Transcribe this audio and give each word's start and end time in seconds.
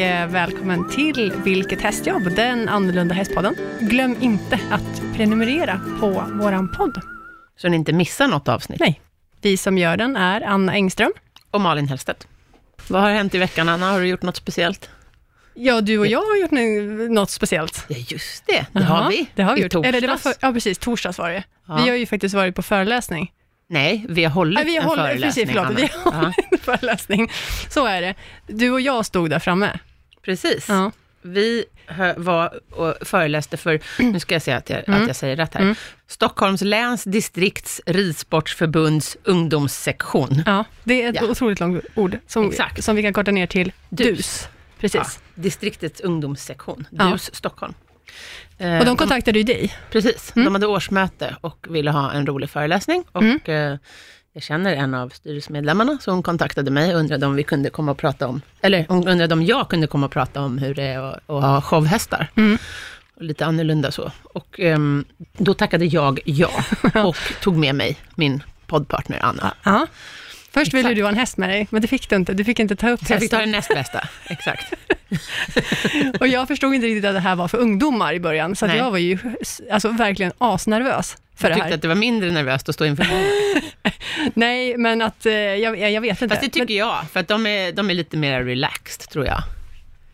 eh, 0.00 0.26
välkommen 0.26 0.88
till 0.90 1.32
Vilket 1.44 1.80
hästjobb, 1.80 2.34
den 2.36 2.68
annorlunda 2.68 3.14
hästpodden. 3.14 3.54
Glöm 3.80 4.16
inte 4.20 4.60
att 4.70 5.02
prenumerera 5.16 5.80
på 6.00 6.10
våran 6.32 6.72
podd. 6.72 7.00
Så 7.56 7.68
ni 7.68 7.76
inte 7.76 7.92
missar 7.92 8.28
något 8.28 8.48
avsnitt. 8.48 8.80
Nej, 8.80 9.00
vi 9.42 9.56
som 9.56 9.78
gör 9.78 9.96
den 9.96 10.16
är 10.16 10.40
Anna 10.40 10.72
Engström. 10.72 11.12
Och 11.50 11.60
Malin 11.60 11.88
Hellstedt. 11.88 12.26
Vad 12.88 13.02
har 13.02 13.10
hänt 13.10 13.34
i 13.34 13.38
veckan, 13.38 13.68
Anna? 13.68 13.90
Har 13.92 14.00
du 14.00 14.06
gjort 14.06 14.22
något 14.22 14.36
speciellt? 14.36 14.90
Ja, 15.54 15.80
du 15.80 15.98
och 15.98 16.06
jag 16.06 16.22
har 16.22 16.36
gjort 16.36 16.50
något 17.10 17.30
speciellt. 17.30 17.84
Ja, 17.88 17.96
just 18.08 18.46
det. 18.46 18.52
Det 18.72 18.80
Jaha, 18.80 18.84
har 18.84 19.10
vi. 19.10 19.26
Det 19.34 19.42
har 19.42 19.54
vi 19.54 19.60
I 19.60 19.62
gjort. 19.62 19.74
Eller 19.86 20.00
det 20.00 20.06
var 20.06 20.14
torsdags. 20.14 20.38
för, 20.38 20.46
ja, 20.46 20.52
precis. 20.52 20.78
Torsdags 20.78 21.18
var 21.18 21.30
det. 21.30 21.44
Ja. 21.68 21.76
Vi 21.84 21.88
har 21.90 21.96
ju 21.96 22.06
faktiskt 22.06 22.34
varit 22.34 22.54
på 22.54 22.62
föreläsning. 22.62 23.32
Nej, 23.68 24.06
vi 24.08 24.24
har 24.24 24.30
hållit 24.30 24.54
Nej, 24.54 24.64
vi 24.64 24.76
en 24.76 24.82
håller, 24.84 25.02
föreläsning, 25.02 25.46
precis, 25.46 25.48
förlåt. 25.48 25.66
Anna. 25.66 25.76
Vi 25.80 25.88
har 26.10 26.22
Ja, 26.22 26.32
en 26.52 26.58
föreläsning. 26.58 27.30
Så 27.68 27.86
är 27.86 28.00
det. 28.02 28.14
Du 28.46 28.70
och 28.70 28.80
jag 28.80 29.06
stod 29.06 29.30
där 29.30 29.38
framme. 29.38 29.78
Precis. 30.22 30.68
Ja. 30.68 30.92
Vi 31.22 31.64
var 32.16 32.60
och 32.70 32.94
föreläste 33.00 33.56
för, 33.56 33.80
nu 33.98 34.20
ska 34.20 34.34
jag 34.34 34.42
säga 34.42 34.56
att 34.56 34.70
jag, 34.70 34.88
Mm. 34.88 35.00
att 35.02 35.06
jag 35.06 35.16
säger 35.16 35.36
rätt 35.36 35.54
här, 35.54 35.60
Mm. 35.60 35.74
Stockholms 36.06 36.60
läns 36.62 37.04
distrikts 37.04 37.80
ridsportsförbunds 37.86 39.16
ungdomssektion. 39.24 40.42
Ja, 40.46 40.64
det 40.84 41.02
är 41.02 41.10
ett 41.10 41.16
Ja. 41.22 41.28
otroligt 41.28 41.60
långt 41.60 41.84
ord 41.94 42.18
som, 42.26 42.48
Exakt. 42.50 42.84
som 42.84 42.96
vi 42.96 43.02
kan 43.02 43.12
korta 43.12 43.30
ner 43.30 43.46
till 43.46 43.72
Dus. 43.88 44.06
DUS. 44.16 44.48
Precis. 44.80 45.00
Ja, 45.00 45.42
distriktets 45.42 46.00
ungdomssektion. 46.00 46.86
DUS 46.90 47.34
Stockholm. 47.34 47.74
Eh, 48.58 48.78
Och 48.78 48.84
de 48.84 48.96
kontaktade 48.96 49.38
ju 49.38 49.42
dig. 49.44 49.74
Precis, 49.90 50.32
Mm. 50.36 50.44
de 50.44 50.54
hade 50.54 50.66
årsmöte 50.66 51.36
och 51.40 51.66
ville 51.70 51.90
ha 51.90 52.12
en 52.12 52.26
rolig 52.26 52.50
föreläsning. 52.50 53.04
Och 53.12 53.22
Mm. 53.22 53.78
Jag 54.32 54.42
känner 54.42 54.76
en 54.76 54.94
av 54.94 55.08
styrelsemedlemmarna 55.08 55.98
som 56.00 56.22
kontaktade 56.22 56.70
mig 56.70 56.94
och 56.94 57.00
undrade 57.00 57.26
om 57.26 57.34
vi 57.34 57.42
kunde 57.42 57.70
komma 57.70 57.92
och 57.92 57.98
prata 57.98 58.28
om, 58.28 58.40
eller 58.60 58.86
hon 58.88 59.08
undrade 59.08 59.34
om 59.34 59.42
jag 59.42 59.68
kunde 59.68 59.86
komma 59.86 60.06
och 60.06 60.12
prata 60.12 60.40
om 60.40 60.58
hur 60.58 60.74
det 60.74 60.82
är 60.82 60.98
att, 60.98 61.30
att 61.30 61.42
ha 61.42 61.60
showhästar. 61.60 62.28
Mm. 62.36 62.58
Och 63.14 63.22
lite 63.22 63.46
annorlunda 63.46 63.90
så. 63.90 64.12
Och 64.22 64.60
ehm, 64.60 65.04
då 65.36 65.54
tackade 65.54 65.84
jag 65.84 66.20
ja 66.24 66.50
och 67.04 67.16
tog 67.40 67.56
med 67.56 67.74
mig 67.74 67.96
min 68.14 68.42
poddpartner 68.66 69.18
Anna. 69.22 69.54
Ja. 69.62 69.86
Först 70.52 70.74
ville 70.74 70.94
du 70.94 71.02
ha 71.02 71.08
en 71.08 71.16
häst 71.16 71.36
med 71.36 71.48
dig, 71.48 71.66
men 71.70 71.82
det 71.82 71.88
fick 71.88 72.10
du 72.10 72.16
inte. 72.16 72.32
Du 72.32 72.44
fick 72.44 72.58
inte 72.58 72.76
ta 72.76 72.90
upp 72.90 73.06
Så 73.06 73.12
jag 73.12 73.20
fick 73.20 73.30
ta 73.30 73.36
hästen. 73.36 73.52
det 73.52 73.58
näst 73.58 73.68
bästa, 73.74 74.08
exakt. 74.24 74.72
Och 76.20 76.28
jag 76.28 76.48
förstod 76.48 76.74
inte 76.74 76.86
riktigt 76.86 77.04
att 77.04 77.14
det 77.14 77.20
här 77.20 77.36
var 77.36 77.48
för 77.48 77.58
ungdomar 77.58 78.12
i 78.12 78.20
början, 78.20 78.56
så 78.56 78.66
jag 78.66 78.90
var 78.90 78.98
ju 78.98 79.18
alltså, 79.70 79.88
verkligen 79.88 80.32
asnervös 80.38 81.16
för 81.40 81.48
Jag 81.48 81.50
det 81.50 81.54
tyckte 81.54 81.68
här. 81.68 81.74
att 81.74 81.82
det 81.82 81.88
var 81.88 81.94
mindre 81.94 82.30
nervöst 82.30 82.68
att 82.68 82.74
stå 82.74 82.84
inför. 82.84 83.06
Nej, 84.34 84.76
men 84.76 85.02
att, 85.02 85.26
eh, 85.26 85.32
jag, 85.32 85.78
jag 85.92 86.00
vet 86.00 86.22
inte. 86.22 86.34
Fast 86.34 86.52
det 86.52 86.60
tycker 86.60 86.74
jag, 86.74 87.10
för 87.12 87.20
att 87.20 87.28
de 87.28 87.46
är, 87.46 87.72
de 87.72 87.90
är 87.90 87.94
lite 87.94 88.16
mer 88.16 88.42
relaxed, 88.44 89.08
tror 89.10 89.26
jag. 89.26 89.34
ja, 89.38 89.42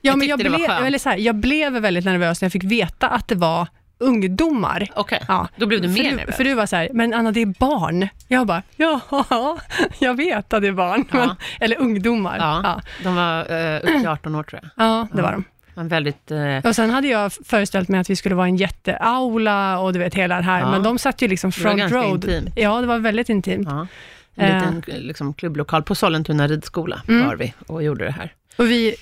jag 0.00 0.19
men 0.19 0.28
jag, 0.28 0.38
tyckte 0.38 0.56
blev, 0.56 0.70
eller 0.70 0.98
så 0.98 1.08
här, 1.08 1.16
jag 1.16 1.34
blev 1.34 1.72
väldigt 1.72 2.04
nervös 2.04 2.41
när 2.41 2.47
jag 2.47 2.52
fick 2.52 2.64
veta 2.64 3.08
att 3.08 3.28
det 3.28 3.34
var 3.34 3.66
ungdomar. 3.98 4.88
Okej, 4.94 5.22
Ja. 5.28 5.48
då 5.56 5.66
blev 5.66 5.80
du 5.82 5.88
för 5.94 6.02
mer 6.02 6.10
du, 6.10 6.16
nervös. 6.16 6.36
För 6.36 6.44
du 6.44 6.54
var 6.54 6.66
så 6.66 6.77
här, 6.77 6.88
men 6.92 7.14
Anna 7.14 7.32
det 7.32 7.42
är 7.42 7.47
barn. 7.47 8.08
Jag 8.28 8.47
bara, 8.47 8.62
ja, 8.77 9.00
jag 9.98 10.14
vet 10.16 10.52
att 10.52 10.62
det 10.62 10.69
är 10.69 10.72
barn. 10.72 11.04
Ja. 11.12 11.19
Men, 11.19 11.36
eller 11.60 11.78
ungdomar. 11.80 12.36
Ja, 12.38 12.60
Ja, 12.64 12.80
de 13.04 13.14
var 13.16 13.38
eh, 13.74 13.77
upp 13.77 14.00
till 14.00 14.08
18 14.08 14.34
år 14.34 14.42
tror 14.42 14.60
jag. 14.62 14.86
ja 14.86 15.08
det 15.12 15.22
var 15.22 15.32
de. 15.32 15.44
En 15.77 15.88
väldigt... 15.88 16.30
Eh, 16.30 16.58
Och 16.64 16.74
sen 16.77 16.91
hade 16.91 17.08
jag 17.08 17.32
föreställt 17.32 17.88
mig 17.88 18.00
att 18.00 18.10
vi 18.10 18.16
skulle 18.16 18.34
vara 18.34 18.46
en 18.46 18.56
jätteaula 18.56 19.78
och 19.78 19.92
du 19.92 19.98
vet 19.98 20.14
hela 20.14 20.36
det 20.36 20.42
här, 20.42 20.60
Ja. 20.60 20.70
men 20.70 20.82
de 20.82 20.98
satt 20.98 21.22
ju 21.22 21.28
liksom 21.28 21.50
Det 21.50 21.56
var 21.58 21.62
front 21.62 21.78
ganska 21.78 21.98
row. 21.98 22.14
intimt. 22.14 22.50
Ja, 22.56 22.80
det 22.80 22.86
var 22.86 22.98
väldigt 22.98 23.28
intimt. 23.28 23.69
ja, 23.70 23.86
en 24.34 24.50
Eh. 24.50 24.74
liten 24.74 24.82
liksom, 25.00 25.34
klubblokal 25.34 25.82
på 25.82 25.94
Sollentuna 25.94 26.47
ridskola 26.48 27.02
Mm. 27.08 27.26
var 27.26 27.37
vi 27.37 27.54
och 27.66 27.82
gjorde 27.82 28.04
det 28.04 28.10
här. 28.12 28.32
Och 28.56 28.70
vi 28.70 28.94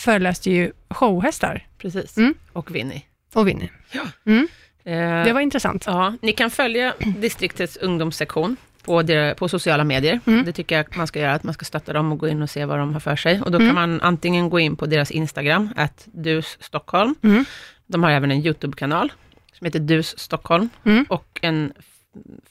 föreläste 0.00 0.50
ju 0.50 0.72
showhästar 0.90 1.66
Precis. 1.78 2.16
Mm. 2.16 2.34
Och 2.52 2.74
Winnie. 2.74 3.02
och 3.34 3.48
Winnie. 3.48 3.70
Ja. 3.92 4.02
Mm, 4.26 4.48
Eh, 4.84 5.24
det 5.24 5.32
var 5.32 5.40
intressant. 5.40 5.84
ja, 5.86 6.14
ni 6.22 6.32
kan 6.32 6.50
följa 6.50 6.94
distriktets 7.18 7.76
ungdomssektion 7.76 8.56
på, 8.88 9.02
der, 9.02 9.34
på 9.34 9.48
sociala 9.48 9.84
medier. 9.84 10.20
Mm. 10.26 10.44
Det 10.44 10.52
tycker 10.52 10.76
jag 10.76 10.86
att 10.86 10.96
man 10.96 11.06
ska 11.06 11.20
göra, 11.20 11.32
att 11.34 11.42
man 11.44 11.54
ska 11.54 11.64
stötta 11.64 11.92
dem 11.92 12.12
och 12.12 12.18
gå 12.18 12.28
in 12.28 12.42
och 12.42 12.50
se 12.50 12.64
vad 12.64 12.78
de 12.78 12.92
har 12.92 13.00
för 13.00 13.16
sig. 13.16 13.40
Och 13.42 13.50
då 13.50 13.58
Mm. 13.58 13.68
kan 13.68 13.74
man 13.74 14.00
antingen 14.00 14.50
gå 14.50 14.58
in 14.60 14.76
på 14.76 14.86
deras 14.86 15.10
Instagram, 15.10 15.68
att 15.76 16.08
Dus 16.12 16.56
Stockholm. 16.60 17.14
Mm. 17.22 17.44
De 17.86 18.02
har 18.02 18.10
även 18.10 18.30
en 18.30 18.38
YouTube-kanal 18.46 19.12
som 19.52 19.64
heter 19.64 19.78
Dus 19.78 20.18
Stockholm. 20.18 20.68
Mm. 20.84 21.04
och 21.08 21.38
en 21.42 21.72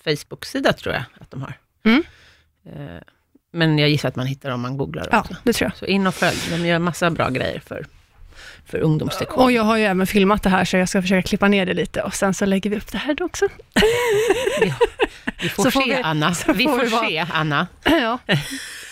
Facebook-sida 0.04 0.74
tror 0.74 0.94
jag 0.96 1.04
att 1.20 1.32
de 1.32 1.42
har. 1.42 1.54
Mm. 1.86 2.04
Eh, 2.66 3.02
Men 3.54 3.78
jag 3.80 3.90
gissar 3.90 4.10
att 4.10 4.16
man 4.16 4.28
hittar 4.28 4.50
om 4.52 4.62
man 4.62 4.78
googlar 4.78 5.08
Ja, 5.12 5.20
också. 5.20 5.36
det 5.44 5.54
tror 5.54 5.66
jag. 5.72 5.78
Så 5.78 5.86
in 5.86 6.08
och 6.08 6.14
följ, 6.16 6.38
de 6.52 6.68
gör 6.68 6.80
massa 6.80 7.10
bra 7.10 7.30
grejer 7.30 7.60
för, 7.60 7.86
för 8.66 8.78
ungdomssektion. 8.80 9.44
Och 9.44 9.52
jag 9.52 9.64
har 9.64 9.78
ju 9.78 9.84
även 9.84 10.08
filmat 10.08 10.44
det 10.44 10.50
här, 10.50 10.66
så 10.66 10.78
jag 10.78 10.90
ska 10.90 11.02
försöka 11.02 11.28
klippa 11.28 11.48
ner 11.48 11.66
det 11.66 11.74
lite 11.74 12.02
och 12.02 12.14
sen 12.14 12.34
så 12.34 12.46
lägger 12.46 12.70
vi 12.70 12.78
upp 12.78 12.92
det 12.92 12.98
här 12.98 13.14
då 13.14 13.26
också. 13.26 13.48
Vi 15.42 15.50
får 15.50 15.64
så 15.64 15.72
får 15.72 15.82
se 15.82 15.96
vi- 15.96 16.02
Anna, 16.04 16.36
vi 16.56 16.64
får 16.64 16.72
får 16.72 16.80
vi 16.86 16.90
vara- 16.90 17.08
se 17.10 17.26
Anna. 17.34 17.68
ja, 17.84 18.20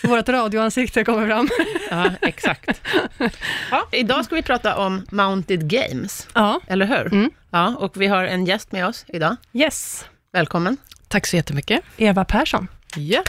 vårt 0.02 0.28
radioansikte 0.28 1.04
kommer 1.04 1.26
fram. 1.26 1.48
Ja, 1.90 2.10
exakt. 2.22 2.80
Ja, 3.70 3.88
idag 3.92 4.24
ska 4.24 4.34
vi 4.34 4.42
prata 4.42 4.76
om 4.76 5.06
Mounted 5.10 5.70
Games, 5.70 6.28
Ja, 6.34 6.60
eller 6.66 6.86
hur? 6.86 7.06
Mm. 7.12 7.30
Ja, 7.50 7.76
och 7.78 8.00
vi 8.00 8.06
har 8.06 8.24
en 8.24 8.44
gäst 8.46 8.72
med 8.72 8.86
oss 8.86 9.04
idag. 9.08 9.36
yes. 9.52 10.04
Välkommen. 10.32 10.76
Tack 11.08 11.26
så 11.26 11.36
jättemycket. 11.36 11.80
Eva 11.96 12.24
Persson. 12.24 12.68
Ja. 12.96 13.22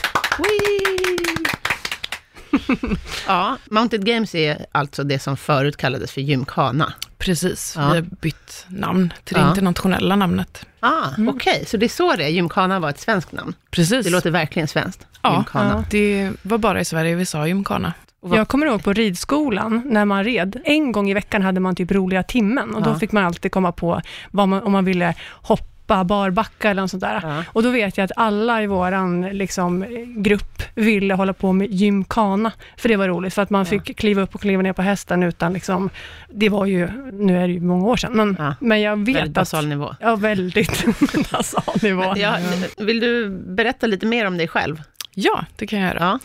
Ja, 3.26 3.56
Mounted 3.70 4.04
Games 4.06 4.34
är 4.34 4.66
alltså 4.72 5.04
det 5.04 5.18
som 5.18 5.36
förut 5.36 5.76
kallades 5.76 6.12
för 6.12 6.20
Gymkhana. 6.20 6.92
Precis, 7.18 7.74
Ja. 7.76 7.88
vi 7.88 7.94
har 7.96 8.02
bytt 8.02 8.64
namn 8.68 9.12
till 9.24 9.34
det 9.34 9.40
Ja. 9.40 9.48
internationella 9.48 10.16
namnet. 10.16 10.66
Ah, 10.80 11.08
Mm. 11.16 11.28
okej, 11.36 11.64
så 11.66 11.76
det 11.76 11.86
är 11.86 11.88
så 11.88 12.16
det 12.16 12.24
är. 12.24 12.28
Gymkhana 12.28 12.80
var 12.80 12.90
ett 12.90 13.00
svenskt 13.00 13.32
namn. 13.32 13.54
Precis. 13.70 14.04
Det 14.06 14.10
låter 14.12 14.30
verkligen 14.30 14.68
svenskt. 14.68 15.06
Ja, 15.22 15.34
Gymkhana. 15.34 15.84
Det 15.90 16.30
var 16.42 16.58
bara 16.58 16.80
i 16.80 16.84
Sverige 16.84 17.14
vi 17.14 17.26
sa 17.26 17.46
gymkhana. 17.46 17.92
Jag 18.32 18.48
kommer 18.48 18.66
ihåg 18.66 18.84
på 18.84 18.92
ridskolan, 18.92 19.82
när 19.84 20.04
man 20.04 20.24
red, 20.24 20.60
en 20.64 20.92
gång 20.92 21.10
i 21.10 21.14
veckan 21.14 21.42
hade 21.42 21.60
man 21.60 21.74
typ 21.76 21.90
roliga 21.92 22.22
timmen 22.22 22.74
och 22.74 22.82
då 22.82 22.90
Ja. 22.90 22.98
fick 22.98 23.12
man 23.12 23.24
alltid 23.24 23.52
komma 23.52 23.72
på 23.72 24.00
vad 24.30 24.48
man, 24.48 24.62
om 24.62 24.72
man 24.72 24.84
ville 24.84 25.14
hoppa, 25.32 25.64
barbacka 25.88 26.70
eller 26.70 26.82
något 26.82 26.90
sånt 26.90 27.00
där. 27.00 27.20
Ja. 27.22 27.44
Och 27.52 27.62
då 27.62 27.70
vet 27.70 27.96
jag 27.98 28.04
att 28.04 28.10
alla 28.16 28.62
i 28.62 28.66
våran 28.66 29.20
liksom, 29.22 29.84
grupp 30.16 30.62
ville 30.74 31.14
hålla 31.14 31.32
på 31.32 31.52
med 31.52 31.70
gymkana, 31.70 32.52
för 32.76 32.88
det 32.88 32.96
var 32.96 33.08
roligt, 33.08 33.34
för 33.34 33.42
att 33.42 33.50
man 33.50 33.58
Ja. 33.60 33.64
fick 33.64 33.98
kliva 33.98 34.22
upp 34.22 34.34
och 34.34 34.40
kliva 34.40 34.62
ner 34.62 34.72
på 34.72 34.82
hästen 34.82 35.22
utan 35.22 35.52
liksom, 35.52 35.90
det 36.32 36.48
var 36.48 36.66
ju, 36.66 36.88
nu 37.12 37.38
är 37.42 37.46
det 37.48 37.52
ju 37.54 37.60
många 37.60 37.86
år 37.86 37.96
sedan, 37.96 38.12
men, 38.12 38.36
Ja. 38.38 38.54
men 38.60 38.80
jag 38.80 38.96
vet 38.96 39.06
Väldigt 39.16 39.24
att... 39.28 39.32
basal 39.34 39.66
nivå. 39.68 39.94
Ja, 40.00 40.16
väldigt 40.16 40.84
basal 41.32 41.74
nivå. 41.82 42.12
Ja, 42.16 42.36
vill 42.78 43.00
du 43.00 43.28
berätta 43.30 43.86
lite 43.86 44.06
mer 44.06 44.26
om 44.26 44.36
dig 44.38 44.48
själv? 44.48 44.82
Ja, 45.14 45.44
det 45.56 45.66
kan 45.66 45.78
jag 45.78 45.94
göra. 45.94 46.18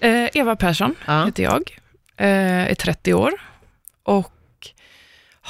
Ja. 0.00 0.08
Eh, 0.08 0.28
Eva 0.34 0.56
Persson 0.56 0.94
Ja. 1.06 1.24
heter 1.24 1.42
jag, 1.42 1.62
eh, 2.16 2.70
är 2.70 2.74
30 2.74 3.14
år 3.14 3.32
och 4.04 4.32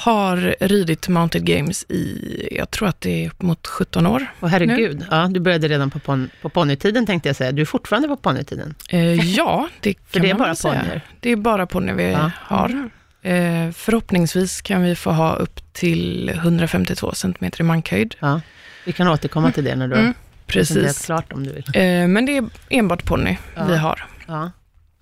har 0.03 0.55
ridit 0.59 1.07
Mounted 1.07 1.45
Games 1.45 1.85
i, 1.89 2.47
jag 2.51 2.71
tror 2.71 2.87
att 2.87 3.01
det 3.01 3.23
är 3.25 3.29
upp 3.29 3.41
mot 3.41 3.67
17 3.67 4.07
år. 4.07 4.25
Och 4.39 4.49
herregud, 4.49 5.05
ja, 5.11 5.27
du 5.31 5.39
började 5.39 5.67
redan 5.67 5.89
på, 5.89 5.99
pon- 5.99 6.29
på 6.41 6.49
ponnytiden 6.49 7.05
tänkte 7.05 7.29
jag 7.29 7.35
säga. 7.35 7.51
Du 7.51 7.61
är 7.61 7.65
fortfarande 7.65 8.07
på 8.07 8.15
ponnytiden. 8.15 8.75
Eh, 8.89 9.13
ja, 9.35 9.67
det 9.79 9.93
kan 9.93 10.03
För 10.07 10.19
det 10.19 10.29
är 10.29 10.33
man 10.33 10.39
bara 10.41 10.55
säga. 10.55 10.79
ponnyer. 10.79 11.01
Det 11.19 11.29
är 11.29 11.35
bara 11.35 11.65
ponny 11.67 11.93
vi 11.93 12.11
Ja. 12.11 12.31
har. 12.35 12.89
Eh, 13.21 13.71
förhoppningsvis 13.71 14.61
kan 14.61 14.81
vi 14.83 14.95
få 14.95 15.11
ha 15.11 15.35
upp 15.35 15.73
till 15.73 16.29
152 16.29 17.11
cm 17.13 17.51
i 17.59 17.63
mankhöjd. 17.63 18.15
Ja. 18.19 18.41
Vi 18.85 18.91
kan 18.93 19.07
återkomma 19.07 19.51
till 19.51 19.63
det 19.63 19.75
när 19.75 19.87
du 19.87 19.93
har 19.95 20.01
Mm, 20.01 20.13
presenterat 20.47 20.87
Precis. 20.87 21.05
klart 21.05 21.33
om 21.33 21.43
du 21.43 21.53
vill. 21.53 21.63
Eh, 21.73 22.07
men 22.07 22.25
det 22.25 22.37
är 22.37 22.45
enbart 22.69 23.03
ponny 23.05 23.37
Ja. 23.55 23.65
vi 23.65 23.77
har. 23.77 24.05
Ja. 24.27 24.51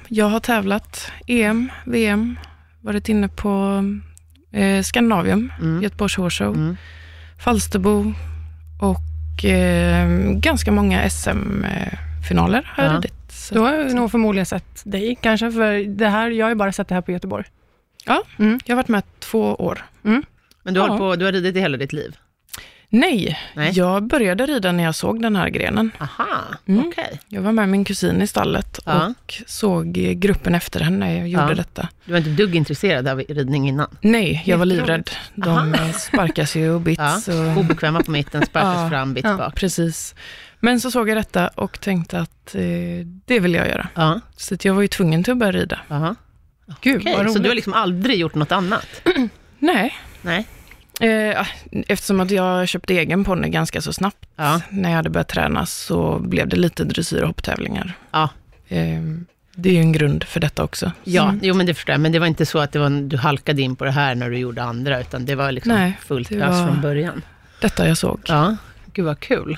Jag 0.07 0.25
har 0.25 0.39
tävlat 0.39 1.11
EM, 1.27 1.71
VM, 1.85 2.39
varit 2.81 3.09
inne 3.09 3.27
på 3.27 3.83
eh, 4.51 4.81
Skandinavium, 4.83 5.51
Mm. 5.61 5.81
Göteborgs 5.83 6.17
Horse 6.17 6.43
Show, 6.43 6.55
Mm. 6.55 6.77
Falsterbo 7.39 8.13
och 8.81 9.45
eh, 9.45 10.07
ganska 10.31 10.71
många 10.71 11.09
SM-finaler 11.09 12.71
har 12.75 12.83
jag 12.83 12.93
Ja. 12.93 12.97
ridit. 12.97 13.13
Så, 13.29 13.55
Då 13.55 13.63
har 13.65 13.73
jag 13.73 13.95
nog 13.95 14.11
förmodligen 14.11 14.45
sett 14.45 14.81
dig 14.85 15.17
kanske, 15.21 15.51
för 15.51 15.97
det 15.97 16.07
här, 16.09 16.29
jag 16.29 16.45
har 16.45 16.49
ju 16.51 16.55
bara 16.55 16.71
sett 16.71 16.87
det 16.87 16.95
här 16.95 17.01
på 17.01 17.11
Göteborg. 17.11 17.45
Ja. 18.05 18.23
Mm. 18.39 18.59
Jag 18.65 18.75
har 18.75 18.77
varit 18.83 18.87
med 18.87 19.03
två 19.19 19.55
år. 19.55 19.85
Men 20.63 20.73
du, 20.73 20.79
har 20.79 20.87
Ja. 20.87 20.97
på, 20.97 21.15
du 21.15 21.25
har 21.25 21.31
ridit 21.31 21.55
i 21.55 21.59
hela 21.59 21.77
ditt 21.77 21.93
liv? 21.93 22.15
Nej, 22.93 23.39
Nej. 23.53 23.71
jag 23.75 24.03
började 24.03 24.45
rida 24.45 24.71
när 24.71 24.83
jag 24.83 24.95
såg 24.95 25.21
den 25.21 25.35
här 25.35 25.49
grenen. 25.49 25.91
Aha, 25.99 26.25
Mm. 26.67 26.87
okej. 26.87 27.19
Jag 27.27 27.41
var 27.41 27.51
med 27.51 27.69
min 27.69 27.85
kusin 27.85 28.21
i 28.21 28.27
stallet 28.27 28.79
Ja. 28.85 29.07
och 29.07 29.33
såg 29.47 29.93
gruppen 29.93 30.55
efter 30.55 30.79
henne 30.79 30.97
när 30.97 31.17
jag 31.17 31.27
gjorde 31.27 31.45
Ja. 31.49 31.53
detta. 31.55 31.89
Du 32.05 32.11
var 32.11 32.17
inte 32.19 32.29
dugg 32.29 32.55
intresserad 32.55 33.07
av 33.07 33.19
ridning 33.19 33.67
innan? 33.69 33.87
Nej, 34.01 34.43
jag 34.45 34.57
var 34.57 34.65
livrädd. 34.65 35.09
De 35.35 35.75
sparkas 35.93 36.55
ju 36.55 36.69
och 36.69 36.81
bits. 36.81 37.27
Ja. 37.27 37.51
Och, 37.51 37.57
Obekväma 37.57 38.01
på 38.03 38.11
mitten, 38.11 38.45
sparkas 38.45 38.89
fram, 38.89 39.13
bits 39.13 39.23
bak. 39.37 39.55
precis. 39.55 40.15
Men 40.59 40.79
så 40.79 40.91
såg 40.91 41.09
jag 41.09 41.17
detta 41.17 41.47
och 41.47 41.79
tänkte 41.81 42.19
att 42.19 42.55
eh, 42.55 42.61
det 43.25 43.39
vill 43.39 43.53
jag 43.53 43.67
göra. 43.67 44.21
Så 44.37 44.55
jag 44.61 44.73
var 44.73 44.81
ju 44.81 44.87
tvungen 44.87 45.23
till 45.23 45.31
att 45.31 45.37
börja 45.39 45.51
rida. 45.51 45.79
aha. 45.89 46.15
Gud, 46.81 46.97
Okej, 47.01 47.13
vad 47.13 47.21
roligt. 47.21 47.33
så 47.33 47.39
du 47.39 47.49
har 47.49 47.55
liksom 47.55 47.73
aldrig 47.73 48.17
gjort 48.19 48.35
något 48.35 48.51
annat? 48.51 48.87
Nej, 49.59 49.93
Nej. 50.21 50.47
Eh, 51.01 51.47
eftersom 51.87 52.19
att 52.19 52.31
jag 52.31 52.67
köpte 52.67 52.93
egen 52.93 53.23
ponny 53.23 53.49
ganska 53.49 53.81
så 53.81 53.93
snabbt 53.93 54.17
Ja. 54.35 54.61
när 54.69 54.89
jag 54.89 54.95
hade 54.95 55.09
börjat 55.09 55.27
träna 55.27 55.65
så 55.65 56.19
blev 56.19 56.47
det 56.47 56.55
lite 56.57 56.83
dressyr 56.83 57.21
och 57.21 57.27
hopptävlingar. 57.27 57.93
Ja. 58.11 58.29
Eh, 58.67 59.01
det 59.55 59.69
är 59.69 59.73
ju 59.73 59.79
en 59.79 59.91
grund 59.91 60.23
för 60.23 60.39
detta 60.39 60.63
också. 60.63 60.91
Ja, 61.03 61.23
Mm. 61.23 61.39
jo 61.43 61.53
men 61.55 61.65
det 61.65 61.73
förstår 61.73 61.93
jag. 61.93 62.01
Men 62.01 62.11
det 62.11 62.19
var 62.19 62.27
inte 62.27 62.45
så 62.45 62.59
att 62.59 62.71
det 62.71 62.79
var, 62.79 62.89
du 63.09 63.17
halkade 63.17 63.61
in 63.61 63.75
på 63.75 63.83
det 63.85 63.91
här 63.91 64.15
när 64.15 64.29
du 64.29 64.37
gjorde 64.37 64.63
andra, 64.63 65.01
utan 65.01 65.25
det 65.25 65.35
var 65.35 65.51
liksom 65.51 65.71
Nej, 65.73 65.97
fullt 66.01 66.31
var- 66.31 66.67
från 66.67 66.81
början. 66.81 67.21
Detta 67.61 67.87
jag 67.87 67.97
såg. 67.97 68.19
Ja, 68.25 68.55
gud 68.93 69.05
vad 69.05 69.19
kul. 69.19 69.57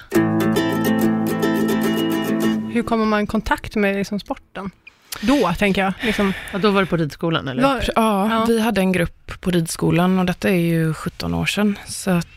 Hur 2.73 2.83
kommer 2.83 3.05
man 3.05 3.23
i 3.23 3.27
kontakt 3.27 3.75
med 3.75 3.95
liksom, 3.95 4.19
sporten? 4.19 4.69
Då, 5.27 5.53
tänker 5.57 5.83
jag. 5.83 5.93
Liksom, 6.01 6.33
Och 6.53 6.59
då 6.59 6.71
var 6.71 6.81
du 6.81 6.85
på 6.85 6.97
ridskolan 6.97 7.47
eller? 7.47 7.63
var, 7.63 7.83
Ja, 7.95 8.29
Ja. 8.29 8.45
vi 8.47 8.59
hade 8.61 8.81
en 8.81 8.91
grupp 8.91 9.41
på 9.41 9.51
ridskolan 9.51 10.19
och 10.19 10.25
detta 10.25 10.49
är 10.49 10.53
ju 10.55 10.93
17 10.93 11.33
år 11.33 11.45
sedan. 11.45 11.79
Så 11.87 12.11
att 12.11 12.27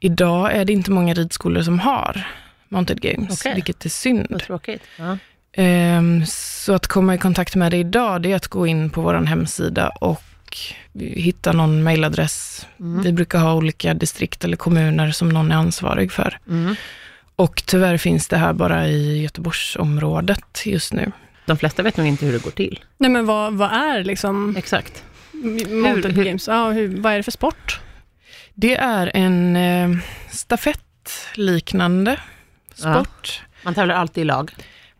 idag 0.00 0.52
är 0.52 0.64
det 0.64 0.72
inte 0.72 0.90
många 0.90 1.14
ridskolor 1.14 1.62
som 1.62 1.78
har 1.78 2.26
Mounted 2.68 3.00
Games, 3.00 3.40
Okej. 3.40 3.54
vilket 3.54 3.84
är 3.84 3.88
synd. 3.88 4.26
Vad 4.30 4.42
tråkigt. 4.42 4.82
Ja. 4.98 5.18
Ehm, 5.56 6.26
Så 6.26 6.72
att 6.74 6.86
komma 6.86 7.14
i 7.14 7.18
kontakt 7.18 7.54
med 7.56 7.70
det 7.70 7.76
idag, 7.76 8.22
det 8.22 8.32
är 8.32 8.36
att 8.36 8.48
gå 8.48 8.66
in 8.66 8.90
på 8.90 9.00
vår 9.00 9.14
hemsida 9.14 9.88
och 9.88 10.22
hitta 10.98 11.52
någon 11.52 11.82
mailadress. 11.82 12.66
Mm. 12.80 13.02
Vi 13.02 13.12
brukar 13.12 13.38
ha 13.38 13.54
olika 13.54 13.94
distrikt 13.94 14.44
eller 14.44 14.56
kommuner 14.56 15.10
som 15.10 15.28
någon 15.28 15.52
är 15.52 15.56
ansvarig 15.56 16.12
för. 16.12 16.38
Mm. 16.48 16.74
Och 17.36 17.62
tyvärr 17.66 17.96
finns 17.96 18.28
det 18.28 18.36
här 18.36 18.52
bara 18.52 18.86
i 18.88 19.22
Göteborgsområdet 19.22 20.62
just 20.66 20.92
nu. 20.92 21.12
De 21.46 21.56
flesta 21.56 21.82
vet 21.82 21.96
nog 21.96 22.06
inte 22.06 22.26
hur 22.26 22.32
det 22.32 22.42
går 22.44 22.50
till. 22.50 22.80
nej, 22.98 23.10
men 23.10 23.26
vad, 23.26 23.52
vad 23.54 23.72
är 23.72 24.04
liksom 24.04 24.56
Exakt. 24.56 25.04
Mounted 25.68 26.12
hur- 26.12 26.24
Games? 26.24 26.48
Ja, 26.48 26.70
hur, 26.70 27.00
vad 27.00 27.12
är 27.12 27.16
det 27.16 27.22
för 27.22 27.30
sport? 27.32 27.80
Det 28.54 28.76
är 28.76 29.10
en 29.14 29.56
eh, 29.56 29.90
stafettliknande 30.30 32.20
Ja. 32.82 32.94
sport. 32.94 33.42
Man 33.64 33.74
tävlar 33.74 33.94
alltid 33.94 34.22
i 34.22 34.24
lag. 34.24 34.50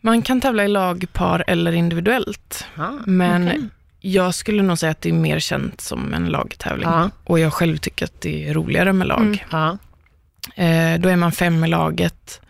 Man 0.01 0.21
kan 0.21 0.41
tävla 0.41 0.63
i 0.65 0.67
lag, 0.67 1.05
par 1.13 1.43
eller 1.47 1.71
individuellt. 1.71 2.65
Ja. 2.75 2.91
Men 3.05 3.47
okej. 3.47 3.61
jag 3.99 4.35
skulle 4.35 4.63
nog 4.63 4.77
säga 4.77 4.91
att 4.91 5.01
det 5.01 5.09
är 5.09 5.13
mer 5.13 5.39
känt 5.39 5.81
som 5.81 6.13
en 6.13 6.25
lagtävling. 6.25 6.87
Ja. 6.89 7.09
Och 7.23 7.39
jag 7.39 7.53
själv 7.53 7.77
tycker 7.77 8.05
att 8.05 8.21
det 8.21 8.49
är 8.49 8.53
roligare 8.53 8.93
med 8.93 9.07
lag. 9.07 9.21
Mm. 9.21 9.37
Ja. 9.51 9.77
Eh, 10.63 10.99
då 10.99 11.09
är 11.09 11.15
man 11.15 11.31
fem 11.31 11.63
i 11.63 11.67
laget, 11.67 12.41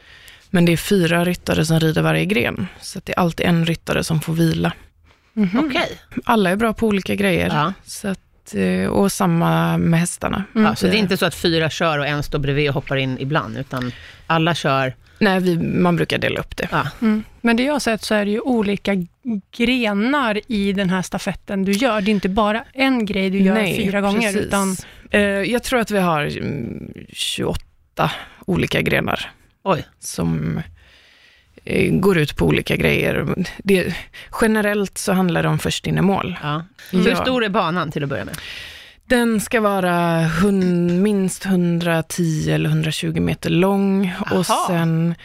men 0.53 0.65
det 0.65 0.71
är 0.71 0.77
fyra 0.77 1.25
ryttare 1.25 1.65
som 1.65 1.79
rider 1.79 2.01
varje 2.01 2.25
gren. 2.25 2.67
Så 2.81 2.97
att 2.97 3.05
det 3.05 3.13
är 3.13 3.19
alltid 3.19 3.45
en 3.45 3.65
ryttare 3.65 4.03
som 4.03 4.21
får 4.21 4.33
vila. 4.33 4.73
Mhm. 5.33 5.65
Okej. 5.65 5.99
Alla 6.25 6.49
är 6.49 6.55
bra 6.55 6.73
på 6.73 6.87
olika 6.87 7.15
grejer. 7.15 7.47
Ja. 7.47 7.73
Så 7.85 8.07
att, 8.07 8.55
eh, 8.55 8.89
och 8.89 9.11
samma 9.11 9.77
med 9.77 9.99
hästarna. 9.99 10.43
Mm. 10.55 10.67
Ja, 10.67 10.75
så 10.75 10.87
det 10.87 10.95
är 10.95 10.99
inte 10.99 11.17
så 11.17 11.25
att 11.25 11.35
fyra 11.35 11.69
kör 11.69 11.99
och 11.99 12.07
en 12.07 12.23
står 12.23 12.39
bredvid 12.39 12.69
och 12.69 12.73
hoppar 12.73 12.95
in 12.95 13.17
ibland, 13.19 13.57
utan 13.57 13.91
alla 14.27 14.55
kör. 14.55 14.95
Nej, 15.19 15.39
vi, 15.39 15.57
man 15.57 15.95
brukar 15.95 16.17
dela 16.17 16.39
upp 16.39 16.57
det. 16.57 16.67
Ja. 16.71 16.87
Mm. 17.01 17.23
Men 17.41 17.57
det 17.57 17.63
jag 17.63 17.73
har 17.73 17.79
sett 17.79 18.01
så 18.01 18.15
är 18.15 18.25
det 18.25 18.31
ju 18.31 18.39
olika 18.39 19.07
grenar 19.57 20.41
i 20.47 20.73
den 20.73 20.89
här 20.89 21.01
stafetten 21.01 21.65
du 21.65 21.71
gör. 21.71 22.01
Det 22.01 22.11
är 22.11 22.13
inte 22.13 22.29
bara 22.29 22.63
en 22.73 23.05
grej 23.05 23.29
du 23.29 23.39
gör 23.39 23.53
Nej, 23.53 23.75
fyra 23.85 24.01
gånger, 24.01 24.31
precis. 24.31 24.47
utan 24.47 24.75
Eh, 25.13 25.21
jag 25.21 25.63
tror 25.63 25.79
att 25.79 25.91
vi 25.91 25.99
har 25.99 26.37
mm, 26.37 26.93
28 27.09 28.11
olika 28.45 28.81
grenar 28.81 29.31
Oj. 29.63 29.85
som 29.99 30.61
eh, 31.63 31.93
går 31.93 32.17
ut 32.17 32.35
på 32.35 32.45
olika 32.45 32.75
grejer. 32.75 33.45
Det, 33.57 33.95
generellt 34.41 34.97
så 34.97 35.13
handlar 35.13 35.43
det 35.43 35.49
om 35.49 35.59
först 35.59 35.87
in 35.87 35.97
i 35.97 36.01
mål. 36.01 36.37
Ja. 36.43 36.65
Ja. 36.91 36.99
Hur 36.99 37.15
stor 37.15 37.43
är 37.43 37.49
banan 37.49 37.91
till 37.91 38.03
att 38.03 38.09
börja 38.09 38.25
med? 38.25 38.37
Den 39.05 39.41
ska 39.41 39.61
vara 39.61 40.19
hun, 40.19 41.01
minst 41.01 41.45
110 41.45 42.51
eller 42.51 42.69
120 42.69 43.19
meter 43.19 43.49
lång 43.49 44.13
och 44.31 44.49
Aha. 44.49 44.65
sen 44.67 45.15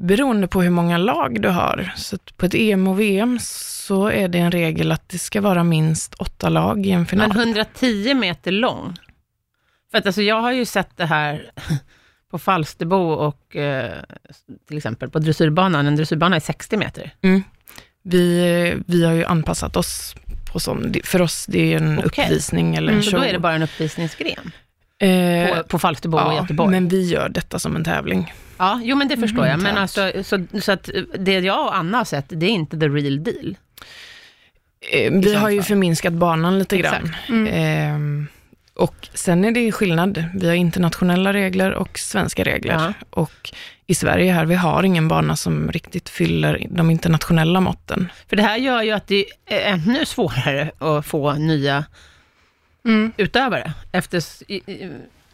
beroende 0.00 0.48
på 0.48 0.62
hur 0.62 0.70
många 0.70 0.98
lag 0.98 1.40
du 1.40 1.48
har. 1.48 1.92
Så 1.96 2.18
på 2.36 2.46
ett 2.46 2.54
EM 2.54 2.88
och 2.88 3.00
VM 3.00 3.38
så 3.40 4.06
är 4.08 4.28
det 4.28 4.38
en 4.38 4.50
regel 4.50 4.92
att 4.92 5.08
det 5.08 5.18
ska 5.18 5.40
vara 5.40 5.64
minst 5.64 6.14
åtta 6.14 6.48
lag 6.48 6.86
i 6.86 6.90
en 6.90 7.06
final. 7.06 7.28
Men 7.28 7.38
110 7.38 8.14
meter 8.14 8.52
lång? 8.52 8.96
För 9.90 9.98
att 9.98 10.06
alltså, 10.06 10.22
jag 10.22 10.40
har 10.40 10.52
ju 10.52 10.64
sett 10.64 10.96
det 10.96 11.06
här 11.06 11.50
på 12.34 12.38
Falsterbo 12.38 12.96
och 12.96 13.56
eh, 13.56 13.92
till 14.68 14.76
exempel 14.76 15.10
på 15.10 15.18
dressyrbanan. 15.18 15.86
En 15.86 15.96
dressyrbana 15.96 16.36
är 16.36 16.40
60 16.40 16.76
meter. 16.76 17.10
Vi, 18.02 18.74
vi 18.86 19.04
har 19.04 19.12
ju 19.12 19.24
anpassat 19.24 19.76
oss 19.76 20.14
på 20.52 20.60
sån, 20.60 20.94
för 21.04 21.22
oss 21.22 21.46
det 21.46 21.72
är 21.72 21.76
en 21.76 21.98
Okej. 21.98 22.06
uppvisning 22.24 22.74
eller 22.76 22.88
en 22.88 22.94
Mm, 22.94 23.02
Så 23.02 23.10
show. 23.10 23.20
då 23.20 23.26
är 23.26 23.32
det 23.32 23.38
bara 23.38 23.54
en 23.54 23.62
uppvisningsgren 23.62 24.50
Eh, 24.98 25.56
på, 25.56 25.62
på 25.64 25.78
Falsterbo 25.78 26.16
och 26.18 26.32
ja, 26.32 26.36
Göteborg. 26.40 26.70
men 26.70 26.88
vi 26.88 27.02
gör 27.08 27.28
detta 27.28 27.58
som 27.58 27.76
en 27.76 27.84
tävling. 27.84 28.32
Ja, 28.58 28.80
jo 28.84 28.96
men 28.96 29.08
det 29.08 29.16
förstår 29.16 29.46
jag. 29.46 29.62
Men 29.62 29.76
alltså, 29.78 30.10
så, 30.24 30.44
så 30.60 30.72
att 30.72 30.90
det 31.18 31.32
jag 31.38 31.66
och 31.66 31.76
Anna 31.76 31.98
har 31.98 32.04
sett, 32.04 32.24
det 32.28 32.46
är 32.46 32.50
inte 32.50 32.78
the 32.80 32.88
real 32.88 33.24
deal. 33.24 33.56
Eh, 34.92 35.12
vi 35.12 35.22
så 35.32 35.38
har 35.38 35.50
ju 35.50 35.62
förminskat 35.62 36.12
banan 36.12 36.58
lite 36.58 36.76
Exakt. 36.76 37.04
grann. 37.28 38.28
Och 38.74 39.08
sen 39.14 39.44
är 39.44 39.50
det 39.52 39.72
skillnad. 39.72 40.24
Vi 40.34 40.46
har 40.48 40.54
internationella 40.54 41.32
regler 41.32 41.72
och 41.74 41.98
svenska 41.98 42.44
regler. 42.44 42.72
Ja. 42.74 42.92
Och 43.10 43.50
i 43.86 43.94
Sverige 43.94 44.32
här, 44.32 44.46
vi 44.46 44.54
har 44.54 44.82
ingen 44.82 45.08
bana 45.08 45.36
som 45.36 45.72
riktigt 45.72 46.08
fyller 46.08 46.66
de 46.70 46.90
internationella 46.90 47.60
måtten. 47.60 48.12
För 48.28 48.36
det 48.36 48.42
här 48.42 48.56
gör 48.56 48.82
ju 48.82 48.90
att 48.90 49.06
det 49.06 49.24
är 49.46 49.60
ännu 49.72 50.06
svårare 50.06 50.70
att 50.78 51.06
få 51.06 51.32
nya 51.32 51.84
Mm. 52.86 53.12
utövare. 53.16 53.72
Efter, 53.92 54.22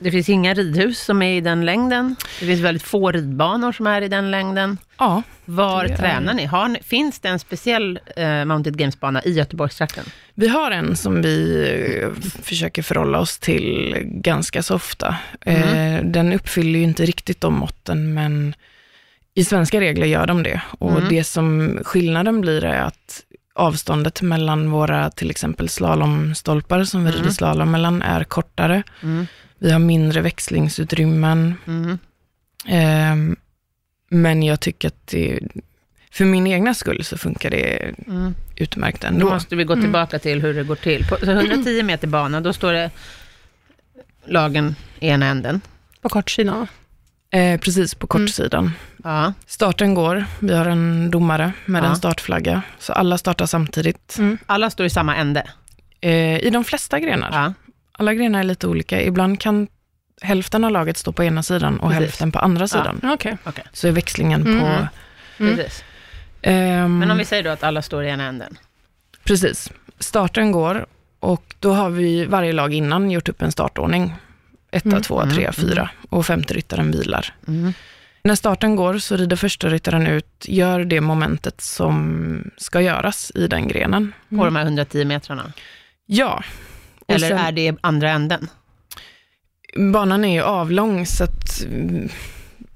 det 0.00 0.10
finns 0.10 0.28
inga 0.28 0.54
ridhus 0.54 1.00
som 1.00 1.22
är 1.22 1.36
i 1.36 1.40
den 1.40 1.64
längden. 1.64 2.16
Det 2.40 2.46
finns 2.46 2.60
väldigt 2.60 2.82
få 2.82 3.10
ridbanor 3.12 3.72
som 3.72 3.86
är 3.86 4.02
i 4.02 4.08
den 4.08 4.30
längden. 4.30 4.78
Ja, 4.98 5.22
Var 5.44 5.88
tränar 5.88 6.34
ni? 6.34 6.44
Har, 6.46 6.68
ni- 6.68 6.82
finns 6.82 7.18
det 7.20 7.28
en 7.28 7.38
speciell 7.38 7.98
eh, 8.16 8.44
Mounted 8.44 8.76
Games-bana 8.78 9.22
i 9.24 9.32
Göteborgstrakten? 9.32 10.04
vi 10.34 10.48
har 10.48 10.70
en 10.70 10.96
som 10.96 11.22
vi 11.22 11.66
eh, 12.02 12.08
försöker 12.42 12.82
förhålla 12.82 13.18
oss 13.18 13.38
till 13.38 13.96
ganska 14.04 14.62
så 14.62 14.74
ofta. 14.74 15.16
Eh, 15.40 16.04
den 16.04 16.32
uppfyller 16.32 16.78
ju 16.78 16.84
inte 16.84 17.04
riktigt 17.04 17.40
de 17.40 17.54
måtten, 17.54 18.14
men 18.14 18.54
i 19.34 19.44
svenska 19.44 19.80
regler 19.80 20.06
gör 20.06 20.26
de 20.26 20.42
det. 20.42 20.60
Och 20.78 20.90
Mm. 20.90 21.08
det 21.08 21.24
som 21.24 21.78
skillnaden 21.84 22.40
blir 22.40 22.64
är 22.64 22.82
att 22.82 23.22
avståndet 23.54 24.22
mellan 24.22 24.70
våra 24.70 25.10
till 25.10 25.30
exempel 25.30 25.68
slalomstolpar 25.68 26.84
som 26.84 27.04
vi 27.04 27.10
Mm. 27.10 27.20
rider 27.22 27.34
slalom 27.34 27.70
mellan 27.70 28.02
är 28.02 28.24
kortare. 28.24 28.82
Mm. 29.02 29.26
Vi 29.60 29.70
har 29.70 29.78
mindre 29.78 30.20
växlingsutrymmen. 30.20 31.54
Mm. 31.66 31.98
Ehm, 32.66 33.36
men 34.10 34.42
jag 34.42 34.60
tycker 34.60 34.88
att 34.88 35.06
det, 35.06 35.38
för 36.12 36.24
min 36.24 36.46
egna 36.46 36.74
skull 36.74 37.04
så 37.04 37.18
funkar 37.18 37.50
det 37.50 37.94
Mm. 38.06 38.34
utmärkt 38.56 39.00
Då 39.02 39.08
ändå. 39.08 39.30
måste 39.30 39.56
vi 39.56 39.64
gå 39.64 39.72
Mm. 39.72 39.84
tillbaka 39.84 40.18
till 40.18 40.42
hur 40.42 40.54
det 40.54 40.62
går 40.64 40.76
till. 40.76 41.04
På 41.08 41.16
så 41.16 41.30
110 41.32 41.82
meter 41.82 42.08
bana, 42.08 42.40
då 42.40 42.52
står 42.52 42.72
det 42.72 42.90
lagen 44.24 44.74
i 45.00 45.08
ena 45.08 45.26
änden. 45.26 45.60
på 46.02 46.08
kortsidan. 46.08 46.66
Eh, 47.30 47.60
precis 47.60 47.94
på 47.94 48.06
Mm. 48.16 48.26
kortsidan. 48.26 48.72
Ja. 49.04 49.32
Starten 49.46 49.94
går, 49.94 50.24
vi 50.38 50.54
har 50.54 50.66
en 50.66 51.10
domare 51.10 51.52
med 51.66 51.84
Ja. 51.84 51.88
en 51.88 51.96
startflagga, 51.96 52.62
så 52.78 52.92
alla 52.92 53.18
startar 53.18 53.46
samtidigt. 53.46 54.16
Mm. 54.18 54.38
Alla 54.46 54.70
står 54.70 54.86
i 54.86 54.90
samma 54.90 55.16
ände. 55.16 55.46
Eh, 56.00 56.38
I 56.38 56.50
de 56.50 56.64
flesta 56.64 57.00
grenar. 57.00 57.30
Ja. 57.32 57.54
Alla 58.00 58.14
grenar 58.14 58.38
är 58.40 58.44
lite 58.44 58.66
olika. 58.66 59.02
Ibland 59.02 59.40
kan 59.40 59.68
hälften 60.22 60.64
av 60.64 60.70
laget 60.70 60.96
stå 60.96 61.12
på 61.12 61.24
ena 61.24 61.42
sidan 61.42 61.80
och 61.80 61.88
Precis. 61.90 62.00
hälften 62.00 62.32
på 62.32 62.38
andra 62.38 62.68
sidan. 62.68 63.00
Okej. 63.14 63.36
Så 63.72 63.88
är 63.88 63.92
växlingen 63.92 64.40
Mm. 64.46 64.60
på... 64.60 64.66
Mm. 65.44 65.56
Precis. 65.56 65.84
ehm, 66.42 66.98
Men 66.98 67.10
om 67.10 67.18
vi 67.18 67.24
säger 67.24 67.42
då 67.42 67.50
att 67.50 67.62
alla 67.62 67.82
står 67.82 68.04
i 68.04 68.08
ena 68.08 68.24
änden. 68.24 68.58
Precis. 69.24 69.70
Starten 69.98 70.52
går 70.52 70.86
och 71.20 71.54
då 71.58 71.72
har 71.72 71.90
vi 71.90 72.24
varje 72.24 72.52
lag 72.52 72.74
innan 72.74 73.10
gjort 73.10 73.28
upp 73.28 73.42
en 73.42 73.52
startordning. 73.52 74.14
Etta, 74.70 74.88
Mm. 74.88 75.02
tvåa, 75.02 75.22
Mm, 75.22 75.34
trea, 75.34 75.52
mm. 75.58 75.68
fyra 75.70 75.90
och 76.10 76.26
femte 76.26 76.54
ryttaren 76.54 76.90
vilar. 76.90 77.34
Mm. 77.48 77.72
När 78.22 78.34
starten 78.34 78.76
går 78.76 78.98
så 78.98 79.16
rider 79.16 79.36
första 79.36 79.68
ryttaren 79.68 80.06
ut, 80.06 80.44
gör 80.48 80.84
det 80.84 81.00
momentet 81.00 81.60
som 81.60 82.50
ska 82.56 82.80
göras 82.80 83.32
i 83.34 83.46
den 83.46 83.68
grenen. 83.68 84.12
På 84.28 84.44
de 84.44 84.56
här 84.56 84.62
110 84.64 85.04
metrarna. 85.04 85.52
Ja. 86.06 86.42
Eller 87.14 87.28
sen- 87.28 87.38
är 87.38 87.52
det 87.52 87.76
andra 87.80 88.10
änden? 88.10 88.48
Banan 89.92 90.24
är 90.24 90.34
ju 90.34 90.42
avlång 90.42 91.06
så 91.06 91.24
att 91.24 91.60
mm, 91.64 92.08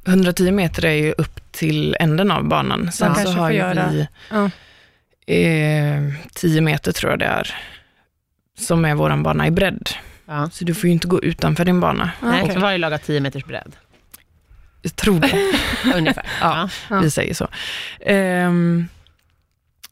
110 0.06 0.50
meter 0.52 0.84
är 0.84 0.92
ju 0.92 1.12
upp 1.18 1.52
till 1.52 1.96
änden 2.00 2.30
av 2.30 2.44
banan. 2.48 2.92
Sen 2.92 3.12
Man 3.12 3.22
så 3.24 3.30
har 3.32 3.50
ju 3.50 3.56
göra- 3.56 3.88
vi 3.90 4.08
Ja. 4.30 4.50
eh, 5.34 6.02
10 6.34 6.60
meter 6.60 6.92
tror 6.92 7.12
jag 7.12 7.18
det 7.18 7.24
är, 7.26 7.54
som 8.58 8.84
är 8.84 8.94
våran 8.94 9.22
bana 9.22 9.46
i 9.46 9.50
bredd. 9.50 9.90
Ja. 10.26 10.50
Så 10.52 10.64
du 10.64 10.74
får 10.74 10.86
ju 10.86 10.92
inte 10.92 11.06
gå 11.06 11.22
utanför 11.22 11.64
din 11.64 11.80
bana. 11.80 12.10
Nej, 12.22 12.50
så 12.54 12.60
varje 12.60 12.78
lag 12.78 12.90
har 12.90 12.98
10 12.98 13.20
meters 13.20 13.44
bredd. 13.44 13.76
Jag 14.82 14.96
tror 14.96 15.20
det. 15.20 15.52
Ungefär. 15.96 16.26
Ja. 16.40 16.68
Ja. 16.90 17.00
Vi 17.00 17.10
säger 17.10 17.34
så. 17.34 17.48
Ehm, 18.00 18.88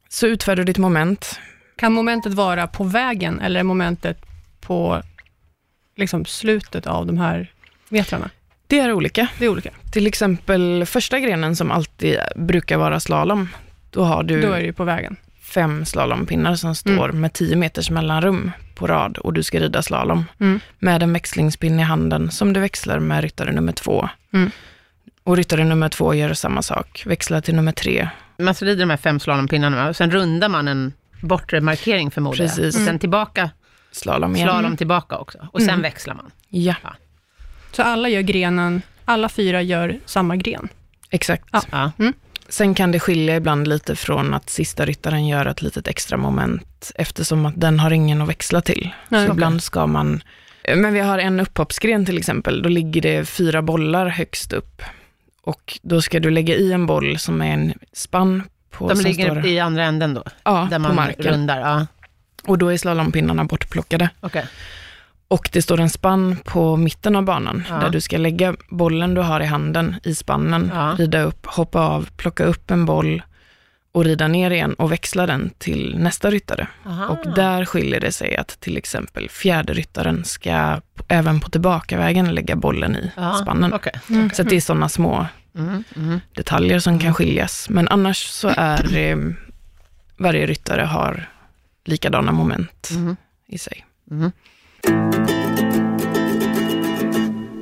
så 0.08 0.26
utför 0.26 0.56
du 0.56 0.64
ditt 0.64 0.78
moment. 0.78 1.40
Kan 1.76 1.92
momentet 1.92 2.34
vara 2.34 2.66
på 2.66 2.84
vägen 2.84 3.40
eller 3.40 3.62
momentet 3.62 4.18
på 4.66 5.02
liksom, 5.96 6.24
slutet 6.24 6.86
av 6.86 7.06
de 7.06 7.18
här 7.18 7.52
metrarna? 7.88 8.30
Det 8.66 8.78
är 8.78 8.92
olika. 8.92 9.28
Det 9.38 9.44
är 9.44 9.48
olika. 9.48 9.70
Till 9.92 10.06
exempel 10.06 10.84
första 10.86 11.20
grenen 11.20 11.56
som 11.56 11.70
alltid 11.70 12.18
brukar 12.36 12.76
vara 12.76 13.00
slalom, 13.00 13.48
då 13.90 14.04
har 14.04 14.22
du 14.22 14.40
Då 14.42 14.52
är 14.52 14.62
det 14.62 14.72
på 14.72 14.84
vägen. 14.84 15.16
fem 15.42 15.84
slalompinnar 15.84 16.54
som 16.54 16.74
står 16.74 17.12
med 17.12 17.32
10 17.32 17.56
meters 17.56 17.90
mellanrum 17.90 18.50
på 18.74 18.86
rad 18.86 19.18
och 19.18 19.32
du 19.32 19.42
ska 19.42 19.60
rida 19.60 19.82
slalom 19.82 20.24
Mm. 20.40 20.60
med 20.78 21.02
en 21.02 21.12
växlingspinn 21.12 21.80
i 21.80 21.82
handen 21.82 22.30
som 22.30 22.52
du 22.52 22.60
växlar 22.60 22.98
med 22.98 23.22
ryttare 23.22 23.52
nummer 23.52 23.72
två. 23.72 24.08
Mm. 24.32 24.50
Och 25.24 25.36
ryttare 25.36 25.64
nummer 25.64 25.88
två 25.88 26.14
gör 26.14 26.34
samma 26.34 26.62
sak, 26.62 27.02
växlar 27.06 27.40
till 27.40 27.54
nummer 27.54 27.72
tre. 27.72 28.08
Man 28.38 28.54
rider 28.54 28.80
de 28.80 28.90
här 28.90 28.96
fem 28.96 29.20
slalompinnarna 29.20 29.88
och 29.88 29.96
sen 29.96 30.10
rundar 30.10 30.48
man 30.48 30.68
en 30.68 30.92
bortre 31.22 31.60
markering 31.60 32.10
förmodar 32.10 32.38
jag. 32.44 32.48
Precis. 32.56 32.76
Och 32.76 32.82
sen 32.86 32.98
tillbaka, 32.98 33.50
Slalom 33.92 34.36
igen. 34.36 34.48
slalom 34.48 34.76
tillbaka 34.76 35.16
också. 35.18 35.48
Och 35.52 35.60
sen 35.60 35.68
Mm. 35.70 35.82
växlar 35.82 36.14
man. 36.14 36.30
Ja, 36.48 36.74
Så 37.72 37.82
alla 37.82 38.08
gör 38.08 38.20
grenen, 38.20 38.82
alla 39.04 39.28
fyra 39.28 39.62
gör 39.62 39.98
samma 40.06 40.36
gren. 40.36 40.68
exakt. 41.10 41.48
Ja. 41.52 41.62
Ja. 41.70 41.92
Sen 42.48 42.74
kan 42.74 42.92
det 42.92 43.00
skilja 43.00 43.36
ibland 43.36 43.68
lite 43.68 43.96
från 43.96 44.34
att 44.34 44.50
sista 44.50 44.84
ryttaren 44.86 45.26
gör 45.26 45.46
ett 45.46 45.62
litet 45.62 45.88
extra 45.88 46.16
moment 46.16 46.92
eftersom 46.94 47.46
att 47.46 47.60
den 47.60 47.80
har 47.80 47.90
ingen 47.90 48.22
att 48.22 48.28
växla 48.28 48.60
till. 48.60 48.90
Nej, 49.08 49.20
så 49.20 49.26
okej. 49.26 49.34
ibland 49.34 49.62
ska 49.62 49.86
man... 49.86 50.22
Men 50.76 50.92
vi 50.94 51.00
har 51.00 51.18
en 51.18 51.40
upphoppsgren 51.40 52.06
till 52.06 52.18
exempel, 52.18 52.62
då 52.62 52.68
ligger 52.68 53.00
det 53.02 53.24
fyra 53.24 53.62
bollar 53.62 54.06
högst 54.08 54.52
upp. 54.52 54.82
Och 55.42 55.78
då 55.82 56.02
ska 56.02 56.20
du 56.20 56.30
lägga 56.30 56.54
i 56.54 56.72
en 56.72 56.86
boll 56.86 57.18
som 57.18 57.42
är 57.42 57.52
en 57.52 57.72
spann 57.92 58.42
på, 58.70 58.88
De 58.88 58.96
som 58.96 59.04
ligger 59.04 59.24
står, 59.30 59.46
i 59.46 59.60
andra 59.60 59.84
änden 59.84 60.14
då, 60.14 60.22
ja, 60.44 60.68
där 60.70 60.76
på 60.76 60.82
man 60.82 60.94
marken. 60.96 61.24
rundar. 61.32 61.60
Ja. 61.60 61.86
Och 62.46 62.58
då 62.58 62.68
är 62.72 62.76
slalompinnarna 62.76 63.44
bortplockade. 63.44 64.08
Okej. 64.20 64.46
Och 65.28 65.48
det 65.52 65.62
står 65.62 65.80
en 65.80 65.90
spann 65.90 66.36
på 66.44 66.76
mitten 66.76 67.16
av 67.16 67.22
banan, 67.24 67.64
Ja. 67.68 67.74
där 67.74 67.90
du 67.90 68.00
ska 68.00 68.16
lägga 68.18 68.54
bollen 68.68 69.14
du 69.14 69.20
har 69.20 69.40
i 69.40 69.46
handen 69.46 69.94
i 70.04 70.14
spannen, 70.14 70.70
Ja. 70.74 70.94
rida 70.98 71.22
upp, 71.22 71.46
hoppa 71.46 71.80
av, 71.80 72.08
plocka 72.16 72.44
upp 72.44 72.70
en 72.70 72.84
boll 72.86 73.22
och 73.94 74.04
rida 74.04 74.28
ner 74.28 74.50
igen 74.50 74.74
och 74.74 74.92
växla 74.92 75.26
den 75.26 75.50
till 75.58 75.96
nästa 75.98 76.30
ryttare. 76.30 76.66
Aha. 76.86 77.06
Och 77.06 77.34
där 77.34 77.64
skiljer 77.64 78.00
det 78.00 78.12
sig 78.12 78.36
att 78.36 78.60
till 78.60 78.76
exempel 78.76 79.28
fjärde 79.28 79.72
ryttaren 79.74 80.24
ska 80.24 80.80
även 81.08 81.40
på 81.40 81.50
tillbakavägen 81.50 82.34
lägga 82.34 82.56
bollen 82.56 82.96
i 82.96 83.10
Ja, 83.16 83.34
spannen. 83.42 83.72
Okej. 83.72 83.92
Så 84.34 84.42
att 84.42 84.48
det 84.48 84.56
är 84.56 84.60
sådana 84.60 84.88
små 84.88 85.26
Mm, 85.54 85.84
mm. 85.96 86.20
detaljer 86.36 86.78
som 86.78 86.98
kan 86.98 87.14
skiljas. 87.14 87.68
Men 87.70 87.88
annars 87.88 88.16
så 88.26 88.48
är 88.56 88.96
eh, 88.96 89.16
varje 90.18 90.46
ryttare 90.46 90.82
har 90.82 91.28
likadana 91.84 92.32
moment 92.32 92.88
Mm. 92.90 93.16
i 93.46 93.58
sig. 93.58 93.84
Mm. 94.10 94.32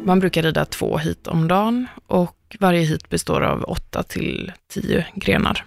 Man 0.04 0.20
brukar 0.20 0.42
rida 0.42 0.64
två 0.64 0.98
hit 0.98 1.26
om 1.26 1.48
dagen 1.48 1.86
och 2.06 2.56
varje 2.60 2.80
hit 2.80 3.08
består 3.08 3.40
av 3.40 3.64
åtta 3.64 4.02
till 4.02 4.52
tio 4.68 5.06
grenar. 5.14 5.64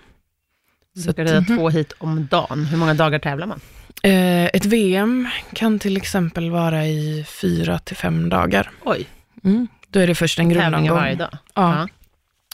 Så 0.95 1.12
ska 1.13 1.24
rida 1.24 1.41
två 1.41 1.69
hit 1.69 1.93
om 1.98 2.27
dagen. 2.31 2.65
Hur 2.65 2.77
många 2.77 2.93
dagar 2.93 3.19
tävlar 3.19 3.48
man? 3.48 3.60
Eh, 4.03 4.45
ett 4.45 4.65
VM 4.65 5.27
kan 5.53 5.79
till 5.79 5.98
exempel 5.98 6.51
vara 6.51 6.86
i 6.88 7.25
fyra 7.41 7.79
till 7.79 7.95
fem 7.98 8.29
dagar. 8.29 8.72
Oj, 8.86 9.07
Mm. 9.43 9.67
Då 9.89 10.00
är 10.00 10.07
det 10.07 10.15
först 10.15 10.39
en 10.39 10.50
grundomgång. 10.50 10.98
varje 10.98 11.15
dag. 11.15 11.38
Ja, 11.53 11.88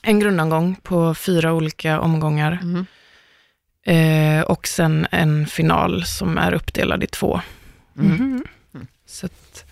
en 0.03 0.19
grundomgång 0.19 0.75
på 0.83 1.15
fyra 1.15 1.53
olika 1.53 1.99
omgångar 1.99 2.59
Mm. 2.61 2.85
Eh, 3.89 4.41
och 4.41 4.67
sen 4.67 5.07
en 5.11 5.47
final 5.47 6.03
som 6.05 6.37
är 6.37 6.53
uppdelad 6.53 7.03
i 7.03 7.07
två. 7.07 7.41
Mm. 7.99 8.11
Mhm. 8.17 8.43
Så 9.07 9.25
att 9.25 9.65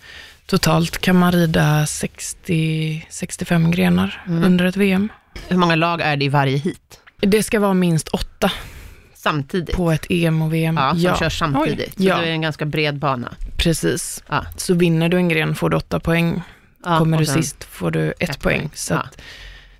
totalt 0.45 0.97
kan 0.97 1.15
man 1.19 1.31
rida 1.31 1.85
60-65 1.85 3.71
grenar 3.71 4.23
Mm. 4.27 4.43
under 4.43 4.65
ett 4.65 4.75
VM. 4.77 5.09
Hur 5.47 5.57
många 5.57 5.75
lag 5.75 6.01
är 6.01 6.17
det 6.17 6.25
i 6.25 6.29
varje 6.29 6.57
hit? 6.57 6.99
Det 7.21 7.43
ska 7.43 7.59
vara 7.59 7.73
minst 7.73 8.07
åtta 8.07 8.51
Samtidigt? 9.13 9.75
på 9.75 9.91
ett 9.91 10.05
EM 10.09 10.41
och 10.41 10.53
VM. 10.53 10.77
Ja, 10.77 10.91
som 10.91 10.99
ja 10.99 11.17
kör 11.19 11.29
samtidigt. 11.29 11.93
Så 11.97 12.03
Ja. 12.03 12.17
det 12.17 12.27
är 12.27 12.31
en 12.31 12.41
ganska 12.41 12.65
bred 12.65 12.97
bana. 12.99 13.35
precis. 13.57 14.23
Ja. 14.29 14.45
Så 14.57 14.73
vinner 14.73 15.09
du 15.09 15.17
en 15.17 15.29
gren 15.29 15.55
får 15.55 15.69
du 15.69 15.77
åtta 15.77 15.99
poäng. 15.99 16.41
Ja, 16.85 16.97
Kommer 16.99 17.17
du 17.17 17.25
sist 17.25 17.63
får 17.63 17.91
du 17.91 18.11
ett, 18.11 18.29
ett 18.29 18.39
poäng. 18.39 18.59
poäng. 18.59 18.69
Så 18.73 18.93
Ja. 18.93 18.99
att 18.99 19.21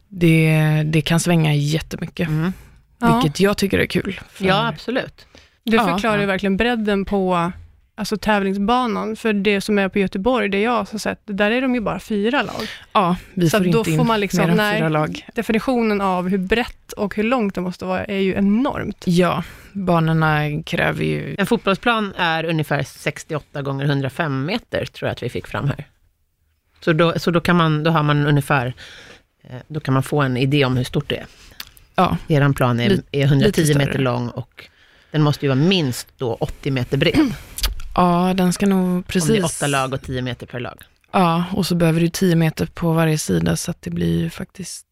det, 0.10 0.84
det 0.86 1.02
kan 1.02 1.20
svänga 1.20 1.54
jättemycket, 1.54 2.28
Mm. 2.28 2.54
Ja. 3.00 3.22
vilket 3.24 3.40
jag 3.40 3.58
tycker 3.58 3.80
är 3.80 3.86
kul. 3.86 4.20
För- 4.30 4.46
Ja, 4.46 4.68
absolut. 4.68 5.26
Det 5.64 5.80
förklarar 5.80 6.16
ju 6.18 6.22
Ja. 6.24 6.28
verkligen 6.28 6.58
bredden 6.58 7.06
på 7.06 7.52
alltså, 7.96 8.18
tävlingsbanan. 8.18 9.16
För 9.16 9.34
det 9.34 9.62
som 9.62 9.80
är 9.80 9.90
på 9.90 10.00
Göteborg, 10.00 10.50
det 10.50 10.62
jag 10.62 10.72
har 10.72 10.98
sett, 10.98 11.20
där 11.26 11.52
är 11.52 11.62
de 11.62 11.76
ju 11.76 11.82
bara 11.82 12.00
fyra 12.00 12.42
lag. 12.42 12.68
ja 12.94 13.16
vi 13.34 13.50
Så 13.50 13.58
får 13.58 13.64
då 13.64 13.80
inte 13.80 13.92
får 13.92 14.02
in 14.02 14.08
man 14.08 14.20
liksom- 14.20 14.44
mer 14.46 14.52
än 14.52 14.58
nej. 14.58 14.78
fyra 14.80 14.90
lag. 14.90 15.26
Definitionen 15.36 16.02
av 16.02 16.28
hur 16.30 16.38
brett 16.38 16.92
och 16.94 17.16
hur 17.16 17.24
långt 17.24 17.56
det 17.56 17.62
måste 17.62 17.86
vara 17.86 18.06
är 18.06 18.20
ju 18.20 18.34
enormt. 18.36 19.04
Ja, 19.08 19.44
banorna 19.74 20.64
kräver 20.66 21.04
ju... 21.04 21.36
En 21.40 21.46
fotbollsplan 21.46 22.14
är 22.18 22.44
ungefär 22.44 22.84
68 22.84 23.62
gånger 23.62 23.86
105 23.86 24.46
meter, 24.46 24.86
tror 24.86 25.08
jag 25.08 25.12
att 25.12 25.24
vi 25.24 25.30
fick 25.30 25.48
fram 25.48 25.66
här. 25.68 25.86
Så 26.80 26.94
då, 26.94 27.20
så 27.20 27.32
då, 27.32 27.42
kan 27.42 27.56
man, 27.56 27.84
då 27.84 27.92
har 27.92 28.04
man 28.04 28.28
ungefär, 28.28 28.74
eh, 29.44 29.56
då 29.68 29.80
kan 29.80 29.94
man 29.94 30.04
få 30.04 30.22
en 30.22 30.38
idé 30.38 30.66
om 30.66 30.78
hur 30.78 30.84
stort 30.84 31.10
det 31.10 31.16
är. 31.18 31.26
Ja, 31.98 32.18
Er 32.28 32.54
plan 32.54 32.80
är, 32.80 33.02
är 33.12 33.24
110 33.26 33.62
lite 33.62 33.78
meter 33.78 34.00
lång 34.00 34.30
och 34.30 34.70
den 35.12 35.22
måste 35.24 35.46
ju 35.46 35.50
vara 35.50 35.60
minst 35.60 36.08
då 36.18 36.34
80 36.34 36.72
meter 36.72 36.98
bred. 36.98 37.34
ja 37.96 38.34
den 38.36 38.54
ska 38.54 38.66
nog 38.66 38.80
Om 38.90 38.98
det 39.02 39.08
precis... 39.14 39.30
är 39.30 39.46
åtta 39.46 39.68
lag 39.68 39.94
och 39.94 40.02
10 40.02 40.22
meter 40.22 40.48
per 40.48 40.60
lag. 40.60 40.82
Ja, 41.12 41.44
och 41.54 41.66
så 41.66 41.76
behöver 41.76 42.02
du 42.02 42.10
10 42.10 42.36
meter 42.36 42.66
på 42.66 42.94
varje 42.94 43.18
sida, 43.18 43.56
så 43.56 43.72
att 43.72 43.82
det 43.82 43.90
blir 43.90 44.20
ju 44.20 44.30
faktiskt... 44.30 44.86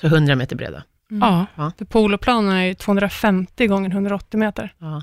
Så 0.00 0.06
100 0.06 0.34
meter 0.36 0.56
breda. 0.56 0.82
Ja, 1.10 1.46
För 1.78 1.84
poloplanen 1.84 2.52
är 2.56 2.62
ju 2.64 2.74
250 2.74 3.66
gånger 3.66 3.90
180 3.90 4.40
meter. 4.40 4.74
Ja. 4.78 5.02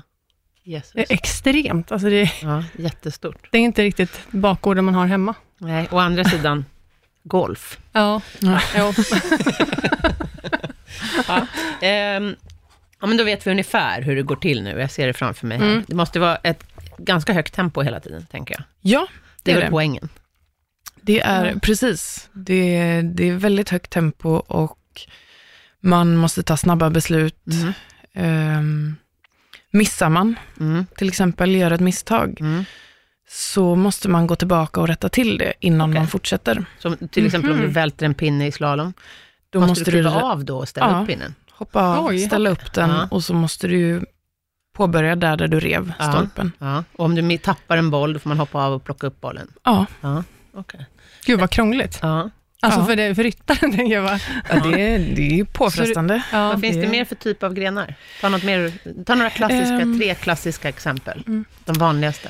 Jesus. 0.64 0.92
Det 0.92 1.00
är 1.00 1.14
extremt. 1.14 1.92
Alltså 1.92 2.08
det, 2.08 2.16
är, 2.22 2.32
Ja, 2.42 2.64
jättestort. 2.78 3.48
det 3.52 3.58
är 3.58 3.62
inte 3.62 3.82
riktigt 3.82 4.20
bakgården 4.30 4.84
man 4.84 4.94
har 4.94 5.06
hemma. 5.06 5.34
Nej, 5.58 5.88
å 5.90 5.98
andra 5.98 6.24
sidan, 6.24 6.64
golf. 7.24 7.78
Ja, 7.92 8.20
Ja. 8.40 8.60
ja. 11.28 11.46
Ehm, 11.80 12.36
ja, 13.00 13.06
men 13.06 13.16
då 13.16 13.24
vet 13.24 13.46
vi 13.46 13.50
ungefär 13.50 14.02
hur 14.02 14.16
det 14.16 14.22
går 14.22 14.36
till 14.36 14.62
nu. 14.62 14.80
Jag 14.80 14.90
ser 14.90 15.06
det 15.06 15.12
framför 15.12 15.46
mig 15.46 15.58
här. 15.58 15.66
Mm. 15.66 15.84
Det 15.88 15.94
måste 15.94 16.18
vara 16.18 16.36
ett 16.36 16.64
ganska 16.98 17.32
högt 17.32 17.54
tempo 17.54 17.82
hela 17.82 18.00
tiden, 18.00 18.26
tänker 18.30 18.54
jag. 18.54 18.62
ja 18.80 19.06
Det 19.42 19.50
är 19.50 19.54
Det 19.54 19.58
är 19.58 19.60
väl 19.62 19.64
det. 19.64 19.70
poängen. 19.70 20.08
det 21.00 21.20
är 21.20 21.54
precis. 21.62 22.28
Det, 22.32 23.00
det 23.02 23.28
är 23.28 23.32
väldigt 23.34 23.68
högt 23.70 23.90
tempo 23.90 24.28
och 24.30 24.78
man 25.80 26.16
måste 26.16 26.42
ta 26.42 26.56
snabba 26.56 26.90
beslut. 26.90 27.46
Mm. 27.52 27.72
Ehm, 28.14 28.96
missar 29.70 30.08
man, 30.08 30.34
Mm. 30.60 30.86
till 30.96 31.08
exempel, 31.08 31.54
gör 31.56 31.70
ett 31.70 31.80
misstag, 31.80 32.36
Mm. 32.40 32.64
så 33.28 33.74
måste 33.76 34.08
man 34.08 34.26
gå 34.26 34.36
tillbaka 34.36 34.80
och 34.80 34.88
rätta 34.88 35.08
till 35.08 35.38
det 35.38 35.52
innan 35.60 35.90
Okej. 35.90 36.00
man 36.00 36.08
fortsätter. 36.08 36.64
Så 36.78 36.96
till 36.96 37.26
exempel 37.26 37.50
om 37.50 37.56
du 37.56 37.62
Mhm. 37.64 37.72
välter 37.72 38.06
en 38.06 38.14
pinne 38.14 38.46
i 38.46 38.52
slalom, 38.52 38.92
Då 39.50 39.60
måste, 39.60 39.70
måste, 39.70 39.84
du 39.84 39.90
kliva 39.90 40.10
du 40.10 40.16
av 40.16 40.44
då 40.44 40.58
och 40.58 40.68
ställa 40.68 40.90
Ja. 40.90 41.00
upp 41.00 41.06
pinnen? 41.06 41.34
hoppa 41.50 41.82
av, 41.82 42.06
Oj. 42.06 42.18
ställa 42.18 42.50
upp 42.50 42.72
den 42.72 42.90
Ja. 42.90 43.08
och 43.10 43.24
så 43.24 43.34
måste 43.34 43.68
du 43.68 44.04
påbörja 44.76 45.16
där, 45.16 45.36
där 45.36 45.48
du 45.48 45.60
rev 45.60 45.92
Ja. 45.98 46.12
stolpen. 46.12 46.52
Ja. 46.58 46.84
Och 46.92 47.04
om 47.04 47.14
du 47.14 47.38
tappar 47.38 47.76
en 47.76 47.90
boll, 47.90 48.12
då 48.12 48.18
får 48.18 48.28
man 48.28 48.38
hoppa 48.38 48.58
av 48.64 48.72
och 48.72 48.84
plocka 48.84 49.06
upp 49.06 49.20
bollen? 49.20 49.52
Ja, 49.64 49.86
Ja, 50.00 50.24
okej. 50.54 50.86
Gud 51.26 51.40
vad 51.40 51.50
krångligt. 51.50 51.98
Ja. 52.02 52.30
Alltså 52.62 52.80
Ja. 52.80 52.86
för, 52.86 52.96
det, 52.96 53.14
för 53.14 53.22
ryttaren 53.22 53.72
tänker 53.76 53.94
jag 53.94 54.04
bara. 54.04 54.20
ja 54.48 54.60
det, 54.70 54.80
är- 54.94 54.98
det 55.16 55.22
är 55.22 55.34
ju 55.34 55.44
påfrestande. 55.44 56.22
Ja, 56.32 56.48
Vad 56.48 56.60
finns 56.60 56.76
det 56.76 56.82
det- 56.82 56.88
mer 56.88 57.04
för 57.04 57.14
typ 57.14 57.42
av 57.42 57.54
grenar? 57.54 57.94
Ta, 58.20 58.28
något 58.28 58.42
mer, 58.44 58.72
ta 59.04 59.14
några 59.14 59.30
klassiska, 59.30 59.74
Ehm. 59.74 59.98
tre 59.98 60.14
klassiska 60.14 60.68
exempel. 60.68 61.22
Mm. 61.26 61.44
De 61.64 61.72
vanligaste. 61.78 62.28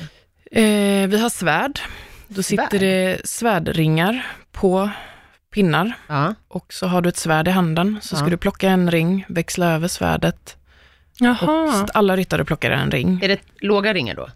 Eh, 0.51 1.07
vi 1.07 1.19
har 1.21 1.29
svärd. 1.29 1.79
Då 2.27 2.43
Svärd? 2.43 2.45
sitter 2.59 2.79
det 2.79 3.21
svärdringar 3.27 4.25
på 4.51 4.89
pinnar 5.57 5.93
Ja. 6.07 6.33
och 6.47 6.73
så 6.73 6.87
har 6.87 7.01
du 7.01 7.09
ett 7.09 7.17
svärd 7.17 7.47
i 7.47 7.51
handen. 7.51 7.97
Så 8.01 8.15
ska 8.15 8.25
Ja. 8.25 8.29
du 8.29 8.37
plocka 8.37 8.69
en 8.69 8.91
ring, 8.91 9.25
växla 9.27 9.73
över 9.73 9.87
svärdet 9.87 10.57
och 11.19 11.25
Jaha. 11.25 11.69
st- 11.69 11.91
alla 11.93 12.15
ryttare 12.17 12.45
plockar 12.45 12.71
en 12.71 12.91
ring. 12.91 13.19
Är 13.23 13.27
det 13.27 13.39
låga 13.61 13.93
ringar 13.93 14.15
då? 14.15 14.27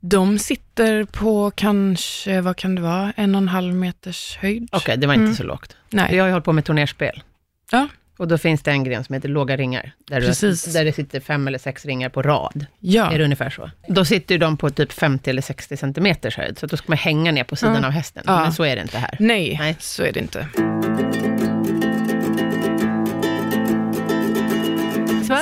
De 0.00 0.38
sitter 0.38 1.04
på 1.04 1.50
kanske, 1.54 2.40
vad 2.40 2.56
kan 2.56 2.74
det 2.74 2.82
vara, 2.82 3.12
en 3.16 3.34
och 3.34 3.38
en 3.42 3.48
halv 3.48 3.74
meters 3.74 4.36
höjd. 4.40 4.68
Okej, 4.72 4.96
det 4.96 5.06
var 5.06 5.14
inte 5.14 5.22
Mm. 5.24 5.34
så 5.36 5.42
lågt. 5.42 5.76
Nej, 5.90 6.14
Jag 6.16 6.22
har 6.22 6.28
ju 6.28 6.32
hållit 6.32 6.44
på 6.44 6.52
med 6.52 6.64
turnerspel. 6.64 7.22
Ja. 7.70 7.88
Och 8.22 8.28
då 8.28 8.38
finns 8.38 8.62
det 8.62 8.70
en 8.70 8.84
gren 8.84 9.04
som 9.04 9.14
heter 9.14 9.28
låga 9.28 9.56
ringar. 9.56 9.92
Där, 10.06 10.20
Precis. 10.20 10.64
Det, 10.64 10.72
där 10.72 10.84
det 10.84 10.92
sitter 10.92 11.20
fem 11.20 11.48
eller 11.48 11.58
sex 11.58 11.84
ringar 11.86 12.08
på 12.08 12.22
rad. 12.22 12.66
ja, 12.80 13.12
Är 13.12 13.18
det 13.18 13.24
ungefär 13.24 13.50
så? 13.50 13.70
Då 13.88 14.04
sitter 14.04 14.38
de 14.38 14.56
på 14.56 14.70
typ 14.70 14.92
50 14.92 15.30
eller 15.30 15.42
60 15.42 15.76
centimeters 15.76 16.36
höjd, 16.36 16.58
så 16.58 16.66
då 16.66 16.76
ska 16.76 16.84
man 16.88 16.98
hänga 16.98 17.32
ner 17.32 17.44
på 17.44 17.56
sidan 17.56 17.78
Ja. 17.80 17.86
av 17.86 17.92
hästen. 17.92 18.22
Ja. 18.26 18.40
Men 18.40 18.52
så 18.52 18.64
är 18.64 18.76
det 18.76 18.82
inte 18.82 18.98
här. 18.98 19.16
nej, 19.20 19.56
Nej. 19.60 19.76
så 19.80 20.02
är 20.02 20.12
det 20.12 20.20
inte. 20.20 20.46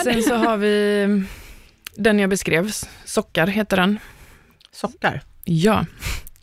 Sen 0.05 0.23
så 0.23 0.35
har 0.37 0.57
vi 0.57 1.07
den 1.97 2.19
jag 2.19 2.31
beskrev, 2.31 2.71
Sockar 3.05 3.47
heter 3.47 3.77
den. 3.77 3.99
Sockar. 4.73 5.21
Ja, 5.45 5.85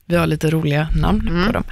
vi 0.05 0.15
har 0.15 0.27
lite 0.27 0.49
roliga 0.49 0.87
namn 1.01 1.27
Mm. 1.27 1.45
på 1.45 1.51
dem. 1.51 1.63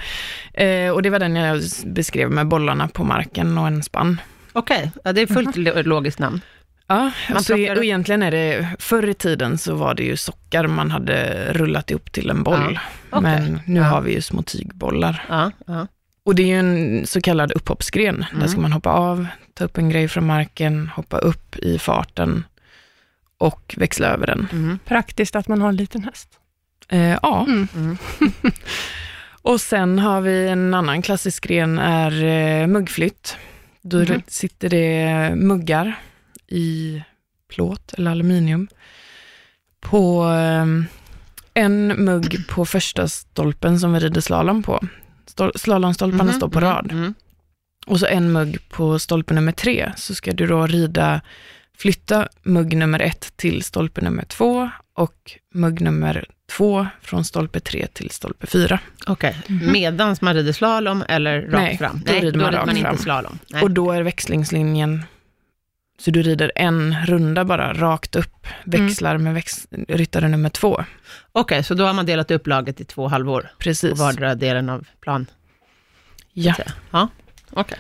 Eh, 0.54 0.90
och 0.92 1.02
det 1.02 1.10
var 1.10 1.20
den 1.20 1.36
jag 1.36 1.62
beskrev 1.86 2.32
med 2.32 2.48
bollarna 2.48 2.88
på 2.88 3.04
marken 3.04 3.58
och 3.58 3.68
en 3.68 3.84
spann. 3.84 4.22
Okej, 4.56 4.92
ja, 5.04 5.14
det 5.14 5.22
är 5.22 5.28
fullt 5.28 5.56
lo- 5.56 5.82
logiskt 5.82 6.20
namn. 6.20 6.42
Ja, 6.88 7.12
alltså, 7.30 7.56
plockar 7.56 7.76
och 7.76 7.84
egentligen 7.84 8.24
är 8.24 8.32
det, 8.32 8.68
förr 8.80 9.10
i 9.10 9.14
tiden 9.14 9.58
så 9.58 9.76
var 9.76 9.94
det 9.96 10.04
ju 10.04 10.18
sockar 10.18 10.68
man 10.68 10.92
hade 10.92 11.48
rullat 11.54 11.92
ihop 11.92 12.12
till 12.12 12.30
en 12.30 12.44
boll. 12.44 12.80
Okej. 13.10 13.22
Men 13.22 13.60
nu 13.66 13.80
Ja. 13.80 13.86
har 13.86 14.02
vi 14.02 14.14
ju 14.14 14.22
små 14.22 14.42
tygbollar. 14.42 15.26
Ja, 15.30 15.52
ja. 15.68 15.88
Och 16.26 16.36
det 16.36 16.44
är 16.44 16.48
ju 16.48 16.60
en 16.60 17.08
så 17.08 17.22
kallad 17.22 17.52
upphoppsgren. 17.52 18.26
Mm. 18.30 18.40
Där 18.42 18.48
ska 18.48 18.62
man 18.62 18.72
hoppa 18.72 18.90
av, 18.92 19.28
ta 19.54 19.66
upp 19.66 19.78
en 19.78 19.90
grej 19.90 20.08
från 20.08 20.26
marken, 20.26 20.88
hoppa 20.96 21.18
upp 21.18 21.56
i 21.58 21.80
farten 21.80 22.44
och 23.38 23.76
växla 23.78 24.08
över 24.08 24.28
den. 24.28 24.48
Mm. 24.52 24.80
Praktiskt 24.86 25.36
att 25.36 25.48
man 25.48 25.62
har 25.62 25.70
en 25.70 25.76
liten 25.76 26.04
häst. 26.04 26.30
Eh, 26.90 27.00
ja, 27.22 27.46
Mm. 27.48 27.68
Mm. 27.76 27.98
och 29.42 29.62
sen 29.62 30.00
har 30.00 30.22
vi 30.22 30.48
en 30.48 30.74
annan 30.74 31.02
klassisk 31.02 31.48
gren 31.48 31.80
är 31.80 32.24
eh, 32.24 32.68
muggflytt. 32.68 33.38
Då 33.88 33.98
Mhm. 33.98 34.22
sitter 34.28 34.70
det 34.70 35.36
muggar 35.36 36.00
i 36.48 37.02
plåt 37.50 37.94
eller 37.94 38.12
aluminium 38.12 38.68
på 39.80 40.26
eh, 40.26 40.66
en 41.54 41.88
mugg 42.06 42.48
på 42.48 42.66
första 42.66 43.08
stolpen 43.08 43.80
som 43.80 43.94
vi 43.94 44.00
rider 44.00 44.22
slalom 44.22 44.64
på. 44.64 44.80
Stol- 45.28 45.58
Slalomstolparna 45.58 46.24
Mhm, 46.24 46.34
står 46.34 46.50
på 46.50 46.60
mm, 46.60 46.70
rad. 46.72 46.92
Mm. 46.92 47.14
Och 47.88 48.00
så 48.00 48.06
en 48.06 48.32
mugg 48.32 48.70
på 48.70 49.00
stolpe 49.00 49.34
nummer 49.34 49.52
tre, 49.52 49.92
så 49.98 50.16
ska 50.16 50.32
du 50.32 50.48
då 50.48 50.68
rida, 50.68 51.22
flytta 51.78 52.28
mugg 52.44 52.78
nummer 52.78 53.00
ett 53.00 53.34
till 53.38 53.64
stolpe 53.64 54.02
nummer 54.02 54.24
två 54.26 54.70
och 54.96 55.32
mugg 55.54 55.82
nummer 55.82 56.26
två 56.52 56.88
från 57.02 57.26
stolpe 57.26 57.60
tre 57.60 57.88
till 57.94 58.10
stolpe 58.12 58.48
fyra. 58.48 58.80
Okej, 59.08 59.36
medans 59.48 60.22
man 60.22 60.34
rider 60.34 60.52
slalom 60.54 61.04
eller 61.10 61.42
rakt 61.42 61.52
Nej, 61.52 61.78
fram? 61.78 62.02
då 62.06 62.14
rider 62.14 62.40
man 62.40 62.52
rakt 62.52 62.70
inte 62.70 62.82
fram. 62.82 62.98
slalom. 62.98 63.40
Nej. 63.50 63.62
Och 63.62 63.72
då 63.72 63.92
är 63.92 64.02
växlingslinjen, 64.02 65.04
så 66.00 66.12
du 66.12 66.22
rider 66.22 66.52
en 66.56 66.96
runda 67.06 67.46
bara 67.46 67.74
rakt 67.74 68.16
upp, 68.16 68.48
växlar 68.64 69.18
med 69.18 69.34
väx, 69.34 69.68
ryttare 69.88 70.28
nummer 70.28 70.50
två. 70.50 70.84
Okej, 71.32 71.64
så 71.64 71.74
då 71.74 71.86
har 71.86 71.94
man 71.94 72.06
delat 72.06 72.32
upp 72.32 72.48
laget 72.48 72.82
i 72.82 72.86
två 72.86 73.08
halvor 73.08 73.42
på 73.42 73.48
Precis. 73.60 74.00
vardera 74.00 74.36
delen 74.36 74.70
av 74.70 74.88
plan? 75.02 75.26
Ja. 76.34 76.56
Ja, 76.92 77.08
okej. 77.52 77.78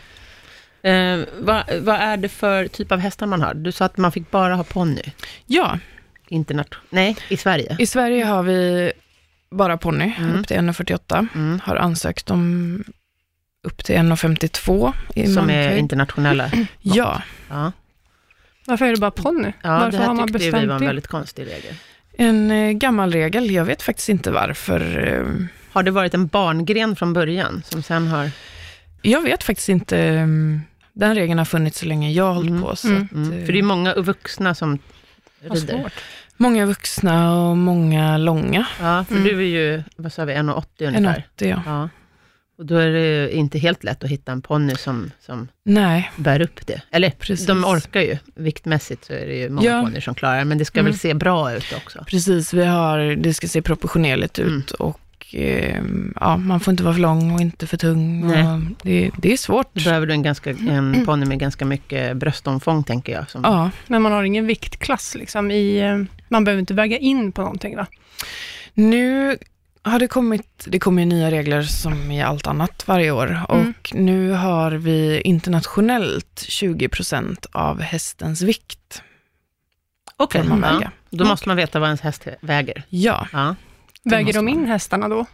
Eh, 0.91 1.19
vad, 1.39 1.63
vad 1.81 1.95
är 1.95 2.17
det 2.17 2.29
för 2.29 2.67
typ 2.67 2.91
av 2.91 2.99
hästar 2.99 3.25
man 3.25 3.41
har? 3.41 3.53
Du 3.53 3.71
sa 3.71 3.85
att 3.85 3.97
man 3.97 4.11
fick 4.11 4.31
bara 4.31 4.55
ha 4.55 4.63
ponny. 4.63 5.01
ja, 5.45 5.79
Internat- 6.29 6.75
Nej, 6.89 7.15
i 7.29 7.37
Sverige. 7.37 7.75
i 7.79 7.85
Sverige 7.85 8.25
har 8.25 8.43
vi 8.43 8.91
bara 9.51 9.77
ponny, 9.77 10.13
Mm. 10.17 10.39
upp 10.39 10.47
till 10.47 10.57
1,48. 10.57 11.27
Mm. 11.35 11.59
Har 11.63 11.75
ansökt 11.75 12.31
om 12.31 12.83
upp 13.63 13.83
till 13.83 13.95
1,52 13.95 14.93
i 15.15 15.27
Som 15.33 15.49
är 15.49 15.77
internationella. 15.77 16.51
Ja, 16.81 17.21
Ja, 17.49 17.71
Varför 18.67 18.85
är 18.85 18.91
det 18.91 18.99
bara 18.99 19.11
ponny? 19.11 19.53
ja 19.63 19.69
Varför 19.71 19.91
det 19.91 19.97
här 19.97 20.05
har 20.07 20.13
man 20.13 20.27
tyckte 20.27 20.43
vi 20.43 20.51
var 20.51 20.59
en 20.59 20.67
det? 20.81 20.85
väldigt 20.87 21.07
konstig 21.07 21.43
regel. 21.47 21.75
en 22.17 22.51
eh, 22.51 22.71
gammal 22.71 23.11
regel. 23.13 23.51
Jag 23.51 23.65
vet 23.65 23.81
faktiskt 23.81 24.09
inte 24.09 24.31
varför. 24.31 25.07
eh, 25.13 25.47
Har 25.71 25.83
det 25.83 25.91
varit 25.91 26.13
en 26.13 26.27
barngren 26.27 26.95
från 26.95 27.13
början, 27.13 27.63
som 27.65 27.83
sen 27.83 28.07
har... 28.07 28.31
Jag 29.01 29.21
vet 29.21 29.43
faktiskt 29.43 29.69
inte. 29.69 29.99
eh, 29.99 30.27
Den 30.93 31.15
regeln 31.15 31.37
har 31.37 31.45
funnits 31.45 31.79
så 31.79 31.85
länge 31.85 32.11
jag 32.11 32.23
har 32.25 32.33
hållit 32.33 32.49
Mm. 32.49 32.61
på. 32.63 32.75
Så 32.75 32.87
Mm. 32.87 33.03
att, 33.03 33.11
Mm. 33.11 33.33
eh, 33.39 33.45
För 33.45 33.53
det 33.53 33.59
är 33.59 33.63
många 33.63 33.93
vuxna 33.93 34.55
som 34.55 34.79
rider. 35.41 35.91
Många 36.37 36.65
vuxna 36.65 37.39
och 37.41 37.57
många 37.57 38.17
långa. 38.17 38.65
Ja, 38.81 39.05
för 39.07 39.15
Mm. 39.15 39.27
du 39.27 39.37
är 39.39 39.47
ju, 39.47 39.83
vad 39.95 40.13
sa 40.13 40.25
vi, 40.25 40.33
1,80 40.33 40.87
En 40.87 40.95
ungefär. 40.95 41.23
80, 41.35 41.49
ja. 41.49 41.61
Ja. 41.65 41.89
Och 42.57 42.65
då 42.65 42.75
är 42.77 42.89
det 42.91 43.35
inte 43.35 43.57
helt 43.59 43.83
lätt 43.83 44.03
att 44.03 44.09
hitta 44.09 44.31
en 44.31 44.41
ponny 44.41 44.75
som, 44.75 45.11
som 45.19 45.47
Nej, 45.65 46.11
bär 46.15 46.41
upp 46.41 46.67
det. 46.67 46.81
Eller, 46.91 47.09
Precis. 47.09 47.47
de 47.47 47.65
orkar 47.65 48.01
ju. 48.01 48.17
Viktmässigt 48.35 49.05
så 49.05 49.13
är 49.13 49.25
det 49.25 49.35
ju 49.35 49.49
många 49.49 49.67
Ja. 49.69 49.81
ponnyer 49.81 50.01
som 50.01 50.15
klarar, 50.15 50.43
men 50.45 50.57
det 50.57 50.65
ska 50.65 50.79
Mm. 50.79 50.91
väl 50.91 50.99
se 50.99 51.13
bra 51.13 51.53
ut 51.53 51.73
också. 51.77 52.03
precis. 52.07 52.53
Vi 52.53 52.65
har, 52.65 52.99
det 53.15 53.33
ska 53.33 53.47
se 53.47 53.61
proportionerligt 53.61 54.39
ut 54.39 54.47
Mm. 54.47 54.63
och 54.79 54.99
eh, 55.35 55.81
ja, 56.19 56.37
man 56.37 56.59
får 56.59 56.71
inte 56.71 56.83
vara 56.83 56.93
för 56.93 57.01
lång 57.01 57.31
och 57.33 57.41
inte 57.41 57.67
för 57.67 57.77
tung. 57.77 58.23
Och 58.23 58.59
det, 58.83 59.11
det 59.17 59.33
är 59.33 59.37
svårt. 59.37 59.67
Då 59.73 59.83
behöver 59.83 60.07
du 60.07 60.13
en, 60.13 60.23
ganska, 60.23 60.49
en 60.49 61.01
ponny 61.05 61.25
med 61.25 61.39
ganska 61.39 61.65
mycket 61.65 62.17
bröstomfång, 62.17 62.83
tänker 62.83 63.13
jag. 63.13 63.29
Som, 63.29 63.41
Ja, 63.43 63.69
Men 63.87 64.01
man 64.01 64.11
har 64.11 64.23
ingen 64.23 64.47
viktklass 64.47 65.15
liksom 65.15 65.51
i... 65.51 65.77
eh, 65.79 66.17
Man 66.29 66.43
behöver 66.43 66.59
inte 66.59 66.73
väga 66.73 66.97
in 66.97 67.31
på 67.31 67.41
någonting 67.41 67.75
va? 67.77 67.87
Nu 68.73 69.37
har 69.83 69.99
det 69.99 70.07
kommit, 70.07 70.65
det 70.67 70.79
kommer 70.79 71.01
ju 71.01 71.05
nya 71.09 71.31
regler 71.31 71.61
som 71.63 72.11
i 72.11 72.21
allt 72.21 72.47
annat 72.47 72.87
varje 72.87 73.11
år 73.11 73.41
och 73.49 73.55
Mm. 73.55 73.73
nu 73.93 74.31
har 74.31 74.71
vi 74.71 75.21
internationellt 75.21 76.45
20% 76.49 77.45
av 77.51 77.81
hästens 77.81 78.41
vikt 78.41 79.01
Okej, 80.17 80.43
man 80.43 80.79
ja. 80.81 80.89
Då 81.09 81.25
måste 81.25 81.47
man 81.49 81.57
veta 81.57 81.79
vad 81.79 81.87
ens 81.89 82.01
häst 82.01 82.27
väger. 82.41 82.83
Ja. 82.89 83.27
Ja. 83.33 83.55
Väger 84.05 84.33
de 84.33 84.47
in 84.47 84.65
hästarna 84.65 85.09
då? 85.09 85.25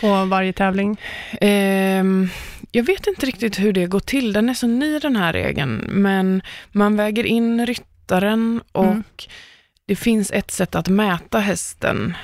På 0.00 0.24
varje 0.24 0.52
tävling? 0.52 1.00
Ehm, 1.40 2.28
jag 2.72 2.82
vet 2.84 3.06
inte 3.06 3.26
riktigt 3.26 3.58
hur 3.58 3.72
det 3.72 3.86
går 3.86 4.00
till, 4.00 4.32
den 4.32 4.48
är 4.48 4.54
så 4.54 4.66
ny 4.66 4.98
den 4.98 5.16
här 5.16 5.32
regeln, 5.32 5.84
men 5.88 6.42
man 6.72 6.96
väger 6.96 7.24
in 7.26 7.66
ryttaren 7.66 8.60
och 8.72 8.84
Mm. 8.84 9.02
det 9.86 9.96
finns 9.96 10.30
ett 10.30 10.50
sätt 10.50 10.74
att 10.74 10.88
mäta 10.88 11.38
hästen 11.38 12.16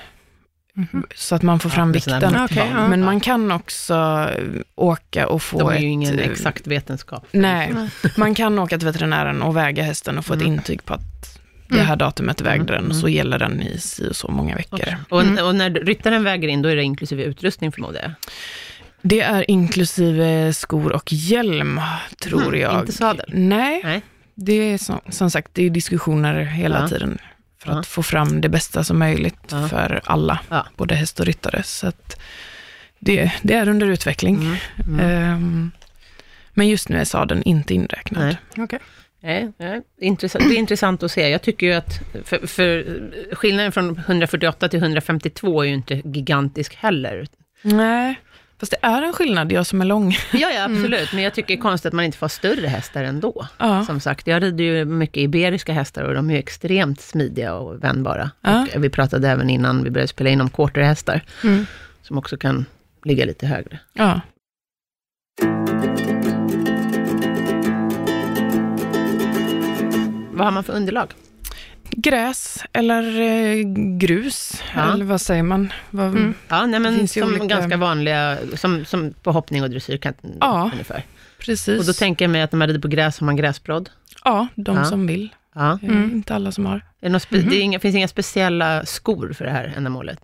Mhm. 0.76 1.06
så 1.14 1.34
att 1.34 1.42
man 1.42 1.58
får 1.60 1.70
fram 1.70 1.88
här 1.88 1.92
vikten. 1.92 2.32
Måttband. 2.32 2.70
ja. 2.74 2.88
Men 2.88 3.04
man 3.04 3.20
kan 3.20 3.52
också 3.52 3.94
eh, 4.38 4.44
åka 4.74 5.28
och 5.28 5.42
få 5.42 5.58
De 5.58 5.68
är 5.68 5.74
ett... 5.74 5.82
ju 5.82 5.86
ingen 5.86 6.18
eh, 6.18 6.30
exakt 6.30 6.66
vetenskap. 6.66 7.26
Nej, 7.30 7.72
man 8.16 8.34
kan 8.34 8.58
åka 8.58 8.78
till 8.78 8.86
veterinären 8.86 9.42
och 9.42 9.56
väga 9.56 9.82
hästen 9.82 10.18
och 10.18 10.24
få 10.26 10.34
ett 10.34 10.40
Mm. 10.40 10.52
intyg 10.54 10.84
på 10.84 10.94
att 10.94 11.38
det 11.74 11.80
Mm. 11.80 11.88
här 11.88 11.96
datumet 11.96 12.40
vägde 12.40 12.54
Mm, 12.54 12.66
den 12.66 12.84
och 12.84 12.90
mm. 12.90 13.00
så 13.00 13.08
gäller 13.08 13.38
den 13.38 13.62
i 13.62 13.78
si 13.78 14.08
och 14.10 14.16
så 14.16 14.28
många 14.28 14.56
veckor. 14.56 14.78
Okej. 14.80 14.96
Och, 15.08 15.22
Mm. 15.22 15.44
och 15.46 15.54
när 15.54 15.70
ryttaren 15.70 16.24
väger 16.24 16.48
in, 16.48 16.62
då 16.62 16.68
är 16.68 16.76
det 16.76 16.82
inklusive 16.82 17.24
utrustning 17.24 17.72
förmodar 17.72 18.00
jag? 18.02 18.12
Det 19.02 19.20
är 19.20 19.50
inklusive 19.50 20.52
skor 20.54 20.92
och 20.92 21.12
hjälm, 21.12 21.80
tror 22.22 22.56
jag. 22.56 22.80
Inte 22.80 22.92
sadel? 22.92 23.26
Nej, 23.32 23.80
Nej. 23.84 24.02
det 24.34 24.52
är 24.52 24.78
som, 24.78 25.00
som 25.08 25.30
sagt, 25.30 25.50
det 25.54 25.62
är 25.66 25.70
diskussioner 25.70 26.40
hela 26.44 26.80
Ja. 26.80 26.88
tiden 26.88 27.18
för 27.62 27.72
Ja. 27.72 27.78
att 27.80 27.86
få 27.86 28.02
fram 28.02 28.40
det 28.40 28.48
bästa 28.48 28.84
som 28.84 28.98
möjligt 28.98 29.38
Ja. 29.50 29.68
för 29.68 30.00
alla, 30.04 30.40
Ja. 30.48 30.66
både 30.76 30.94
häst 30.94 31.20
och 31.20 31.26
ryttare. 31.26 31.62
Så 31.62 31.86
att 31.86 32.20
det, 32.98 33.32
det 33.42 33.54
är 33.54 33.68
under 33.68 33.86
utveckling. 33.86 34.36
Mm. 34.36 34.56
Mm. 34.88 35.00
Ehm, 35.00 35.70
men 36.54 36.68
just 36.68 36.88
nu 36.88 36.98
är 37.00 37.04
sadeln 37.04 37.42
inte 37.42 37.74
inräknad. 37.74 38.24
Nej. 38.24 38.36
Okej. 38.64 38.78
Nej, 39.24 39.52
nej, 39.58 39.82
intressant, 40.00 40.44
det 40.48 40.54
är 40.54 40.58
intressant 40.58 41.02
att 41.02 41.10
se. 41.10 41.28
Jag 41.28 41.42
tycker 41.42 41.66
ju 41.66 41.72
att, 41.72 42.00
för, 42.24 42.46
för 42.46 42.84
skillnaden 43.34 43.72
från 43.72 43.98
148 43.98 44.68
till 44.68 44.78
152 44.78 45.62
är 45.62 45.66
ju 45.66 45.74
inte 45.74 45.94
gigantisk 46.04 46.74
heller. 46.74 47.26
Nej, 47.62 48.20
fast 48.60 48.72
det 48.72 48.86
är 48.86 49.02
en 49.02 49.12
skillnad, 49.12 49.52
jag 49.52 49.66
som 49.66 49.80
är 49.80 49.84
lång. 49.84 50.10
Ja, 50.32 50.50
ja 50.50 50.64
absolut, 50.64 51.12
men 51.12 51.22
jag 51.22 51.34
tycker 51.34 51.48
det 51.48 51.54
är 51.58 51.62
konstigt 51.62 51.86
att 51.86 51.92
man 51.92 52.04
inte 52.04 52.18
får 52.18 52.28
större 52.28 52.66
hästar 52.66 53.04
ändå. 53.04 53.46
Ja. 53.58 53.84
Som 53.84 54.00
sagt, 54.00 54.26
jag 54.26 54.42
rider 54.42 54.64
ju 54.64 54.84
mycket 54.84 55.16
iberiska 55.16 55.72
hästar 55.72 56.02
och 56.02 56.14
de 56.14 56.30
är 56.30 56.34
ju 56.34 56.38
extremt 56.38 57.00
smidiga 57.00 57.54
och 57.54 57.84
vändbara. 57.84 58.30
Ja. 58.40 58.66
Och 58.76 58.84
vi 58.84 58.90
pratade 58.90 59.28
även 59.28 59.50
innan 59.50 59.84
vi 59.84 59.90
började 59.90 60.08
spela 60.08 60.30
in 60.30 60.40
om 60.40 60.50
quarterhästar, 60.50 61.20
Mm. 61.44 61.66
som 62.02 62.18
också 62.18 62.36
kan 62.36 62.64
ligga 63.04 63.24
lite 63.24 63.46
högre. 63.46 63.78
Ja. 63.92 64.20
Vad 70.34 70.46
har 70.46 70.52
man 70.52 70.64
för 70.64 70.72
underlag? 70.72 71.12
Gräs 71.90 72.64
eller 72.72 73.20
eh, 73.20 73.56
grus, 73.98 74.62
Ja. 74.74 74.92
eller 74.92 75.04
vad 75.04 75.20
säger 75.20 75.42
man? 75.42 75.72
Vad, 75.90 76.06
Mm. 76.06 76.34
Ja, 76.48 76.66
nej, 76.66 76.80
men 76.80 77.08
som 77.08 77.22
olika- 77.22 77.44
ganska 77.46 77.76
vanliga, 77.76 78.38
som, 78.54 78.84
som 78.84 79.14
på 79.22 79.32
hoppning 79.32 79.62
och 79.62 79.70
dressyr 79.70 79.96
kan, 79.96 80.14
Ja. 80.40 80.70
ungefär. 80.72 81.02
Precis. 81.38 81.78
Och 81.80 81.84
då 81.86 81.92
tänker 81.92 82.24
jag 82.24 82.30
mig 82.30 82.42
att 82.42 82.52
när 82.52 82.58
man 82.58 82.68
rider 82.68 82.80
på 82.80 82.88
gräs 82.88 83.20
har 83.20 83.24
man 83.24 83.36
gräsbrodd. 83.36 83.90
ja, 84.24 84.46
de 84.54 84.76
Ja. 84.76 84.84
som 84.84 85.06
vill. 85.06 85.28
Ja. 85.54 85.78
Mm. 85.82 86.10
Inte 86.12 86.34
alla 86.34 86.52
som 86.52 86.66
har. 86.66 86.80
Är 87.00 87.10
det 87.10 87.18
spe- 87.18 87.38
Mhm. 87.40 87.50
det 87.50 87.56
är 87.56 87.60
inga, 87.60 87.80
finns 87.80 87.96
inga 87.96 88.08
speciella 88.08 88.86
skor 88.86 89.32
för 89.32 89.44
det 89.44 89.50
här 89.50 89.72
ändamålet? 89.76 90.20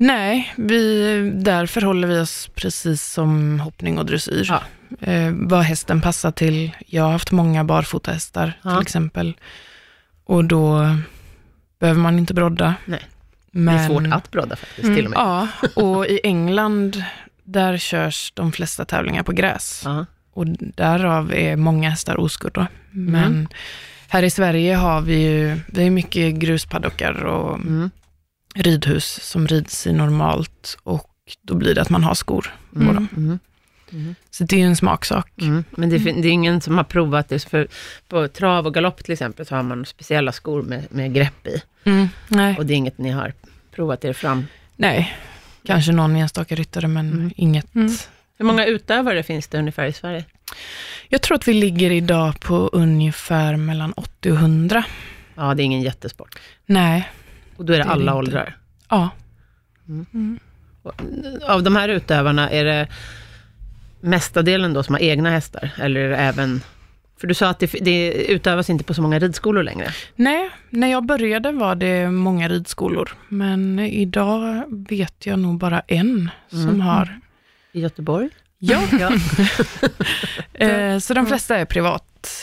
Nej, 0.00 0.52
vi, 0.56 1.30
där 1.34 1.66
förhåller 1.66 2.08
vi 2.08 2.18
oss 2.20 2.50
precis 2.54 3.02
som 3.12 3.60
hoppning 3.60 3.98
och 3.98 4.06
dressyr. 4.06 4.46
Ja. 4.48 4.62
Eh, 5.00 5.32
vad 5.34 5.62
hästen 5.62 6.00
passar 6.00 6.30
till. 6.30 6.70
Jag 6.86 7.02
har 7.02 7.12
haft 7.12 7.32
många 7.32 7.64
barfotahästar 7.64 8.52
Ja. 8.62 8.70
till 8.70 8.82
exempel. 8.82 9.36
Och 10.24 10.44
då 10.44 10.96
behöver 11.80 12.00
man 12.00 12.18
inte 12.18 12.34
brodda. 12.34 12.74
Nej. 12.84 13.00
Men, 13.50 13.74
Det 13.76 13.80
är 13.82 13.86
svårt 13.86 14.12
att 14.12 14.30
brodda 14.30 14.56
faktiskt, 14.56 14.84
Mm. 14.84 14.96
till 14.96 15.04
och 15.04 15.10
med. 15.10 15.18
Ja, 15.18 15.48
och 15.82 16.06
i 16.06 16.20
England, 16.24 17.04
där 17.44 17.78
körs 17.78 18.32
de 18.34 18.52
flesta 18.52 18.84
tävlingar 18.84 19.22
på 19.22 19.32
gräs. 19.32 19.82
Ja. 19.84 20.06
Och 20.32 20.46
därav 20.46 21.34
är 21.34 21.56
många 21.56 21.90
hästar 21.90 22.20
oskurda. 22.20 22.66
Men 22.90 23.48
Här 24.08 24.22
i 24.22 24.30
Sverige 24.30 24.74
har 24.74 25.00
vi 25.00 25.22
ju 25.22 25.60
vi 25.66 25.82
har 25.84 25.90
mycket 25.90 26.34
gruspaddockar 26.34 27.24
och 27.24 27.54
Mm. 27.54 27.90
Ridhus 28.62 29.20
som 29.22 29.46
rids 29.46 29.86
i 29.86 29.92
normalt 29.92 30.76
och 30.82 31.10
då 31.42 31.54
blir 31.54 31.74
det 31.74 31.82
att 31.82 31.90
man 31.90 32.04
har 32.04 32.14
skor 32.14 32.54
på 32.72 32.80
Mm. 32.80 32.94
dem. 32.94 33.08
Mm. 33.92 34.14
Så 34.30 34.44
det 34.44 34.56
är 34.56 34.60
ju 34.60 34.66
en 34.66 34.76
smaksak. 34.76 35.32
Mm. 35.40 35.64
Men 35.70 35.90
det, 35.90 35.98
det 35.98 36.28
är 36.28 36.32
ingen 36.32 36.60
som 36.60 36.76
har 36.76 36.84
provat 36.84 37.28
det, 37.28 37.44
för 37.44 37.68
på 38.08 38.28
trav 38.28 38.66
och 38.66 38.74
galopp 38.74 39.04
till 39.04 39.12
exempel, 39.12 39.46
så 39.46 39.54
har 39.56 39.62
man 39.62 39.86
speciella 39.86 40.32
skor 40.32 40.62
med, 40.62 40.84
med 40.90 41.14
grepp 41.14 41.46
i. 41.46 41.62
Mm, 41.84 42.08
nej, 42.28 42.56
Och 42.58 42.66
det 42.66 42.72
är 42.72 42.76
inget 42.76 42.98
ni 42.98 43.10
har 43.10 43.32
provat 43.74 44.04
er 44.04 44.12
fram. 44.12 44.46
nej, 44.76 45.16
kanske 45.66 45.92
någon 45.92 46.16
enstaka 46.16 46.54
ryttare 46.54 46.88
men 46.88 47.12
Mm. 47.12 47.30
inget. 47.36 47.74
Mm. 47.74 47.92
Hur 48.38 48.44
många 48.44 48.64
utövare 48.66 49.22
finns 49.22 49.46
det 49.48 49.58
ungefär 49.58 49.86
i 49.86 49.92
Sverige? 49.92 50.24
Jag 51.08 51.22
tror 51.22 51.34
att 51.36 51.48
vi 51.48 51.52
ligger 51.54 51.90
idag 51.90 52.40
på 52.40 52.54
ungefär 52.72 53.56
mellan 53.56 53.92
80 53.92 54.30
och 54.30 54.36
100. 54.38 54.84
Ja, 55.34 55.54
det 55.54 55.62
är 55.62 55.64
ingen 55.64 55.82
jättesport. 55.82 56.38
Nej, 56.66 57.08
Och 57.58 57.64
då 57.64 57.72
är 57.72 57.78
det, 57.78 57.84
Det 57.84 57.86
är 57.86 57.86
det 57.86 57.92
alla 57.92 58.14
åldrar. 58.14 58.56
ja. 58.88 59.10
Mm. 59.88 60.38
Av 61.46 61.62
de 61.62 61.76
här 61.76 61.88
utövarna, 61.88 62.50
är 62.50 62.64
det 62.64 62.88
mestadelen 64.00 64.72
då 64.72 64.82
som 64.82 64.94
har 64.94 65.00
egna 65.02 65.30
hästar? 65.30 65.70
Eller 65.80 66.00
är 66.00 66.08
det 66.08 66.16
även... 66.16 66.60
För 67.20 67.26
du 67.26 67.34
sa 67.34 67.48
att 67.48 67.58
det, 67.58 67.66
det 67.80 68.12
utövas 68.32 68.70
inte 68.70 68.84
på 68.84 68.94
så 68.94 69.02
många 69.02 69.18
ridskolor 69.18 69.62
längre. 69.62 69.88
Nej, 70.16 70.50
när 70.70 70.88
jag 70.88 71.06
började 71.06 71.52
var 71.52 71.74
det 71.74 72.10
många 72.10 72.48
ridskolor, 72.48 73.10
men 73.28 73.78
idag 73.78 74.64
vet 74.88 75.26
jag 75.26 75.38
nog 75.38 75.58
bara 75.58 75.80
en 75.80 76.30
som 76.50 76.60
Mm. 76.60 76.80
har. 76.80 77.20
I 77.72 77.80
Göteborg? 77.80 78.28
Ja, 78.58 78.80
Ja. 79.00 79.10
eh, 80.66 80.98
så 80.98 81.14
de 81.14 81.26
flesta 81.26 81.56
är 81.58 81.64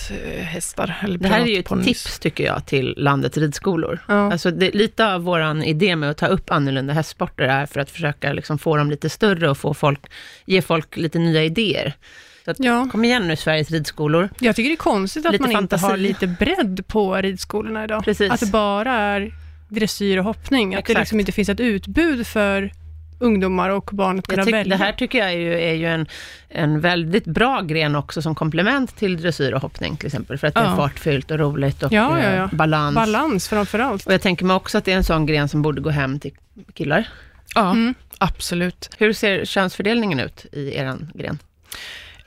privathästar. 0.09 0.95
Eller 1.03 1.17
Det 1.17 1.27
här 1.27 1.41
är 1.41 1.45
ju 1.45 1.59
ett 1.59 1.83
tips, 1.83 2.19
tycker 2.19 2.43
jag, 2.43 2.65
till 2.65 2.93
landets 2.97 3.37
ridskolor. 3.37 3.99
Ja. 4.07 4.31
Alltså 4.31 4.51
det, 4.51 4.71
lite 4.75 5.13
av 5.13 5.21
vår 5.23 5.63
idé 5.65 5.95
med 5.95 6.09
att 6.09 6.17
ta 6.17 6.27
upp 6.27 6.51
annorlunda 6.51 6.93
hästsporter 6.93 7.43
är 7.43 7.65
för 7.65 7.79
att 7.79 7.91
försöka 7.91 8.33
liksom 8.33 8.57
få 8.57 8.77
dem 8.77 8.89
lite 8.91 9.09
större 9.09 9.49
och 9.49 9.57
få 9.57 9.73
folk, 9.73 9.99
ge 10.45 10.61
folk 10.61 10.97
lite 10.97 11.19
nya 11.19 11.43
idéer. 11.43 11.93
Så 12.45 12.51
att, 12.51 12.59
Ja. 12.59 12.87
kom 12.91 13.05
igen 13.05 13.27
nu, 13.27 13.35
Sveriges 13.35 13.71
ridskolor. 13.71 14.29
Jag 14.39 14.55
tycker 14.55 14.69
det 14.69 14.73
är 14.73 14.77
konstigt 14.77 15.25
att 15.25 15.31
Lite 15.31 15.41
man 15.41 15.51
inte 15.63 15.75
har 15.75 15.79
fantasi. 15.79 16.01
lite 16.01 16.27
bredd 16.27 16.87
på 16.87 17.15
ridskolorna 17.15 17.83
idag. 17.83 18.03
Precis. 18.03 18.31
Att 18.31 18.39
det 18.39 18.51
bara 18.51 18.91
är 18.93 19.33
dressyr 19.69 20.17
och 20.17 20.23
hoppning. 20.23 20.75
Att 20.75 20.85
det 20.85 20.91
Exakt. 20.91 20.99
liksom 20.99 21.19
inte 21.19 21.31
finns 21.31 21.49
ett 21.49 21.59
utbud 21.59 22.27
för 22.27 22.71
ungdomar 23.19 23.69
och 23.69 23.89
barn 23.93 24.19
att 24.19 24.27
kunna 24.27 24.43
välja. 24.43 24.77
det 24.77 24.83
här 24.83 24.91
tycker 24.93 25.17
jag 25.19 25.27
är 25.33 25.37
ju, 25.37 25.53
är 25.61 25.73
ju 25.73 25.85
en, 25.85 26.07
en 26.49 26.79
väldigt 26.79 27.25
bra 27.25 27.61
gren 27.61 27.95
också 27.95 28.21
som 28.21 28.35
komplement 28.35 28.95
till 28.95 29.17
dressyr 29.21 29.51
och 29.53 29.61
hoppning 29.61 29.97
till 29.97 30.05
exempel, 30.07 30.37
för 30.37 30.47
att 30.47 30.53
det 30.53 30.59
är 30.59 30.63
Ja. 30.65 30.75
fartfyllt 30.75 31.31
och 31.31 31.39
roligt 31.39 31.83
och 31.83 31.91
Ja, 31.93 32.19
ja, 32.23 32.29
ja. 32.35 32.43
eh, 32.43 32.53
balans. 32.53 32.95
Balans 32.95 33.49
framför 33.49 33.79
allt. 33.79 34.05
Och 34.05 34.13
jag 34.13 34.21
tänker 34.21 34.45
mig 34.45 34.55
också 34.55 34.77
att 34.77 34.85
det 34.85 34.91
är 34.91 34.97
en 34.97 35.03
sån 35.03 35.25
gren 35.25 35.49
som 35.49 35.61
borde 35.61 35.81
gå 35.81 35.89
hem 35.89 36.19
till 36.19 36.31
killar. 36.73 37.07
Ja, 37.55 37.71
Mm. 37.71 37.93
absolut. 38.17 38.89
Hur 38.97 39.13
ser 39.13 39.45
könsfördelningen 39.45 40.19
ut 40.19 40.45
i 40.51 40.75
eran 40.75 41.11
gren? 41.13 41.39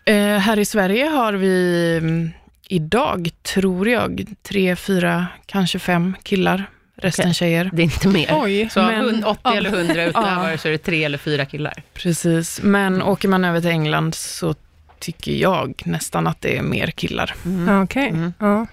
Eh, 0.04 0.38
här 0.38 0.58
i 0.58 0.64
Sverige 0.64 1.04
har 1.04 1.32
vi 1.32 1.96
mm, 2.02 2.30
idag, 2.68 3.28
tror 3.42 3.88
jag, 3.88 4.24
tre, 4.42 4.76
fyra, 4.76 5.26
kanske 5.46 5.78
fem 5.78 6.14
killar. 6.22 6.64
Resten 6.98 7.24
Okej. 7.24 7.34
tjejer. 7.34 7.70
Det 7.72 7.82
är 7.82 7.84
inte 7.84 8.08
mer. 8.08 8.28
Oj, 8.42 8.68
Så 8.70 8.82
men- 8.82 9.04
hund- 9.04 9.24
80 9.24 9.40
ja. 9.44 9.54
eller 9.56 9.70
100 9.70 10.04
utövare 10.04 10.58
så 10.58 10.68
är 10.68 10.72
det 10.72 10.78
tre 10.78 11.04
eller 11.04 11.18
fyra 11.18 11.44
killar. 11.46 11.82
Precis, 11.94 12.60
men 12.62 13.02
åker 13.02 13.28
man 13.28 13.44
över 13.44 13.60
till 13.60 13.70
England 13.70 14.14
så 14.14 14.54
tycker 14.98 15.32
jag 15.32 15.82
nästan 15.84 16.26
att 16.26 16.40
det 16.40 16.56
är 16.58 16.62
mer 16.62 16.86
killar. 16.86 17.34
Ja, 17.66 17.82
Okej. 17.82 18.08
Mm. 18.08 18.32
Ja. 18.38 18.66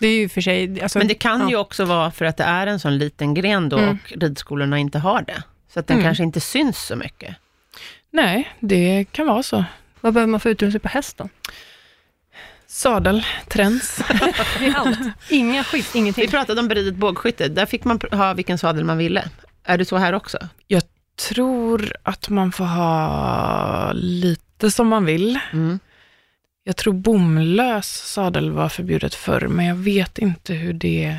Det 0.00 0.06
är 0.06 0.18
ju 0.18 0.28
för 0.28 0.40
sig... 0.40 0.82
Alltså, 0.82 0.98
Men 0.98 1.08
det 1.08 1.14
kan 1.14 1.40
ja. 1.40 1.50
ju 1.50 1.56
också 1.56 1.84
vara 1.84 2.10
för 2.10 2.24
att 2.24 2.36
det 2.36 2.44
är 2.44 2.66
en 2.66 2.78
sån 2.80 2.98
liten 2.98 3.34
gren 3.34 3.68
då 3.68 3.78
Mm. 3.78 3.90
och 4.04 4.12
ridskolorna 4.22 4.78
inte 4.78 4.98
har 4.98 5.22
det. 5.22 5.42
Så 5.74 5.80
att 5.80 5.86
den 5.86 5.96
Mm. 5.96 6.08
kanske 6.08 6.24
inte 6.24 6.40
syns 6.40 6.78
så 6.86 6.96
mycket. 6.96 7.36
Nej, 8.10 8.52
det 8.60 9.04
kan 9.12 9.26
vara 9.26 9.42
så. 9.42 9.64
Vad 10.00 10.14
behöver 10.14 10.30
man 10.30 10.40
för 10.40 10.50
utrustning 10.50 10.80
på 10.80 10.88
häst 10.88 11.16
då? 11.18 11.28
Sadel, 12.76 13.26
träns. 13.48 14.02
Det 14.58 14.66
är 14.66 14.74
allt. 14.74 14.98
Inga 15.30 15.64
skit, 15.64 15.94
ingenting. 15.94 16.24
Vi 16.24 16.30
pratade 16.30 16.60
om 16.60 16.68
beridet 16.68 16.94
bågskytte. 16.94 17.48
Där 17.48 17.66
fick 17.66 17.84
man 17.84 18.00
ha 18.10 18.34
vilken 18.34 18.58
sadel 18.58 18.84
man 18.84 18.98
ville. 18.98 19.28
Är 19.64 19.78
det 19.78 19.84
så 19.84 19.96
här 19.96 20.12
också? 20.12 20.38
tror 21.16 21.92
att 22.02 22.28
man 22.28 22.52
får 22.52 22.64
ha 22.64 23.92
lite 23.92 24.70
som 24.70 24.88
man 24.88 25.04
vill. 25.04 25.38
Mm. 25.52 25.78
Jag 26.64 26.76
tror 26.76 26.92
bomlös 26.92 27.86
sadel 27.86 28.50
var 28.50 28.68
förbjudet 28.68 29.14
förr, 29.14 29.48
men 29.48 29.66
jag 29.66 29.76
vet 29.76 30.18
inte 30.18 30.54
hur 30.54 30.72
det 30.72 31.18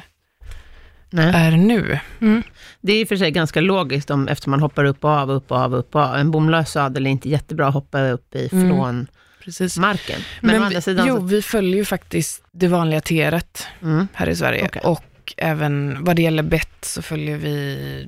Nej. 1.10 1.32
är 1.36 1.52
nu. 1.52 2.00
Mm. 2.22 2.43
Det 2.82 2.93
är 2.93 3.02
i 3.02 3.04
och 3.04 3.08
för 3.08 3.17
sig 3.17 3.32
ganska 3.32 3.62
logiskt 3.62 4.10
om, 4.10 4.28
eftersom 4.28 4.52
man 4.52 4.60
hoppar 4.60 4.84
upp 4.86 5.04
och 5.04 5.10
av, 5.10 5.32
upp 5.32 5.52
och 5.52 5.58
av, 5.58 5.76
upp 5.76 5.96
och 5.96 6.02
av. 6.02 6.15
En 6.15 6.32
bomlös 6.32 6.72
sadel 6.72 7.06
är 7.06 7.10
inte 7.10 7.30
jättebra 7.30 7.67
att 7.67 7.74
hoppa 7.74 8.10
upp 8.10 8.36
i 8.36 8.50
Mm. 8.52 9.08
Precis. 9.47 9.77
marken. 9.77 10.21
Men, 10.41 10.62
å 10.62 10.65
andra 10.65 10.81
sidan... 10.81 11.07
jo, 11.07 11.15
så, 11.15 11.21
vi 11.21 11.41
följer 11.41 11.75
ju 11.75 11.86
faktiskt 11.86 12.43
det 12.51 12.67
vanliga 12.67 13.01
teret 13.01 13.67
mm. 13.81 14.07
här 14.13 14.29
i 14.29 14.36
Sverige. 14.36 14.65
Okej. 14.65 14.81
Och 14.86 15.33
även 15.38 16.03
vad 16.03 16.15
det 16.15 16.21
gäller 16.21 16.43
bett 16.43 16.77
så 16.86 17.01
följer 17.01 17.38
vi 17.38 18.07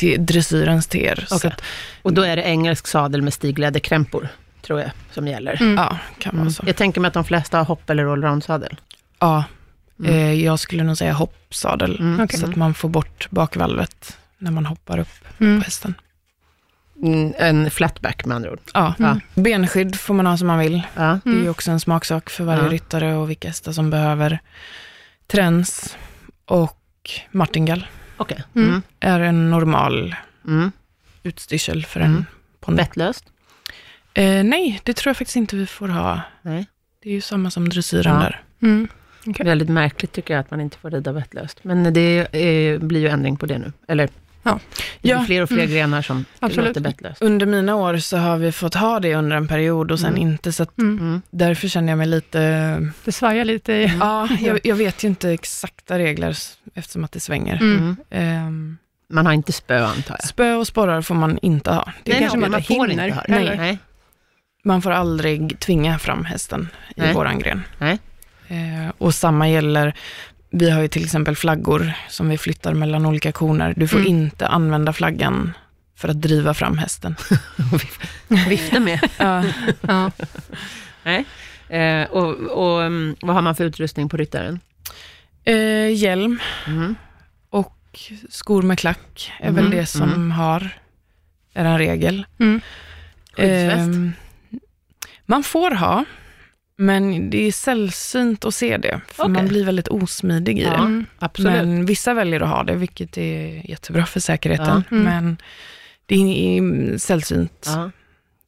te- 0.00 0.16
dressyrens 0.16 0.86
ter. 0.86 1.26
Okej. 1.30 1.50
att, 1.50 1.62
Och 2.02 2.12
då 2.14 2.22
är 2.22 2.36
det 2.36 2.42
engelsk 2.42 2.86
sadel 2.86 3.22
med 3.22 3.32
stigläderkrämpor, 3.34 4.28
tror 4.62 4.80
jag, 4.80 4.90
som 5.12 5.28
gäller. 5.28 5.62
Mm. 5.62 5.74
ja, 5.76 5.98
kan 6.18 6.32
vara 6.32 6.40
Mm. 6.42 6.52
så. 6.52 6.62
Jag 6.66 6.76
tänker 6.76 7.00
mig 7.00 7.08
att 7.08 7.14
de 7.14 7.24
flesta 7.24 7.58
har 7.58 7.64
hopp 7.64 7.90
eller 7.90 8.04
allround-sadel. 8.04 8.76
Ja, 9.18 9.44
Mm. 9.98 10.14
eh, 10.14 10.32
jag 10.44 10.58
skulle 10.60 10.82
nog 10.82 10.96
säga 10.98 11.12
hoppsadel. 11.12 12.00
Mm. 12.00 12.20
Okej. 12.20 12.40
Så 12.40 12.46
att 12.46 12.56
man 12.56 12.74
får 12.74 12.88
bort 12.88 13.26
bakvalvet 13.30 14.18
när 14.38 14.50
man 14.50 14.66
hoppar 14.66 14.98
upp 14.98 15.08
Mm. 15.40 15.60
på 15.60 15.64
hästen. 15.64 15.94
Mm, 17.04 17.32
en 17.38 17.70
flatback 17.70 18.24
med 18.24 18.34
andra 18.36 18.50
ord. 18.50 18.60
Ja. 18.74 18.94
Mm. 18.98 19.20
Benskydd 19.34 19.96
får 20.00 20.14
man 20.14 20.26
ha 20.26 20.36
som 20.36 20.46
man 20.46 20.58
vill. 20.58 20.82
Ja. 20.94 21.18
Det 21.24 21.30
är 21.30 21.34
ju 21.34 21.38
Mm. 21.38 21.50
också 21.50 21.70
en 21.70 21.80
smaksak 21.80 22.30
för 22.30 22.44
varje 22.44 22.62
Ja. 22.62 22.68
ryttare 22.68 23.14
och 23.14 23.30
vilka 23.30 23.48
hästar 23.48 23.72
som 23.72 23.90
behöver. 23.90 24.38
Träns 25.26 25.96
och 26.44 26.80
martingall 27.30 27.86
Okej. 28.16 28.42
Mm. 28.56 28.68
Mm. 28.68 28.82
är 29.00 29.20
en 29.20 29.50
normal 29.50 30.14
Mm. 30.46 30.72
utstyrsel 31.22 31.84
för 31.86 32.00
Mm. 32.00 32.12
en 32.16 32.26
ponny. 32.60 32.76
Bettlöst? 32.76 33.24
Eh, 34.14 34.44
nej, 34.44 34.80
det 34.84 34.92
tror 34.94 35.10
jag 35.10 35.16
faktiskt 35.16 35.36
inte 35.36 35.56
vi 35.56 35.66
får 35.66 35.88
ha. 35.88 36.20
Nej. 36.42 36.66
Det 37.02 37.08
är 37.08 37.12
ju 37.12 37.20
samma 37.20 37.50
som 37.50 37.68
dressyren 37.68 38.14
Ja. 38.14 38.20
där. 38.20 38.42
Mm. 38.62 38.88
Okej. 39.26 39.46
Väldigt 39.46 39.68
märkligt 39.68 40.12
tycker 40.12 40.34
jag 40.34 40.40
att 40.40 40.50
man 40.50 40.60
inte 40.60 40.78
får 40.78 40.90
rida 40.90 41.12
bettlöst. 41.12 41.58
Men 41.64 41.92
det 41.94 42.18
eh, 42.18 42.78
blir 42.80 43.00
ju 43.00 43.08
ändring 43.08 43.36
på 43.36 43.46
det 43.46 43.58
nu. 43.58 43.72
Eller, 43.88 44.08
Ja. 44.46 44.58
det 45.00 45.10
är 45.10 45.14
Ja. 45.14 45.24
fler 45.24 45.42
och 45.42 45.48
fler 45.48 45.58
Mm. 45.58 45.70
grenar 45.70 46.02
som 46.02 46.24
Absolut. 46.40 46.66
låter 46.68 46.80
bettlöst. 46.80 47.22
Under 47.22 47.46
mina 47.46 47.74
år 47.74 47.96
så 47.96 48.16
har 48.16 48.36
vi 48.36 48.52
fått 48.52 48.74
ha 48.74 49.00
det 49.00 49.14
under 49.14 49.36
en 49.36 49.48
period 49.48 49.90
och 49.92 50.00
sen 50.00 50.08
Mm. 50.08 50.22
inte, 50.22 50.52
så 50.52 50.62
att 50.62 50.78
Mm. 50.78 50.98
Mm. 50.98 51.22
därför 51.30 51.68
känner 51.68 51.88
jag 51.92 51.98
mig 51.98 52.06
lite... 52.06 52.40
Det 53.04 53.12
svajar 53.12 53.44
lite 53.44 53.72
i... 53.72 53.92
Ja, 54.00 54.28
jag, 54.40 54.60
jag 54.64 54.76
vet 54.76 55.04
ju 55.04 55.08
inte 55.08 55.30
exakta 55.30 55.98
regler 55.98 56.36
eftersom 56.74 57.04
att 57.04 57.12
det 57.12 57.20
svänger. 57.20 57.56
Mm. 57.56 57.76
Mm. 57.76 57.96
Ehm, 58.10 58.78
Man 59.08 59.26
har 59.26 59.32
inte 59.32 59.52
spö 59.52 59.84
antar 59.84 60.16
jag. 60.20 60.28
spö 60.28 60.54
och 60.54 60.66
sporrar 60.66 61.02
får 61.02 61.14
man 61.14 61.38
inte 61.42 61.70
ha. 61.70 61.92
Det 62.04 62.12
Nej, 62.12 62.20
kanske 62.20 62.38
nej, 62.38 62.50
man 62.50 62.62
får 62.62 62.86
hinner, 62.86 63.04
inte 63.06 63.16
ha? 63.16 63.24
Nej. 63.28 63.56
Nej. 63.56 63.78
Man 64.64 64.82
får 64.82 64.90
aldrig 64.90 65.58
tvinga 65.60 65.98
fram 65.98 66.24
hästen 66.24 66.68
i 66.96 67.00
Nej. 67.00 67.14
våran 67.14 67.38
gren. 67.38 67.62
Nej. 67.78 67.98
Eh, 68.48 68.92
och 68.98 69.14
samma 69.14 69.48
gäller, 69.48 69.94
vi 70.54 70.70
har 70.70 70.82
ju 70.82 70.88
till 70.88 71.04
exempel 71.04 71.36
flaggor 71.36 71.92
som 72.08 72.28
vi 72.28 72.38
flyttar 72.38 72.74
mellan 72.74 73.06
olika 73.06 73.32
koner. 73.32 73.74
Du 73.76 73.88
får 73.88 73.98
Mm. 73.98 74.08
inte 74.10 74.46
använda 74.48 74.92
flaggan 74.92 75.52
för 75.96 76.08
att 76.08 76.20
driva 76.20 76.54
fram 76.54 76.78
hästen. 76.78 77.16
Vifta 78.48 78.80
med. 78.80 79.00
Ja. 79.18 79.44
Ja. 79.80 80.10
Eh, 81.76 82.10
och 82.10 82.34
och 82.34 82.82
mm, 82.84 83.16
vad 83.20 83.34
har 83.34 83.42
man 83.42 83.54
för 83.54 83.64
utrustning 83.64 84.08
på 84.08 84.16
ryttaren? 84.16 84.60
Eh, 85.44 85.88
hjälm 85.94 86.38
Mm. 86.66 86.94
och 87.50 88.00
skor 88.30 88.62
med 88.62 88.78
klack 88.78 89.32
är 89.40 89.48
Mm, 89.48 89.54
väl 89.62 89.70
det 89.70 89.86
som 89.86 90.02
mm. 90.02 90.30
har, 90.30 90.70
är 91.54 91.64
en 91.64 91.78
regel. 91.78 92.26
Mm. 92.40 92.60
Skyddsväst? 93.36 93.78
Ehm, 93.78 94.12
man 95.26 95.42
får 95.42 95.70
ha, 95.70 96.04
men 96.76 97.30
det 97.30 97.46
är 97.48 97.52
sällsynt 97.52 98.44
att 98.44 98.54
se 98.54 98.76
det, 98.76 99.00
för 99.08 99.22
Okej. 99.22 99.32
man 99.34 99.48
blir 99.48 99.64
väldigt 99.64 99.88
osmidig 99.88 100.58
i 100.58 100.62
Ja. 100.62 100.70
det. 100.70 100.76
Mm. 100.76 101.06
Absolut. 101.18 101.52
Men 101.52 101.86
vissa 101.86 102.14
väljer 102.14 102.40
att 102.40 102.48
ha 102.48 102.62
det, 102.62 102.74
vilket 102.74 103.18
är 103.18 103.70
jättebra 103.70 104.06
för 104.06 104.20
säkerheten. 104.20 104.84
Ja. 104.90 104.96
Mm. 104.96 105.04
Men 105.04 105.36
det 106.06 106.14
är 106.58 106.98
sällsynt, 106.98 107.62
Ja. 107.74 107.90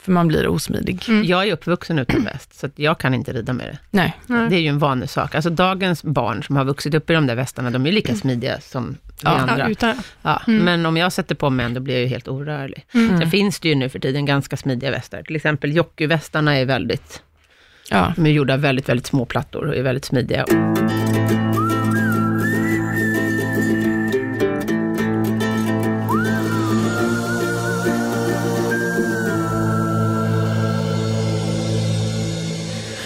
för 0.03 0.13
man 0.13 0.29
blir 0.29 0.47
osmidig. 0.49 1.05
Mm. 1.09 1.25
Jag 1.25 1.49
är 1.49 1.53
uppvuxen 1.53 1.99
utan 1.99 2.25
väst, 2.25 2.55
så 2.61 2.67
att 2.67 2.79
jag 2.79 2.99
kan 2.99 3.15
inte 3.15 3.33
rida 3.33 3.53
med 3.53 3.67
det. 3.67 3.79
Nej, 3.91 4.17
Nej. 4.27 4.49
Det 4.51 4.57
är 4.57 4.61
ju 4.61 4.69
en 4.69 4.79
vanlig 4.79 5.11
sak. 5.11 5.35
Alltså 5.35 5.51
dagens 5.51 6.03
barn 6.05 6.43
som 6.43 6.57
har 6.57 6.65
vuxit 6.65 6.95
upp 6.95 7.11
i 7.11 7.13
de 7.13 7.27
där 7.27 7.35
västarna, 7.35 7.71
de 7.71 7.87
är 7.87 7.93
lika 7.93 8.15
smidiga 8.15 8.61
som 8.61 8.97
vi 9.23 9.27
andra. 9.29 9.59
Ja, 9.59 9.69
utan, 9.69 9.95
Ja, 10.23 10.43
Mm. 10.47 10.65
Men 10.65 10.87
om 10.87 10.97
jag 10.97 11.13
sätter 11.13 11.35
på 11.35 11.51
mig 11.51 11.67
en, 11.67 11.75
då 11.75 11.81
blir 11.81 11.95
jag 11.95 12.03
ju 12.03 12.09
helt 12.09 12.29
orörlig. 12.29 12.87
mm. 12.95 13.21
Sen 13.21 13.31
finns 13.31 13.61
det 13.61 13.69
ju 13.69 13.75
nu 13.75 13.89
för 13.89 13.99
tiden 13.99 14.27
ganska 14.27 14.57
smidiga 14.57 14.91
västar. 14.91 15.23
Till 15.23 15.37
exempel 15.37 15.77
jockeyvästarna 15.77 16.57
är 16.57 16.65
väldigt, 16.65 17.23
ja. 17.91 18.13
de 18.17 18.27
är 18.27 18.31
gjorda 18.31 18.55
av 18.55 18.61
väldigt, 18.61 18.89
väldigt 18.89 19.07
små 19.07 19.25
plattor 19.25 19.67
och 19.67 19.77
är 19.77 19.83
väldigt 19.83 20.05
smidiga. 20.05 20.45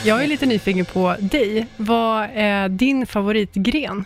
Jag 0.05 0.25
är 0.25 0.27
lite 0.27 0.47
nyfiken 0.47 0.85
på 0.85 1.17
dig. 1.19 1.67
Vad 1.77 2.29
är 2.35 2.69
din 2.69 3.07
favoritgren? 3.07 4.05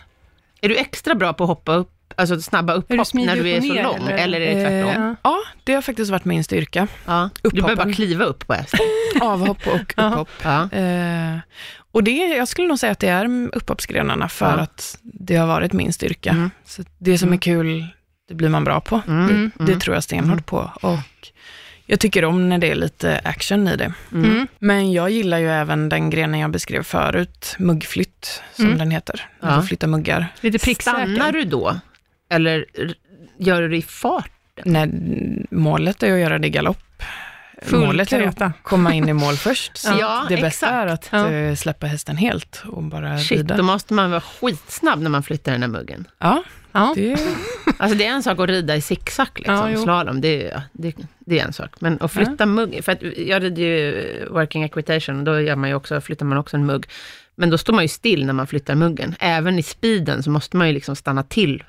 Är 0.61 0.69
du 0.69 0.77
extra 0.77 1.15
bra 1.15 1.33
på 1.33 1.45
att 1.45 1.49
hoppa 1.49 1.75
upp, 1.75 1.94
alltså 2.17 2.41
snabba 2.41 2.73
du 2.73 2.79
upphopp 2.79 3.15
när 3.15 3.37
du 3.37 3.49
är 3.51 3.57
och 3.59 3.65
så 3.65 3.73
ner, 3.73 3.83
lång? 3.83 3.97
eller? 4.09 4.13
Eller, 4.19 4.41
är 4.41 4.55
det 4.55 4.63
tvärtom? 4.85 5.03
Eh, 5.03 5.15
ja, 5.23 5.39
det 5.65 5.75
har 5.75 5.83
faktiskt 5.83 6.11
varit 6.11 6.25
min 6.25 6.45
styrka. 6.45 6.87
ja. 7.07 7.31
Du 7.43 7.51
behöver 7.51 7.77
bara 7.85 7.93
kliva 7.93 8.25
upp 8.25 8.47
på 8.47 8.55
hästen. 8.55 8.81
Avhopp 9.21 9.67
och 9.67 9.95
Ja. 9.97 10.09
upphopp. 10.09 10.29
Ja. 10.43 10.71
Eh, 10.73 11.39
och 11.93 12.05
det, 12.05 12.11
jag 12.11 12.49
skulle 12.49 12.69
nog 12.69 12.79
säga 12.79 12.93
att 12.93 12.99
det 13.01 13.09
är 13.09 13.49
upphoppsgrenarna 13.57 14.29
för 14.29 14.57
Ja. 14.57 14.63
att 14.63 14.99
det 15.03 15.37
har 15.37 15.47
varit 15.47 15.73
min 15.73 15.93
styrka. 15.93 16.31
Mm. 16.31 16.51
Så 16.65 16.83
det 16.99 17.19
som 17.19 17.29
Mm. 17.29 17.37
är 17.37 17.41
kul, 17.41 17.87
det 18.29 18.35
blir 18.35 18.49
man 18.49 18.65
bra 18.65 18.81
på. 18.81 19.01
Mm. 19.07 19.29
Mm. 19.31 19.51
Det 19.59 19.81
tror 19.81 19.97
jag 19.97 20.05
stenhårt 20.05 20.47
på. 20.47 20.71
Och 20.83 20.99
jag 21.87 22.01
tycker 22.01 22.25
om 22.25 22.49
när 22.49 22.59
det 22.59 22.71
är 22.71 22.75
lite 22.75 23.21
action 23.25 23.69
i 23.69 23.77
det. 23.77 23.93
Mm. 24.13 24.31
Mm. 24.31 24.47
Men 24.59 24.93
jag 24.93 25.11
gillar 25.11 25.39
ju 25.39 25.51
även 25.51 25.89
den 25.89 26.11
grenen 26.11 26.41
jag 26.41 26.51
beskrev 26.51 26.83
förut, 26.83 27.57
muggflytt, 27.59 28.43
som 28.57 28.65
Mm. 28.67 28.79
den 28.79 28.91
heter. 28.91 29.29
Ja. 29.41 29.49
När 29.51 29.61
du 29.61 29.67
flyttar 29.67 29.89
muggar. 29.89 30.27
Lite 30.41 30.59
pricksäker. 30.59 30.99
Stannar 31.07 31.33
du 31.33 31.45
då? 31.45 31.81
Eller 32.35 32.65
gör 33.39 33.63
du 33.63 33.69
det 33.69 33.77
i 33.77 33.83
fart? 33.83 34.31
När 34.65 34.89
målet 35.51 36.03
är 36.03 36.13
att 36.13 36.21
göra 36.21 36.39
det 36.39 36.47
i 36.47 36.51
galopp. 36.51 36.79
Full 37.63 37.81
målet 37.81 38.13
är 38.13 38.27
att 38.43 38.63
komma 38.63 38.95
in 38.95 39.09
i 39.09 39.13
mål 39.13 39.35
först. 39.37 39.77
Så 39.77 39.93
Ja, 40.01 40.27
det 40.29 40.37
bästa 40.37 40.67
är 40.69 40.87
att 40.87 41.09
Ja. 41.13 41.31
eh, 41.31 41.55
släppa 41.55 41.87
hästen 41.87 42.17
helt 42.17 42.63
och 42.67 42.83
bara 42.83 43.19
Shit, 43.19 43.39
rida. 43.39 43.57
då 43.57 43.63
måste 43.63 43.95
man 43.95 44.11
vara 44.11 44.21
skitsnabb 44.21 45.01
när 45.01 45.11
man 45.11 45.23
flyttar 45.23 45.53
den 45.53 45.63
här 45.63 45.69
muggen. 45.69 46.05
Ja, 46.19 46.43
Ja. 46.73 46.93
det, 46.97 47.17
Alltså 47.79 47.99
det 47.99 48.07
är 48.07 48.11
en 48.11 48.23
sak 48.23 48.39
att 48.41 48.49
rida 48.49 48.77
i 48.77 48.81
zigzag, 48.81 49.27
liksom, 49.35 49.71
Ja, 49.73 49.83
slalom, 49.83 50.21
det, 50.21 50.51
är- 50.51 50.63
det, 50.73 50.95
det 51.19 51.39
är 51.41 51.45
en 51.45 51.53
sak. 51.53 51.71
Men 51.81 51.99
att 52.01 52.13
flytta 52.13 52.47
mugg, 52.47 52.85
för 52.85 52.93
att 52.93 53.03
jag 53.17 53.43
rider 53.43 53.63
ju 53.63 54.27
working 54.31 54.63
equitation, 54.65 55.19
och 55.19 55.25
då 55.25 55.41
gör 55.41 55.57
man 55.57 55.69
ju 55.69 55.75
också, 55.75 56.01
flyttar 56.01 56.27
man 56.27 56.39
också 56.39 56.57
en 56.57 56.67
mugg. 56.67 56.87
Men 57.37 57.51
då 57.51 57.59
står 57.59 57.73
man 57.75 57.85
ju 57.85 57.89
still 57.89 58.27
när 58.27 58.33
man 58.33 58.47
flyttar 58.47 58.75
muggen. 58.75 59.15
Även 59.19 59.59
i 59.59 59.63
speeden 59.63 60.23
så 60.23 60.31
måste 60.31 60.57
man 60.57 60.67
ju 60.69 60.73
liksom 60.75 60.97
stanna 60.97 61.23
till. 61.23 61.63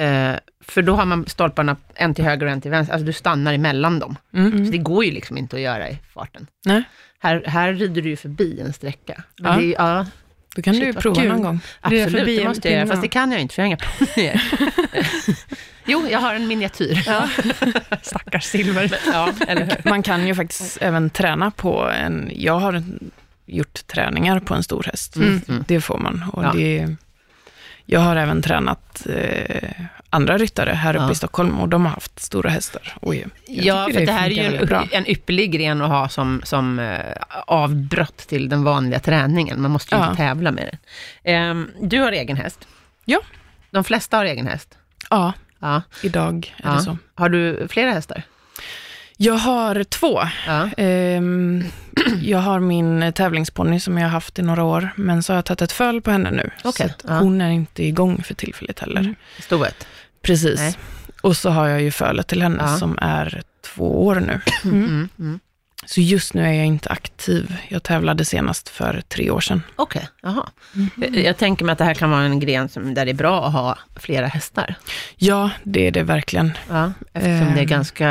Eh, 0.00 0.34
för 0.60 0.82
då 0.82 0.94
har 0.94 1.04
man 1.04 1.26
stolparna 1.26 1.76
en 1.94 2.14
till 2.14 2.24
höger 2.24 2.46
och 2.46 2.52
en 2.52 2.60
till 2.60 2.70
vänster, 2.70 2.92
alltså 2.94 3.06
du 3.06 3.12
stannar 3.12 3.54
emellan 3.54 3.98
dem. 3.98 4.16
mm. 4.34 4.66
Så 4.66 4.72
det 4.72 4.78
går 4.78 5.04
ju 5.04 5.10
liksom 5.10 5.38
inte 5.38 5.56
att 5.56 5.62
göra 5.62 5.90
i 5.90 5.98
farten. 6.14 6.46
Nej. 6.66 6.82
Här, 7.18 7.42
här 7.46 7.72
rider 7.72 8.02
du 8.02 8.08
ju 8.08 8.16
förbi 8.16 8.60
en 8.60 8.72
sträcka. 8.72 9.22
Ja. 9.36 9.56
Det, 9.56 9.64
ja, 9.66 10.06
Då 10.56 10.62
kan 10.62 10.74
Shit, 10.74 10.82
du 10.84 10.92
prova 10.92 11.22
någon 11.22 11.42
gång. 11.42 11.60
Absolut, 11.80 12.12
förbi 12.12 12.36
det 12.36 12.48
måste 12.48 12.68
jag 12.68 12.76
göra. 12.78 12.86
Fast 12.86 13.02
det 13.02 13.08
kan 13.08 13.32
jag 13.32 13.40
inte, 13.40 13.54
för 13.54 13.62
jag 13.62 13.64
har 13.64 13.66
inga 13.66 13.76
ponnyer. 13.98 14.42
jo, 15.86 16.06
jag 16.10 16.18
har 16.18 16.34
en 16.34 16.46
miniatyr. 16.48 17.02
Ja. 17.06 17.28
Stackars 18.02 18.44
Silver. 18.44 18.98
Ja, 19.06 19.32
eller 19.48 19.64
hur? 19.64 19.90
Man 19.90 20.02
kan 20.02 20.26
ju 20.26 20.34
faktiskt 20.34 20.78
även 20.80 21.10
träna 21.10 21.50
på 21.50 21.88
en, 21.90 22.30
jag 22.34 22.58
har 22.58 22.82
gjort 23.46 23.86
träningar 23.86 24.40
på 24.40 24.54
en 24.54 24.62
stor 24.62 24.82
häst. 24.82 25.16
Mm. 25.16 25.40
Mm. 25.48 25.64
Det 25.68 25.80
får 25.80 25.98
man. 25.98 26.24
Och 26.32 26.44
Ja. 26.44 26.52
det, 26.56 26.96
jag 27.92 28.00
har 28.00 28.16
även 28.16 28.42
tränat 28.42 29.06
eh, 29.06 29.70
andra 30.10 30.38
ryttare 30.38 30.70
här 30.70 30.94
uppe 30.96 31.04
Ja. 31.04 31.12
i 31.12 31.14
Stockholm 31.14 31.60
och 31.60 31.68
de 31.68 31.84
har 31.86 31.92
haft 31.92 32.20
stora 32.20 32.50
hästar. 32.50 32.96
Jag 33.02 33.30
Ja, 33.46 33.88
för 33.94 34.06
det 34.06 34.12
här 34.12 34.26
är 34.26 34.50
ju 34.50 34.56
en, 34.56 34.88
en 34.92 35.10
ypperlig 35.10 35.52
gren 35.52 35.82
att 35.82 35.88
ha 35.88 36.08
som, 36.08 36.40
som 36.44 36.78
eh, 36.78 36.98
avbrott 37.46 38.16
till 38.16 38.48
den 38.48 38.64
vanliga 38.64 39.00
träningen. 39.00 39.62
Man 39.62 39.70
måste 39.70 39.94
ju 39.94 40.00
Ja. 40.00 40.10
inte 40.10 40.22
tävla 40.22 40.50
med 40.50 40.64
den. 40.70 40.78
Ehm, 41.34 41.70
du 41.82 41.98
har 42.00 42.12
egen 42.12 42.36
häst. 42.36 42.68
Ja. 43.04 43.20
De 43.70 43.84
flesta 43.84 44.16
har 44.16 44.24
egen 44.24 44.46
häst. 44.46 44.78
Ja, 45.10 45.32
Ja. 45.58 45.82
idag 46.02 46.54
är 46.64 46.74
det 46.74 46.82
så. 46.82 46.98
Har 47.14 47.28
du 47.28 47.68
flera 47.68 47.90
hästar? 47.92 48.22
Jag 49.22 49.34
har 49.34 49.84
två. 49.84 50.20
Ja. 50.46 50.68
Ehm, 50.76 51.64
jag 52.22 52.38
har 52.38 52.60
min 52.60 53.12
tävlingsponny 53.12 53.80
som 53.80 53.98
jag 53.98 54.04
har 54.04 54.10
haft 54.10 54.38
i 54.38 54.42
några 54.42 54.64
år, 54.64 54.88
men 54.96 55.22
så 55.22 55.32
har 55.32 55.36
jag 55.38 55.44
tagit 55.44 55.62
ett 55.62 55.72
föl 55.72 56.00
på 56.00 56.10
henne 56.10 56.30
nu. 56.30 56.50
Okej, 56.64 56.94
Så 56.98 57.06
ja. 57.08 57.18
hon 57.18 57.40
är 57.40 57.50
inte 57.50 57.84
igång 57.84 58.22
för 58.22 58.34
tillfället 58.34 58.78
heller. 58.78 59.00
Mm. 59.00 59.14
Stoet? 59.40 59.86
Precis. 60.22 60.60
Nej. 60.60 60.76
Och 61.22 61.36
så 61.36 61.50
har 61.50 61.68
jag 61.68 61.82
ju 61.82 61.90
fölet 61.90 62.26
till 62.26 62.42
henne 62.42 62.62
Ja. 62.66 62.76
som 62.76 62.98
är 63.02 63.42
två 63.74 64.06
år 64.06 64.14
nu. 64.20 64.40
Mm. 64.64 64.84
Mm. 64.84 65.08
Mm. 65.18 65.40
Så 65.86 66.00
just 66.00 66.34
nu 66.34 66.42
är 66.46 66.52
jag 66.52 66.66
inte 66.66 66.88
aktiv. 66.88 67.56
Jag 67.68 67.82
tävlade 67.82 68.24
senast 68.24 68.68
för 68.68 69.02
tre 69.08 69.30
år 69.30 69.40
sedan. 69.40 69.62
Okej, 69.76 70.08
jaha. 70.22 70.48
Mm. 70.74 70.90
Jag, 70.96 71.24
jag 71.24 71.36
tänker 71.36 71.64
mig 71.64 71.72
att 71.72 71.78
det 71.78 71.84
här 71.84 71.94
kan 71.94 72.10
vara 72.10 72.22
en 72.22 72.40
gren 72.40 72.68
som, 72.68 72.94
där 72.94 73.04
det 73.04 73.10
är 73.10 73.14
bra 73.14 73.46
att 73.46 73.52
ha 73.52 73.78
flera 73.96 74.26
hästar. 74.26 74.74
Ja, 75.16 75.50
det 75.64 75.86
är 75.86 75.90
det 75.90 76.02
verkligen. 76.02 76.52
Ja, 76.70 76.92
eftersom 77.12 77.46
det 77.54 77.60
är 77.60 77.62
Ehm. 77.62 77.66
ganska 77.66 78.06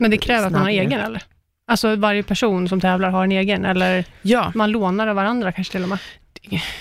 Men 0.00 0.10
det 0.10 0.16
kräver 0.18 0.46
att 0.46 0.52
man 0.52 0.62
har 0.62 0.68
egen 0.70 1.00
eller? 1.00 1.22
Alltså 1.70 1.96
varje 1.96 2.22
person 2.22 2.68
som 2.68 2.80
tävlar 2.80 3.10
har 3.10 3.24
en 3.24 3.32
egen, 3.32 3.64
eller 3.64 4.04
Ja, 4.22 4.52
man 4.54 4.70
lånar 4.70 5.06
av 5.06 5.16
varandra 5.16 5.52
kanske 5.52 5.72
till 5.72 5.82
och 5.82 5.88
med. 5.88 5.98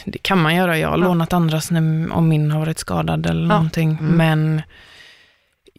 det 0.05 0.17
kan 0.17 0.41
man 0.41 0.55
göra. 0.55 0.77
Jag 0.77 0.89
har 0.89 0.97
Ja. 0.97 1.03
lånat 1.03 1.33
andras 1.33 1.71
när, 1.71 2.11
om 2.13 2.27
min 2.27 2.51
har 2.51 2.59
varit 2.59 2.79
skadad 2.79 3.25
eller 3.25 3.41
Ja. 3.41 3.47
någonting. 3.47 3.89
Mm. 3.99 4.05
Men 4.17 4.61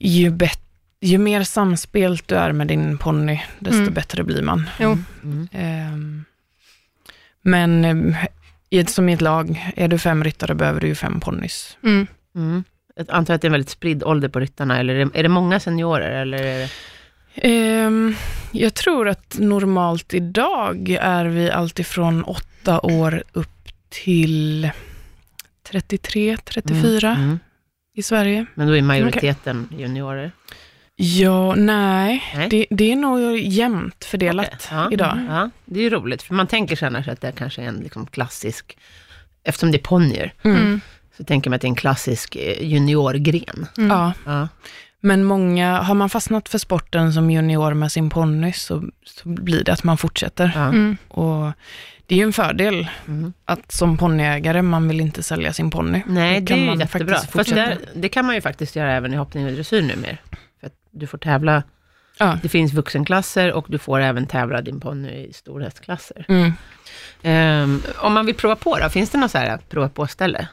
ju, 0.01 0.31
bet, 0.31 0.61
ju 1.01 1.19
mer 1.19 1.43
samspelt 1.43 2.29
du 2.29 2.35
är 2.37 2.53
med 2.53 2.67
din 2.67 2.99
ponny, 2.99 3.41
desto 3.59 3.81
Mm. 3.81 3.95
bättre 3.95 4.25
blir 4.25 4.43
man. 4.43 4.71
Jo. 4.81 4.99
Mm. 5.23 5.49
Ehm, 5.53 6.25
men 7.43 7.85
ehm, 7.85 8.15
i 8.71 8.79
ett, 8.79 8.91
som 8.91 9.09
i 9.09 9.13
ett 9.13 9.21
lag, 9.21 9.73
är 9.77 9.89
du 9.89 9.99
fem 9.99 10.25
ryttare 10.25 10.55
behöver 10.55 10.81
du 10.81 10.87
ju 10.87 10.95
fem 10.95 11.21
ponnys. 11.21 11.77
Mm. 11.85 12.07
Mm. 12.35 12.65
Jag 12.97 13.07
antar 13.11 13.35
att 13.35 13.41
det 13.43 13.45
är 13.47 13.49
en 13.49 13.53
väldigt 13.53 13.71
spridd 13.71 14.03
ålder 14.05 14.29
på 14.29 14.41
ryttarna, 14.41 14.79
eller 14.79 14.95
är 14.95 15.05
det, 15.05 15.19
är 15.19 15.23
det 15.23 15.29
många 15.29 15.61
seniorer? 15.61 16.11
Eller 16.11 16.39
är 16.43 16.59
det... 16.59 16.69
Ehm, 17.35 18.15
jag 18.53 18.75
tror 18.75 19.09
att 19.09 19.37
normalt 19.39 20.15
idag 20.15 20.97
är 21.01 21.25
vi 21.25 21.51
alltifrån 21.51 22.25
åtta 22.25 22.81
år 22.81 23.23
upp 23.33 23.69
till 23.89 24.71
33, 25.71 26.37
34 26.45 27.09
Mm. 27.11 27.23
Mm. 27.25 27.39
i 27.95 28.03
Sverige. 28.03 28.47
Men 28.55 28.67
då 28.69 28.77
är 28.77 28.83
majoriteten 28.83 29.69
juniorer? 29.79 30.33
Ja, 31.01 31.55
nej, 31.55 32.25
Nej. 32.37 32.49
Det, 32.49 32.67
det 32.71 32.93
är 32.93 32.97
nog 32.97 33.39
jämnt 33.39 34.05
fördelat 34.05 34.47
Okej, 34.47 34.69
ja. 34.71 34.89
idag. 34.93 35.19
Ja, 35.29 35.51
det 35.65 35.81
är 35.81 35.85
ju 35.85 35.91
roligt, 35.91 36.23
för 36.23 36.35
man 36.35 36.47
tänker 36.47 36.77
sig 36.77 36.87
annars 36.87 37.09
att 37.09 37.21
det 37.21 37.33
kanske 37.33 37.63
är 37.63 37.67
en 37.67 37.77
liksom 37.77 38.07
klassisk, 38.07 38.79
eftersom 39.45 39.71
det 39.73 39.79
är 39.79 39.83
ponnyer, 39.83 40.33
Mm. 40.43 40.57
Mm. 40.57 40.81
så 41.17 41.25
tänker 41.25 41.51
man 41.51 41.55
att 41.55 41.61
det 41.61 41.67
är 41.67 41.69
en 41.71 41.75
klassisk 41.75 42.37
eh, 42.37 42.63
juniorgren. 42.67 43.67
Mm. 43.79 43.91
Ja, 43.91 44.13
Ja. 44.27 44.49
men 45.01 45.25
många, 45.25 45.81
har 45.83 45.95
man 45.95 46.09
fastnat 46.11 46.49
för 46.49 46.59
sporten 46.59 47.13
som 47.13 47.31
junior 47.31 47.75
med 47.75 47.93
sin 47.93 48.11
ponny 48.11 48.53
så, 48.53 48.85
så 49.07 49.29
blir 49.29 49.65
det 49.65 49.73
att 49.73 49.85
man 49.85 49.99
fortsätter. 49.99 50.53
Ja. 50.55 50.61
Mm. 50.69 50.97
Och 51.09 51.53
det 52.07 52.15
är 52.15 52.19
ju 52.19 52.25
en 52.25 52.33
fördel 52.33 52.89
Mm. 53.09 53.33
att 53.45 53.73
som 53.73 53.97
ponnyägare, 53.99 54.63
man 54.63 54.89
vill 54.89 55.01
inte 55.01 55.23
sälja 55.23 55.53
sin 55.53 55.71
ponny. 55.71 56.03
Nej, 56.07 56.41
det 56.41 56.47
kan 56.47 56.57
är 56.59 56.61
ju 56.63 56.67
man 56.67 56.81
jättebra. 56.81 57.15
faktiskt 57.15 57.33
Fast 57.33 57.49
fortsätta. 57.49 57.71
där, 57.71 57.79
det 57.95 58.09
kan 58.09 58.27
man 58.27 58.35
ju 58.35 58.41
faktiskt 58.41 58.77
göra 58.77 58.93
även 58.93 59.15
i 59.15 59.17
hoppning 59.17 59.47
och 59.47 59.53
dressyr 59.53 59.83
numera. 59.83 60.17
Du 60.91 61.07
får 61.07 61.19
tävla, 61.19 61.63
Ja. 62.19 62.39
det 62.43 62.49
finns 62.49 62.73
vuxenklasser 62.73 63.53
och 63.53 63.65
du 63.69 63.79
får 63.79 64.01
även 64.01 64.27
tävla 64.27 64.61
din 64.63 64.81
ponny 64.81 65.09
i 65.09 65.33
storhästklasser. 65.33 66.25
Mm. 66.29 66.53
Ehm, 67.23 67.83
om 67.97 68.13
man 68.13 68.27
vill 68.27 68.35
prova 68.35 68.57
på 68.57 68.79
då, 68.79 68.89
finns 68.89 69.11
det 69.11 69.19
något 69.19 69.31
så 69.31 69.39
här 69.39 69.59
prova 69.69 69.89
på-ställe? 69.89 70.49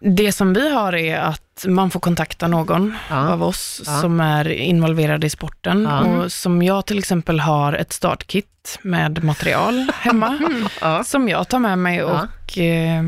Det 0.00 0.32
som 0.32 0.52
vi 0.52 0.74
har 0.74 0.94
är 0.94 1.18
att 1.18 1.64
man 1.68 1.90
får 1.90 2.00
kontakta 2.00 2.48
någon 2.48 2.94
Ja. 3.10 3.28
av 3.28 3.42
oss 3.42 3.82
Ja. 3.86 4.00
som 4.00 4.20
är 4.20 4.48
involverad 4.48 5.24
i 5.24 5.30
sporten. 5.30 5.82
Ja. 5.90 6.00
Och 6.04 6.32
som 6.32 6.62
jag 6.62 6.86
till 6.86 6.98
exempel 6.98 7.40
har 7.40 7.72
ett 7.72 7.92
startkit 7.92 8.78
med 8.82 9.24
material 9.24 9.90
hemma, 9.94 10.38
som 11.04 11.28
jag 11.28 11.48
tar 11.48 11.58
med 11.58 11.78
mig 11.78 12.02
och 12.04 12.58
eh, 12.58 13.02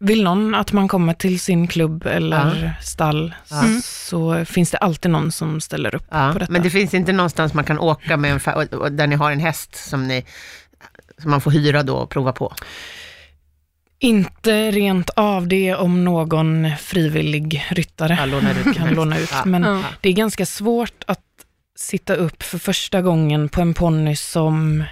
vill 0.00 0.22
någon 0.24 0.54
att 0.54 0.72
man 0.72 0.88
kommer 0.88 1.14
till 1.14 1.40
sin 1.40 1.68
klubb 1.68 2.06
eller 2.06 2.72
stall 2.82 3.34
Ja. 3.50 3.62
så 3.82 4.44
finns 4.44 4.70
det 4.70 4.78
alltid 4.78 5.10
någon 5.10 5.32
som 5.32 5.60
ställer 5.60 5.94
upp 5.94 6.06
Ja, 6.10 6.30
på 6.32 6.38
detta. 6.38 6.52
men 6.52 6.62
det 6.62 6.70
finns 6.70 6.94
inte 6.94 7.12
någonstans 7.12 7.54
man 7.54 7.64
kan 7.64 7.78
åka 7.78 8.16
med 8.16 8.32
en 8.46 8.54
och- 8.54 8.72
och 8.80 8.92
där 8.92 9.06
ni 9.06 9.16
har 9.16 9.30
en 9.30 9.40
häst 9.40 9.74
som, 9.88 10.08
ni, 10.08 10.24
som 11.22 11.30
man 11.30 11.40
får 11.40 11.50
hyra 11.50 11.82
då 11.82 11.96
och 11.96 12.10
prova 12.10 12.32
på? 12.32 12.54
Inte 13.98 14.70
rent 14.70 15.10
av 15.10 15.48
det 15.48 15.74
om 15.74 16.04
någon 16.04 16.66
frivillig 16.80 17.64
ryttare 17.70 18.16
Ja, 18.20 18.26
lånar 18.26 18.54
ut 18.66 18.76
kan 18.76 18.94
låna 18.94 19.18
ut. 19.18 19.30
Ja. 19.32 19.44
Men 19.44 19.62
Ja. 19.62 19.82
det 20.00 20.08
är 20.08 20.12
ganska 20.12 20.46
svårt 20.46 21.04
att 21.06 21.20
sitta 21.76 22.14
upp 22.14 22.42
för 22.42 22.58
första 22.58 23.02
gången 23.02 23.48
på 23.48 23.60
en 23.60 23.74
ponny 23.74 24.16
som 24.16 24.84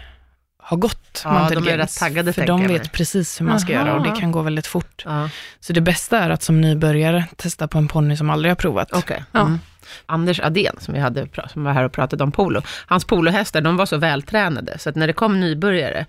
har 0.68 0.76
gått 0.76 1.20
Ja, 1.24 1.32
Mounted 1.32 1.58
de 1.58 1.64
är 1.68 1.70
Games, 1.76 1.90
rätt 1.94 1.98
taggade, 2.00 2.32
För 2.32 2.46
de 2.46 2.60
vet 2.60 2.70
mig. 2.70 2.88
precis 2.92 3.40
hur 3.40 3.46
man 3.46 3.60
ska 3.60 3.76
Aha. 3.76 3.86
göra 3.86 3.96
och 3.98 4.02
det 4.14 4.20
kan 4.20 4.32
gå 4.32 4.42
väldigt 4.42 4.66
fort. 4.66 5.02
Ja, 5.06 5.28
Så 5.60 5.72
det 5.72 5.80
bästa 5.80 6.18
är 6.18 6.30
att 6.30 6.42
som 6.42 6.60
nybörjare 6.60 7.24
testa 7.36 7.68
på 7.68 7.78
en 7.78 7.88
ponny 7.88 8.16
som 8.16 8.30
aldrig 8.30 8.50
har 8.50 8.56
provat. 8.56 8.88
okej. 8.92 9.24
Ja. 9.32 9.40
Mm. 9.40 9.58
Anders 10.06 10.40
Adén, 10.40 10.76
som, 10.80 10.94
vi 10.94 11.00
hade, 11.00 11.28
som 11.52 11.64
var 11.64 11.72
här 11.72 11.84
och 11.84 11.92
pratade 11.92 12.24
om 12.24 12.32
polo, 12.32 12.62
hans 12.86 13.04
polohästar, 13.04 13.60
de 13.60 13.76
var 13.76 13.86
så 13.86 13.96
vältränade, 13.96 14.78
så 14.78 14.88
att 14.90 14.96
när 14.96 15.06
det 15.06 15.12
kom 15.12 15.40
nybörjare, 15.40 16.06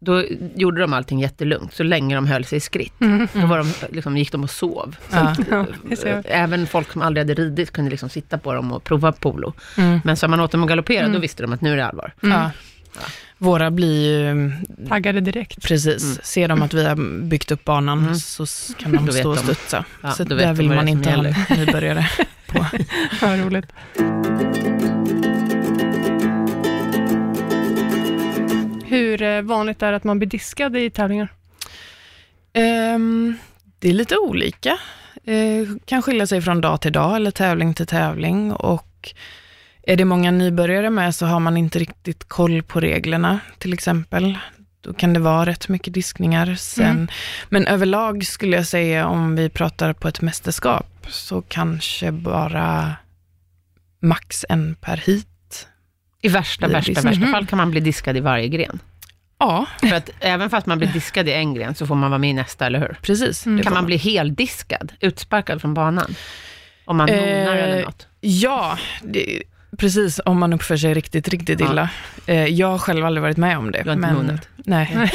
då 0.00 0.24
gjorde 0.54 0.80
de 0.80 0.92
allting 0.92 1.20
jättelugnt, 1.20 1.74
så 1.74 1.82
länge 1.82 2.14
de 2.14 2.26
höll 2.26 2.44
sig 2.44 2.56
i 2.56 2.60
skritt. 2.60 3.00
Mm. 3.00 3.28
Då 3.32 3.46
var 3.46 3.58
de, 3.58 3.72
liksom, 3.90 4.16
gick 4.16 4.32
de 4.32 4.42
och 4.42 4.50
sov. 4.50 4.96
Så 5.10 5.16
Ja. 5.16 5.20
att, 5.28 5.38
Ja, 5.50 6.08
eh, 6.08 6.18
även 6.42 6.66
folk 6.66 6.92
som 6.92 7.02
aldrig 7.02 7.26
hade 7.30 7.42
ridit 7.42 7.70
kunde 7.72 7.90
liksom 7.90 8.08
sitta 8.08 8.38
på 8.38 8.52
dem 8.54 8.72
och 8.72 8.84
prova 8.84 9.12
polo. 9.12 9.52
Mm. 9.78 10.00
Men 10.04 10.16
så 10.16 10.28
man 10.28 10.40
åt 10.40 10.50
dem 10.52 10.62
att 10.62 10.68
galoppera, 10.68 11.00
Mm. 11.00 11.12
då 11.12 11.18
visste 11.18 11.42
de 11.42 11.52
att 11.52 11.60
nu 11.60 11.72
är 11.72 11.76
det 11.76 11.86
allvar. 11.86 12.12
Mm. 12.22 12.38
Ja. 12.40 12.50
Våra 13.42 13.70
blir 13.70 14.08
ju, 14.08 14.52
Taggade 14.88 15.20
direkt. 15.20 15.62
precis, 15.62 16.02
Mm. 16.04 16.16
ser 16.22 16.48
de 16.48 16.62
att 16.62 16.74
vi 16.74 16.84
har 16.84 17.22
byggt 17.22 17.50
upp 17.50 17.64
banan 17.64 17.98
Mm. 17.98 18.14
så 18.14 18.46
kan 18.78 18.92
de 19.06 19.12
stå 19.12 19.30
och 19.30 19.38
studsa. 19.38 19.84
Ja, 20.02 20.10
så 20.12 20.24
där 20.24 20.52
vill 20.54 20.68
man 20.68 20.88
inte 20.88 21.10
ha 21.10 21.26
en 21.26 21.34
nybörjare 21.58 22.08
på. 22.46 22.66
Vad 23.22 23.38
roligt. 23.40 23.66
Hur 28.84 29.22
eh, 29.22 29.42
vanligt 29.42 29.82
är 29.82 29.90
det 29.90 29.96
att 29.96 30.04
man 30.04 30.18
blir 30.18 30.28
diskad 30.28 30.76
i 30.76 30.90
tävlingar? 30.90 31.28
Ehm, 32.52 33.36
det 33.78 33.88
är 33.88 33.92
lite 33.92 34.16
olika. 34.18 34.78
Eh, 35.24 35.68
kan 35.84 36.02
skilja 36.02 36.26
sig 36.26 36.42
från 36.42 36.60
dag 36.60 36.80
till 36.80 36.92
dag 36.92 37.16
eller 37.16 37.30
tävling 37.30 37.74
till 37.74 37.86
tävling. 37.86 38.52
Och 38.52 39.14
är 39.82 39.96
det 39.96 40.04
många 40.04 40.30
nybörjare 40.30 40.90
med 40.90 41.14
så 41.14 41.26
har 41.26 41.40
man 41.40 41.56
inte 41.56 41.78
riktigt 41.78 42.28
koll 42.28 42.62
på 42.62 42.80
reglerna 42.80 43.38
till 43.58 43.72
exempel. 43.72 44.38
Då 44.80 44.92
kan 44.94 45.12
det 45.12 45.20
vara 45.20 45.46
rätt 45.46 45.68
mycket 45.68 45.94
diskningar 45.94 46.54
sen. 46.54 46.86
Mm. 46.90 47.08
Men 47.48 47.66
överlag 47.66 48.26
skulle 48.26 48.56
jag 48.56 48.66
säga 48.66 49.06
om 49.06 49.36
vi 49.36 49.48
pratar 49.48 49.92
på 49.92 50.08
ett 50.08 50.20
mästerskap 50.20 51.06
så 51.08 51.42
kanske 51.42 52.12
bara 52.12 52.96
max 54.00 54.44
en 54.48 54.74
per 54.80 54.96
hit. 54.96 55.68
I 56.22 56.28
värsta, 56.28 56.68
värsta, 56.68 56.88
diskad. 56.90 57.04
värsta 57.04 57.20
Mhm. 57.24 57.32
fall 57.32 57.46
kan 57.46 57.56
man 57.56 57.70
bli 57.70 57.80
diskad 57.80 58.16
i 58.16 58.20
varje 58.20 58.48
gren. 58.48 58.78
Ja, 59.38 59.66
För 59.80 59.94
att 59.94 60.10
även 60.20 60.50
fast 60.50 60.66
man 60.66 60.78
blir 60.78 60.88
diskad 60.88 61.28
i 61.28 61.32
en 61.32 61.54
gren, 61.54 61.74
så 61.74 61.86
får 61.86 61.94
man 61.94 62.10
vara 62.10 62.18
med 62.18 62.30
i 62.30 62.32
nästa, 62.32 62.66
eller 62.66 62.78
hur? 62.80 62.96
precis. 63.02 63.46
Mm. 63.46 63.62
Kan 63.62 63.72
man 63.74 63.86
bli 63.86 63.96
heldiskad, 63.96 64.92
utsparkad 65.00 65.60
från 65.60 65.74
banan? 65.74 66.14
Om 66.84 66.96
man 66.96 67.08
Eh, 67.08 67.16
eller 67.46 67.84
något? 67.84 68.06
Ja, 68.20 68.78
det, 69.02 69.42
precis. 69.76 70.20
Om 70.24 70.38
man 70.38 70.52
uppför 70.52 70.76
sig 70.76 70.94
riktigt, 70.94 71.28
riktigt 71.28 71.60
Ja. 71.60 71.70
illa. 71.72 71.88
Eh, 72.26 72.44
jag 72.46 72.66
har 72.66 72.78
själv 72.78 73.04
aldrig 73.06 73.22
varit 73.22 73.36
med 73.36 73.58
om 73.58 73.70
det. 73.72 73.82
Du 73.82 73.88
har 73.88 73.96
inte 73.96 74.06
men, 74.08 74.16
monat? 74.16 74.48
Nej. 74.56 74.96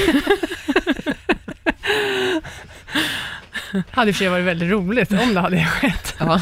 hade 3.91 4.09
i 4.09 4.11
och 4.11 4.15
för 4.15 4.19
sig 4.23 4.29
varit 4.29 4.45
väldigt 4.45 4.69
roligt 4.71 5.11
om 5.11 5.33
det 5.33 5.39
hade 5.39 5.65
skett. 5.65 6.15
Ja. 6.19 6.41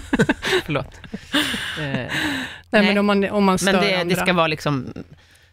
Förlåt. 0.64 1.00
Eh, 1.78 1.82
Nej, 1.82 2.08
Nej. 2.70 2.82
men 2.86 2.98
om 2.98 3.06
man, 3.06 3.24
om 3.30 3.44
man 3.44 3.58
stör 3.58 3.72
Men 3.72 3.80
det, 3.82 4.00
andra. 4.00 4.14
det 4.14 4.20
ska 4.20 4.32
vara 4.32 4.46
liksom 4.46 4.92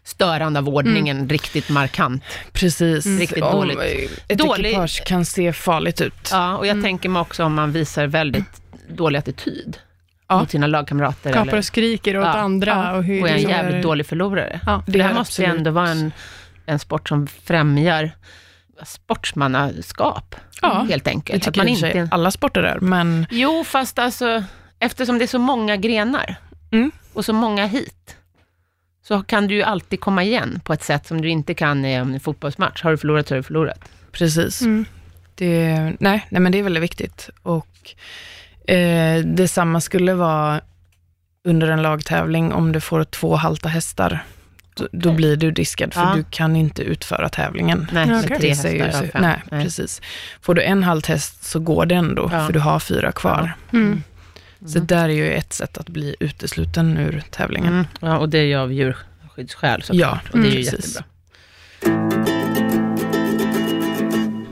störande 0.03 0.59
av 0.59 0.69
ordningen, 0.69 1.29
riktigt 1.29 1.69
markant. 1.69 2.23
Precis. 2.51 3.05
Mm. 3.05 3.19
Riktigt 3.19 3.43
om 3.43 3.51
dåligt. 3.67 3.79
Ett 4.27 4.37
Dålig- 4.37 4.65
ekipage 4.69 5.03
kan 5.05 5.25
se 5.25 5.53
farligt 5.53 6.01
ut. 6.01 6.29
Ja, 6.31 6.57
och 6.57 6.65
jag 6.65 6.71
Mm. 6.71 6.83
tänker 6.83 7.09
mig 7.09 7.19
också 7.21 7.43
om 7.43 7.53
man 7.53 7.71
visar 7.71 8.07
väldigt 8.07 8.61
dålig 8.89 9.19
attityd 9.19 9.77
Ja. 10.29 10.39
mot 10.39 10.51
sina 10.51 10.67
lagkamrater. 10.67 11.33
Kapar 11.33 11.47
Eller, 11.47 11.57
och 11.57 11.65
skriker 11.65 12.17
åt 12.17 12.25
Ja. 12.25 12.31
andra. 12.33 12.71
Ja. 12.71 12.95
Och 12.97 13.03
hur, 13.03 13.21
och 13.21 13.29
är 13.29 13.33
en 13.33 13.37
det 13.43 13.45
är- 13.45 13.49
jävligt 13.49 13.83
dålig 13.83 14.05
förlorare. 14.05 14.59
Ja. 14.65 14.83
Det, 14.87 15.01
här 15.03 15.09
är 15.09 15.13
måste 15.13 15.41
ju 15.41 15.45
absolut- 15.47 15.57
ändå 15.59 15.71
vara 15.71 15.89
en, 15.89 16.11
en 16.65 16.79
sport 16.79 17.07
som 17.09 17.27
främjar 17.27 18.11
sportsmannaskap, 18.85 20.35
Ja, 20.61 20.85
helt 20.89 21.03
Det 21.03 21.09
enkelt. 21.09 21.43
tycker 21.43 21.61
Att 21.61 21.67
man 21.67 21.75
för 21.77 21.87
inte... 21.97 22.15
alla 22.15 22.31
sporter 22.31 22.63
är, 22.63 22.79
men 22.79 23.25
Jo, 23.31 23.63
fast 23.63 23.99
alltså, 23.99 24.43
eftersom 24.79 25.17
det 25.17 25.25
är 25.25 25.27
så 25.27 25.39
många 25.39 25.77
grenar 25.77 26.35
Mm. 26.71 26.91
och 27.13 27.25
så 27.25 27.33
många 27.33 27.65
hit, 27.65 28.15
så 29.07 29.23
kan 29.23 29.47
du 29.47 29.55
ju 29.55 29.63
alltid 29.63 29.99
komma 29.99 30.23
igen 30.23 30.61
på 30.63 30.73
ett 30.73 30.83
sätt 30.83 31.07
som 31.07 31.21
du 31.21 31.29
inte 31.29 31.53
kan 31.53 31.85
i 31.85 31.93
en 31.93 32.19
fotbollsmatch. 32.19 32.83
Har 32.83 32.91
du 32.91 32.97
förlorat 32.97 33.27
så 33.27 33.33
har 33.33 33.37
du 33.37 33.43
förlorat. 33.43 33.79
precis. 34.11 34.61
Mm. 34.61 34.85
Det, 35.35 35.73
nej, 35.99 36.25
nej, 36.29 36.41
men 36.41 36.51
det 36.51 36.59
är 36.59 36.63
väldigt 36.63 36.83
viktigt. 36.83 37.29
Och 37.43 37.95
eh, 38.67 39.25
detsamma 39.25 39.81
skulle 39.81 40.13
vara 40.13 40.61
under 41.43 41.67
en 41.67 41.81
lagtävling 41.81 42.53
om 42.53 42.71
du 42.71 42.81
får 42.81 43.03
två 43.03 43.35
halta 43.35 43.69
hästar. 43.69 44.23
Då, 44.75 44.87
då 44.91 45.09
Okej. 45.09 45.15
blir 45.17 45.35
du 45.35 45.51
diskad, 45.51 45.93
för 45.93 46.01
Ja. 46.01 46.13
du 46.15 46.23
kan 46.29 46.55
inte 46.55 46.81
utföra 46.83 47.29
tävlingen. 47.29 47.87
Nej, 47.91 48.07
Ja, 48.07 48.13
med 48.13 48.39
tre 48.39 48.49
hästar. 48.49 48.69
ja, 49.13 49.19
nej, 49.21 49.41
Nej. 49.51 49.63
precis. 49.63 50.01
Får 50.41 50.55
du 50.55 50.61
en 50.61 50.83
halt 50.83 51.05
häst 51.05 51.43
så 51.43 51.59
går 51.59 51.85
det 51.85 51.95
ändå, 51.95 52.29
Ja. 52.33 52.45
för 52.45 52.53
du 52.53 52.59
har 52.59 52.79
fyra 52.79 53.11
kvar. 53.11 53.53
Mm. 53.73 54.03
Så 54.65 54.77
Mm. 54.77 54.87
där 54.87 55.03
är 55.09 55.13
ju 55.13 55.31
ett 55.31 55.53
sätt 55.53 55.77
att 55.77 55.89
bli 55.89 56.15
utesluten 56.19 56.97
ur 56.97 57.23
tävlingen. 57.31 57.73
Mm. 57.73 57.85
Ja, 58.01 58.17
och 58.17 58.29
det 58.29 58.37
är 58.39 58.43
ju 58.43 58.55
av 58.55 58.73
djurskyddsskäl 58.73 59.81
såklart. 59.83 60.21
Ja, 60.23 60.31
och 60.33 60.39
det 60.39 60.47
är 60.47 60.51
ju 60.51 60.57
mm, 60.61 60.65
precis. 60.71 60.95
jättebra. 61.81 62.25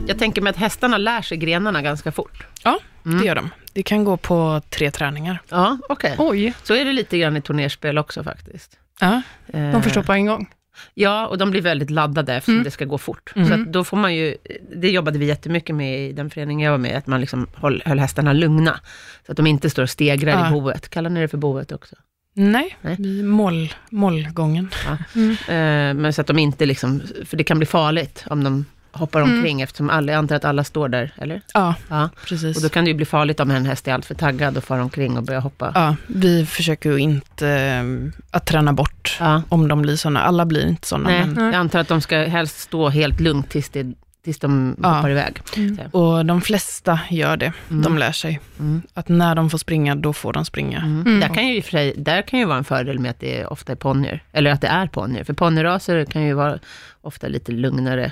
Jag 0.07 0.19
tänker 0.19 0.41
mig 0.41 0.49
att 0.49 0.57
hästarna 0.57 0.97
lär 0.97 1.21
sig 1.21 1.37
grenarna 1.37 1.81
ganska 1.81 2.11
fort. 2.11 2.45
Ja, 2.63 2.79
Mm. 3.05 3.19
Det 3.19 3.25
gör 3.25 3.35
de. 3.35 3.49
Det 3.73 3.83
kan 3.83 4.03
gå 4.03 4.17
på 4.17 4.61
tre 4.69 4.91
träningar. 4.91 5.39
Ja, 5.49 5.77
okej. 5.89 6.15
Oj, 6.17 6.53
Så 6.63 6.73
är 6.75 6.85
det 6.85 6.91
lite 6.93 7.17
grann 7.17 7.37
i 7.37 7.41
turnerspel 7.41 7.97
också 7.97 8.23
faktiskt. 8.23 8.77
Ja, 8.99 9.21
de 9.45 9.83
förstår 9.83 10.03
på 10.03 10.13
en 10.13 10.25
gång. 10.25 10.49
Ja, 10.93 11.27
och 11.27 11.37
de 11.37 11.51
blir 11.51 11.61
väldigt 11.61 11.89
laddade 11.89 12.33
eftersom 12.35 12.53
Mm. 12.53 12.63
det 12.63 12.71
ska 12.71 12.85
gå 12.85 12.97
fort. 12.97 13.33
Mm. 13.35 13.47
Så 13.65 13.71
då 13.71 13.83
får 13.83 13.97
man 13.97 14.15
ju, 14.15 14.35
det 14.75 14.89
jobbade 14.89 15.19
vi 15.19 15.25
jättemycket 15.25 15.75
med 15.75 15.99
i 16.09 16.11
den 16.13 16.29
föreningen 16.29 16.65
jag 16.65 16.71
var 16.71 16.77
med, 16.77 16.97
att 16.97 17.07
man 17.07 17.21
liksom 17.21 17.47
höll, 17.55 17.83
höll 17.85 17.99
hästarna 17.99 18.33
lugna. 18.33 18.79
Så 19.25 19.31
att 19.31 19.37
de 19.37 19.47
inte 19.47 19.69
står 19.69 19.83
och 19.83 19.89
stegrar 19.89 20.31
Ja. 20.31 20.47
i 20.47 20.51
boet. 20.51 20.89
Kallar 20.89 21.09
ni 21.09 21.19
det 21.21 21.27
för 21.27 21.37
boet 21.37 21.71
också? 21.71 21.95
nej, 22.33 22.77
Nej. 22.81 22.95
vi 22.99 23.23
mål, 23.23 23.73
målgången. 23.89 24.69
Mm. 25.15 25.31
Eh, 25.31 26.01
men 26.01 26.13
så 26.13 26.21
att 26.21 26.27
de 26.27 26.39
inte 26.39 26.65
liksom, 26.65 27.01
för 27.25 27.37
det 27.37 27.43
kan 27.43 27.57
bli 27.57 27.65
farligt 27.65 28.23
om 28.29 28.43
de 28.43 28.65
hoppar 28.97 29.21
Mm. 29.21 29.35
omkring, 29.37 29.61
eftersom 29.61 29.89
alla, 29.89 30.11
jag 30.11 30.19
antar 30.19 30.35
att 30.35 30.45
alla 30.45 30.63
står 30.63 30.89
där, 30.89 31.13
eller? 31.17 31.41
Ja, 31.53 31.75
Ja. 31.89 32.09
precis. 32.27 32.57
Och 32.57 32.63
då 32.63 32.69
kan 32.69 32.83
det 32.85 32.91
ju 32.91 32.95
bli 32.97 33.05
farligt 33.05 33.39
om 33.39 33.51
en 33.51 33.65
häst 33.65 33.87
är 33.87 33.93
alltför 33.93 34.15
taggad 34.15 34.57
och 34.57 34.63
far 34.63 34.79
omkring 34.79 35.17
och 35.17 35.23
börjar 35.23 35.41
hoppa. 35.41 35.71
Ja, 35.75 35.95
vi 36.07 36.45
försöker 36.45 36.89
ju 36.91 36.97
inte 36.97 37.49
eh, 37.49 37.83
att 38.31 38.45
träna 38.45 38.73
bort 38.73 39.17
Ja. 39.19 39.41
om 39.49 39.67
de 39.67 39.81
blir 39.81 39.95
sådana. 39.95 40.19
Alla 40.21 40.45
blir 40.45 40.67
inte 40.67 40.87
sådana. 40.87 41.09
Nej, 41.09 41.25
Men, 41.27 41.45
jag 41.45 41.55
antar 41.55 41.79
att 41.79 41.87
de 41.87 42.01
ska 42.01 42.17
helst 42.23 42.59
stå 42.59 42.89
helt 42.89 43.19
lugnt 43.19 43.49
tills, 43.49 43.69
det, 43.69 43.85
tills 44.23 44.39
de 44.39 44.75
Ja. 44.83 44.89
hoppar 44.89 45.09
iväg. 45.09 45.41
Mm. 45.57 45.77
och 45.91 46.25
de 46.25 46.41
flesta 46.41 46.99
gör 47.09 47.37
det. 47.37 47.53
Mm. 47.69 47.81
De 47.83 47.97
lär 47.97 48.11
sig. 48.11 48.39
Mm. 48.59 48.81
Att 48.93 49.07
när 49.09 49.35
de 49.35 49.49
får 49.49 49.57
springa, 49.57 49.95
då 49.95 50.13
får 50.13 50.33
de 50.33 50.45
springa. 50.45 50.77
Mm. 50.79 51.01
Mm. 51.01 51.19
Där, 51.19 51.27
kan 51.27 51.47
ju 51.47 51.61
sig, 51.61 51.93
där 51.97 52.21
kan 52.21 52.39
ju 52.39 52.45
vara 52.45 52.57
en 52.57 52.63
fördel 52.63 52.99
med 52.99 53.11
att 53.11 53.19
det 53.19 53.45
ofta 53.45 53.71
är 53.71 53.75
ponnyer, 53.75 54.23
eller 54.31 54.51
att 54.51 54.61
det 54.61 54.67
är 54.67 54.87
ponnyer. 54.87 55.23
För 55.23 55.33
ponnyraser 55.33 56.05
kan 56.05 56.21
ju 56.23 56.33
vara 56.33 56.59
ofta 57.01 57.27
lite 57.27 57.51
lugnare 57.51 58.11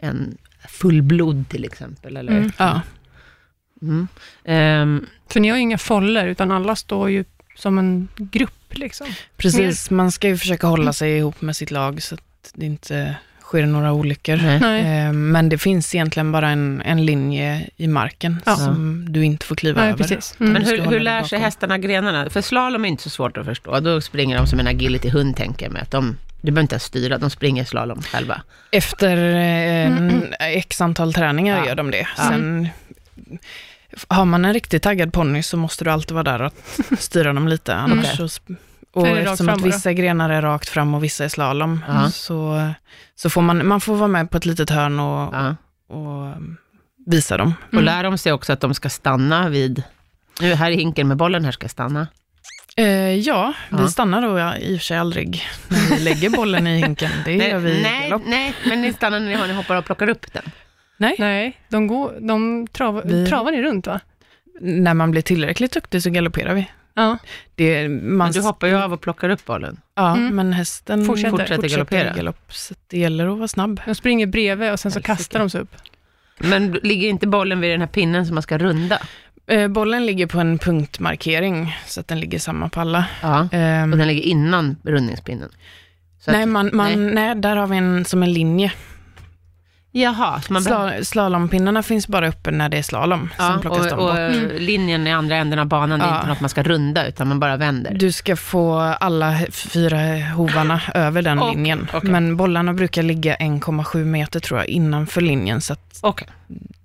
Än 0.00 0.38
fullblod 0.68 1.48
till 1.48 1.64
exempel. 1.64 2.16
Eller? 2.16 2.32
Mm. 2.32 2.52
Ja. 2.56 2.80
Mm. 3.82 4.08
Ehm, 4.44 5.06
För 5.28 5.40
ni 5.40 5.48
har 5.48 5.56
ju 5.56 5.62
inga 5.62 5.78
foller, 5.78 6.26
utan 6.26 6.50
alla 6.50 6.76
står 6.76 7.10
ju 7.10 7.24
som 7.56 7.78
en 7.78 8.08
grupp. 8.16 8.52
Liksom. 8.70 9.06
Precis, 9.36 9.90
man 9.90 10.12
ska 10.12 10.28
ju 10.28 10.36
försöka 10.38 10.66
hålla 10.66 10.92
sig 10.92 11.16
ihop 11.16 11.40
med 11.40 11.56
sitt 11.56 11.70
lag 11.70 12.02
så 12.02 12.14
att 12.14 12.52
det 12.54 12.66
inte 12.66 13.16
sker 13.50 13.66
några 13.66 13.92
olyckor. 13.92 14.36
nej. 14.60 15.04
Eh, 15.06 15.12
Men 15.12 15.48
det 15.48 15.58
finns 15.58 15.94
egentligen 15.94 16.32
bara 16.32 16.48
en, 16.48 16.82
en 16.84 17.04
linje 17.06 17.68
i 17.76 17.86
marken 17.88 18.42
Ja. 18.46 18.56
som 18.56 19.06
du 19.12 19.24
inte 19.24 19.46
får 19.46 19.56
kliva 19.56 19.80
Nej, 19.80 19.90
över. 19.92 20.18
Mm. 20.40 20.52
Men 20.52 20.64
hur, 20.64 20.78
hur 20.80 21.00
lär 21.00 21.22
sig 21.22 21.38
hästarna 21.40 21.78
grenarna? 21.78 22.30
För 22.30 22.40
slalom 22.40 22.84
är 22.84 22.88
inte 22.88 23.02
så 23.02 23.10
svårt 23.10 23.36
att 23.36 23.44
förstå. 23.46 23.80
Då 23.80 24.00
springer 24.00 24.36
de 24.36 24.46
som 24.46 24.60
en 24.60 24.66
agility-hund, 24.66 25.36
tänker 25.36 25.66
jag 25.66 25.72
mig. 25.72 25.82
Att 25.82 25.90
de, 25.90 26.16
du 26.40 26.50
behöver 26.50 26.60
inte 26.62 26.74
ens 26.74 26.84
styra, 26.84 27.18
de 27.18 27.30
springer 27.30 27.64
slalom 27.64 28.02
själva. 28.02 28.42
Efter 28.70 29.16
eh, 29.16 29.86
Mm, 29.86 30.08
mm. 30.08 30.22
x 30.40 30.80
antal 30.80 31.12
träningar 31.14 31.58
Ja. 31.58 31.66
gör 31.66 31.74
de 31.74 31.90
det. 31.90 32.06
Ja. 32.16 32.22
Sen 32.28 32.68
har 34.08 34.24
man 34.24 34.44
en 34.44 34.52
riktigt 34.54 34.82
taggad 34.82 35.12
ponny 35.12 35.42
så 35.42 35.56
måste 35.56 35.84
du 35.84 35.90
alltid 35.90 36.12
vara 36.14 36.24
där 36.24 36.42
och 36.42 36.52
styra 36.98 37.32
dem 37.32 37.48
lite. 37.48 37.74
Annars 37.74 38.06
Okej. 38.20 38.28
så, 38.28 38.42
och 38.92 39.08
eftersom 39.08 39.46
fram 39.46 39.54
att 39.58 39.64
vissa 39.66 39.92
grenar 39.92 40.30
är 40.30 40.42
rakt 40.42 40.68
fram 40.68 40.94
och 40.94 41.04
vissa 41.04 41.24
är 41.24 41.28
slalom, 41.28 41.84
Ja. 41.88 42.10
så, 42.10 42.68
så 43.14 43.30
får 43.30 43.42
man, 43.42 43.66
man 43.66 43.80
får 43.80 43.94
vara 43.96 44.08
med 44.08 44.30
på 44.30 44.36
ett 44.36 44.46
litet 44.46 44.70
hörn 44.70 45.00
och, 45.00 45.34
Ja. 45.34 45.56
och 45.96 46.22
um, 46.36 46.56
visa 47.06 47.36
dem. 47.36 47.54
Och 47.66 47.72
Mm. 47.72 47.84
lär 47.84 48.02
de 48.02 48.18
sig 48.18 48.32
också 48.32 48.52
att 48.52 48.60
de 48.60 48.74
ska 48.74 48.88
stanna 48.90 49.48
vid... 49.48 49.82
Nu, 50.40 50.54
här 50.54 50.70
är 50.70 50.74
hinken 50.74 51.08
med 51.08 51.16
bollen, 51.16 51.44
här 51.44 51.52
ska 51.52 51.64
jag 51.64 51.70
stanna. 51.70 52.06
Eh, 52.76 52.86
ja, 53.14 53.52
Ja. 53.70 53.76
vi 53.76 53.88
stannar 53.88 54.22
då 54.22 54.38
ja, 54.38 54.56
i 54.56 54.76
och 54.76 54.80
för 54.80 54.84
sig 54.84 54.98
aldrig 54.98 55.42
när 55.68 55.96
vi 55.96 56.02
lägger 56.04 56.30
bollen 56.30 56.66
i 56.66 56.76
hinken. 56.76 57.10
Det 57.24 57.32
gör 57.48 57.58
vi 57.58 57.82
nej, 57.82 58.02
galopp. 58.10 58.22
nej, 58.26 58.54
men 58.68 58.82
ni 58.82 58.92
stannar 58.92 59.20
när 59.20 59.46
ni 59.48 59.52
hoppar 59.54 59.76
och 59.76 59.84
plockar 59.84 60.08
upp 60.08 60.32
den. 60.32 60.42
Nej, 60.96 61.58
de, 61.68 61.86
går, 61.86 62.12
de 62.20 62.66
trav, 62.72 63.02
Vi- 63.04 63.26
travar 63.26 63.52
ni 63.52 63.62
runt 63.62 63.86
va? 63.86 64.00
När 64.60 64.94
man 64.94 65.10
blir 65.10 65.22
tillräckligt 65.22 65.72
duktig 65.72 66.02
så 66.02 66.10
galopperar 66.10 66.54
vi. 66.54 66.70
Ja. 67.02 67.18
Det, 67.54 67.88
man, 67.88 68.16
Men 68.16 68.32
du 68.32 68.40
hoppar 68.40 68.66
ju 68.66 68.74
av 68.76 68.92
och 68.92 69.00
plockar 69.00 69.28
upp 69.30 69.44
bollen. 69.44 69.80
Ja, 69.94 70.16
Mm. 70.16 70.36
men 70.36 70.52
hästen 70.52 71.04
Fortsätter. 71.06 71.30
Fortsätter 71.30 71.68
galoppera. 71.68 72.12
galopp, 72.16 72.52
så 72.52 72.74
det 72.86 72.98
gäller 72.98 73.26
att 73.32 73.36
vara 73.38 73.48
snabb. 73.48 73.80
De 73.86 73.94
springer 73.94 74.26
bredvid 74.26 74.72
och 74.72 74.80
sen 74.80 74.92
så 74.92 75.02
kastar 75.02 75.38
de 75.38 75.50
sig 75.50 75.60
upp. 75.60 75.74
Men 76.38 76.72
ligger 76.82 77.08
inte 77.08 77.26
bollen 77.26 77.60
vid 77.60 77.70
den 77.70 77.80
här 77.80 77.88
pinnen 77.88 78.26
som 78.26 78.34
man 78.34 78.42
ska 78.42 78.58
runda? 78.58 78.98
Eh, 79.46 79.68
bollen 79.68 80.06
ligger 80.06 80.26
på 80.26 80.38
en 80.40 80.58
punktmarkering, 80.58 81.76
så 81.86 82.00
att 82.00 82.08
den 82.08 82.20
ligger 82.20 82.38
samma 82.38 82.68
på 82.68 82.80
alla. 82.80 83.04
Ja. 83.22 83.48
Ehm, 83.52 83.92
Och 83.92 83.98
den 83.98 84.08
ligger 84.08 84.22
innan 84.22 84.76
rundningspinnen. 84.82 85.48
Så 86.20 86.30
att- 86.30 86.36
nej, 86.36 86.46
man, 86.46 86.70
man, 86.72 86.86
nej. 87.14 87.14
nej. 87.14 87.34
där 87.34 87.56
har 87.56 87.66
vi 87.66 87.76
en 87.76 88.04
som 88.04 88.22
en 88.22 88.32
linje. 88.32 88.72
Jaha, 89.92 90.40
man 90.50 90.62
Sla, 90.62 91.04
slalompinnarna 91.04 91.82
finns 91.82 92.08
bara 92.08 92.28
uppe 92.28 92.50
när 92.50 92.68
det 92.68 92.78
är 92.78 92.82
slalom. 92.82 93.30
ja, 93.38 93.48
Sen 93.48 93.60
plockas 93.60 93.80
och, 93.80 93.86
de 93.88 93.92
och 93.94 94.08
bort. 94.08 94.52
eh, 94.52 94.58
linjen 94.58 95.06
i 95.06 95.12
andra 95.12 95.36
änden 95.36 95.58
av 95.58 95.66
banan, 95.66 95.98
det 95.98 96.04
är 96.04 96.08
Ja. 96.08 96.16
inte 96.16 96.28
något 96.28 96.40
man 96.40 96.50
ska 96.50 96.62
runda, 96.62 97.06
utan 97.06 97.28
man 97.28 97.40
bara 97.40 97.56
vänder. 97.56 97.94
Du 97.94 98.12
ska 98.12 98.36
få 98.36 98.78
alla 98.78 99.38
fyra 99.50 99.98
hovarna 100.36 100.80
över 100.94 101.22
den 101.22 101.38
Okej, 101.38 101.54
linjen. 101.54 101.88
okej. 101.92 102.10
Men 102.10 102.36
bollarna 102.36 102.72
brukar 102.74 103.02
ligga 103.02 103.36
1,7 103.36 104.04
meter 104.04 104.40
tror 104.40 104.60
jag 104.60 104.68
innanför 104.68 105.20
linjen, 105.20 105.60
så 105.60 105.72
att 105.72 105.98
Okej, 106.00 106.28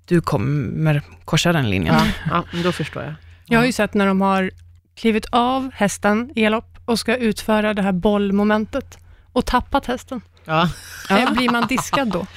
du 0.04 0.20
kommer 0.20 1.02
korsa 1.24 1.52
den 1.52 1.70
linjen. 1.70 1.94
ja, 1.94 2.06
ja, 2.30 2.44
men 2.52 2.62
då 2.62 2.72
förstår 2.72 3.02
jag. 3.02 3.14
Jag 3.46 3.58
har 3.58 3.66
ju 3.66 3.72
sett 3.72 3.94
när 3.94 4.06
de 4.06 4.20
har 4.20 4.50
klivit 4.96 5.26
av 5.32 5.70
hästen 5.74 6.30
i 6.34 6.40
galopp 6.42 6.78
och 6.84 6.98
ska 6.98 7.16
utföra 7.16 7.74
det 7.74 7.82
här 7.82 7.92
bollmomentet 7.92 8.98
och 9.32 9.46
tappat 9.46 9.86
hästen. 9.86 10.20
Ja. 10.44 10.68
Eh, 11.10 11.32
Blir 11.32 11.50
man 11.50 11.66
diskad 11.66 12.08
då? 12.08 12.26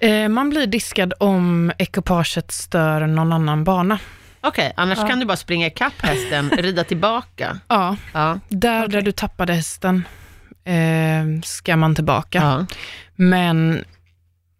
Eh, 0.00 0.28
man 0.28 0.50
blir 0.50 0.66
diskad 0.66 1.12
om 1.20 1.72
ekipaget 1.78 2.50
stör 2.52 3.06
någon 3.06 3.32
annan 3.32 3.64
bana. 3.64 3.98
Okej, 4.40 4.72
annars 4.76 4.98
Ja. 4.98 5.06
kan 5.08 5.20
du 5.20 5.26
bara 5.26 5.36
springa 5.36 5.66
ikapp 5.66 5.92
hästen, 6.02 6.50
rida 6.58 6.84
tillbaka. 6.84 7.58
Ja, 7.68 7.96
Ja. 8.12 8.40
där, 8.48 8.88
där 8.88 9.02
du 9.02 9.12
tappade 9.12 9.52
hästen 9.52 10.04
eh, 10.64 11.40
ska 11.44 11.76
man 11.76 11.94
tillbaka. 11.94 12.38
Ja. 12.42 12.66
Men 13.16 13.84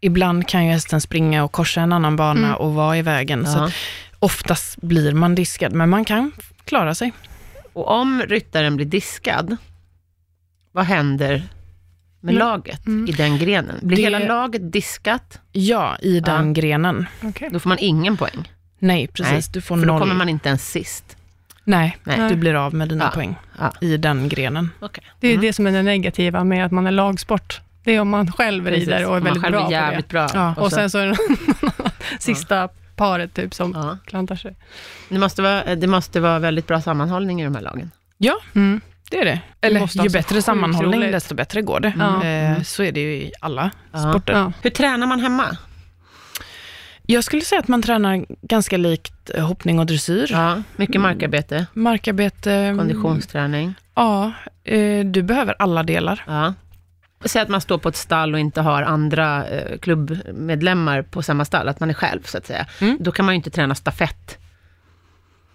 ibland 0.01 0.49
kan 0.49 0.66
ju 0.66 0.72
hästen 0.72 1.01
springa 1.01 1.45
och 1.45 1.53
korsa 1.53 1.80
en 1.80 1.93
annan 1.93 2.16
bana 2.16 2.47
Mm. 2.47 2.55
och 2.55 2.74
vara 2.74 2.97
i 2.99 3.03
vägen. 3.03 3.47
Så 3.47 3.70
oftast 4.18 4.76
blir 4.76 5.12
man 5.14 5.34
diskad, 5.34 5.72
men 5.72 5.89
man 5.89 6.05
kan 6.05 6.32
klara 6.64 6.95
sig. 6.95 7.12
Och 7.72 7.89
om 7.91 8.22
ryttaren 8.28 8.76
blir 8.76 8.86
diskad, 8.86 9.57
vad 10.72 10.84
händer 10.84 11.43
med 12.21 12.35
Mm. 12.35 12.39
laget 12.49 12.87
Mm. 12.87 13.07
i 13.09 13.12
den 13.12 13.39
grenen? 13.39 13.77
Blir 13.83 13.97
Det- 13.97 14.03
hela 14.03 14.19
laget 14.19 14.73
diskat, 14.73 15.41
Ja, 15.53 15.97
i 16.03 16.21
den 16.21 16.53
grenen. 16.53 17.07
Okej. 17.23 17.49
då 17.53 17.61
får 17.61 17.69
man 17.69 17.79
ingen 17.81 18.16
poäng. 18.16 18.53
Nej, 18.79 19.07
precis. 19.07 19.33
Nej, 19.33 19.43
du 19.53 19.61
får 19.61 19.77
För 19.77 19.87
då 19.87 19.93
noll. 19.93 20.01
kommer 20.01 20.14
man 20.14 20.29
inte 20.29 20.49
ens 20.49 20.71
sist. 20.71 21.16
Nej, 21.64 21.97
Nej. 22.05 22.29
du 22.31 22.37
blir 22.37 22.55
av 22.55 22.75
med 22.75 22.89
dina 22.89 23.05
Ja. 23.05 23.11
poäng 23.11 23.35
Ja. 23.59 23.73
i 23.81 23.97
den 23.97 24.29
grenen. 24.29 24.71
Okej. 24.81 25.05
Det 25.21 25.27
är 25.29 25.33
Mm. 25.33 25.43
det 25.47 25.53
som 25.53 25.66
är 25.66 25.73
det 25.73 25.83
negativa 25.83 26.45
med 26.45 26.66
att 26.66 26.73
man 26.73 26.87
är 26.87 26.91
lagsport. 26.91 27.61
Det 27.85 27.95
är 27.95 28.01
om 28.01 28.09
man 28.09 28.33
själv 28.33 28.64
Precis. 28.64 28.89
rider 28.89 29.07
och 29.09 29.16
är 29.16 29.21
väldigt 29.21 29.43
man 29.43 29.53
själv 29.53 29.69
bra 29.69 29.79
är 29.79 29.91
på 29.91 29.97
det. 30.01 30.09
bra. 30.09 30.29
Ja. 30.35 30.55
Och 30.55 30.73
sen 30.73 30.91
så 30.91 30.99
är 30.99 31.07
det 31.07 31.16
sista 32.19 32.69
paret 32.97 33.35
typ 33.35 33.55
som 33.55 33.73
ja. 33.73 33.99
klantar 34.07 34.37
sig. 34.37 34.57
det, 35.09 35.19
måste 35.19 35.43
vara, 35.43 35.75
det 35.75 35.87
måste 35.87 36.21
vara 36.21 36.39
väldigt 36.39 36.66
bra 36.66 36.81
sammanhållning 36.81 37.41
i 37.41 37.45
de 37.45 37.55
här 37.55 37.62
lagen. 37.62 37.91
Mm. 38.55 38.81
Det 39.11 39.19
är 39.21 39.25
det. 39.25 39.41
Eller 39.61 40.03
ju 40.05 40.09
bättre 40.11 40.43
sammanhållning, 40.43 41.01
roligt. 41.01 41.13
desto 41.13 41.35
bättre 41.35 41.63
går 41.63 41.81
det. 41.81 41.89
Eh, 41.89 42.51
Mm. 42.51 42.65
så 42.65 42.83
är 42.83 42.93
det 42.93 43.01
ju 43.01 43.13
i 43.15 43.33
alla 43.41 43.71
Ja. 43.93 43.99
sporter. 43.99 44.33
Ja. 44.33 44.53
Hur 44.63 44.71
tränar 44.71 45.07
man 45.07 45.21
hemma? 45.21 45.57
Jag 47.11 47.25
skulle 47.25 47.43
säga 47.43 47.59
att 47.59 47.69
man 47.69 47.83
tränar 47.83 48.27
ganska 48.43 48.77
likt 48.77 49.31
eh, 49.35 49.47
hoppning 49.47 49.79
och 49.79 49.87
dressyr. 49.87 50.27
Ja, 50.31 50.63
mycket 50.77 51.01
markarbete, 51.01 51.67
Markarbete. 51.73 52.53
mm, 52.53 52.79
konditionsträning. 52.79 53.75
Ja, 53.95 54.33
eh, 54.65 55.05
du 55.05 55.23
behöver 55.23 55.55
alla 55.59 55.83
delar. 55.83 56.25
Ja. 56.27 56.55
Säg 57.25 57.43
att 57.43 57.49
man 57.49 57.61
står 57.61 57.79
på 57.79 57.89
ett 57.89 57.97
stall 57.97 58.35
och 58.35 58.41
inte 58.41 58.61
har 58.61 58.83
andra 58.83 59.47
eh, 59.47 59.79
klubbmedlemmar 59.79 61.03
på 61.03 61.23
samma 61.23 61.45
stall, 61.45 61.69
att 61.69 61.81
man 61.81 61.91
är 61.91 61.95
själv 61.95 62.23
så 62.25 62.39
att 62.39 62.47
säga. 62.47 62.67
Mm. 62.81 62.97
Då 63.01 63.13
kan 63.13 63.25
man 63.27 63.35
ju 63.35 63.37
inte 63.37 63.51
träna 63.51 63.75
stafett. 63.75 64.39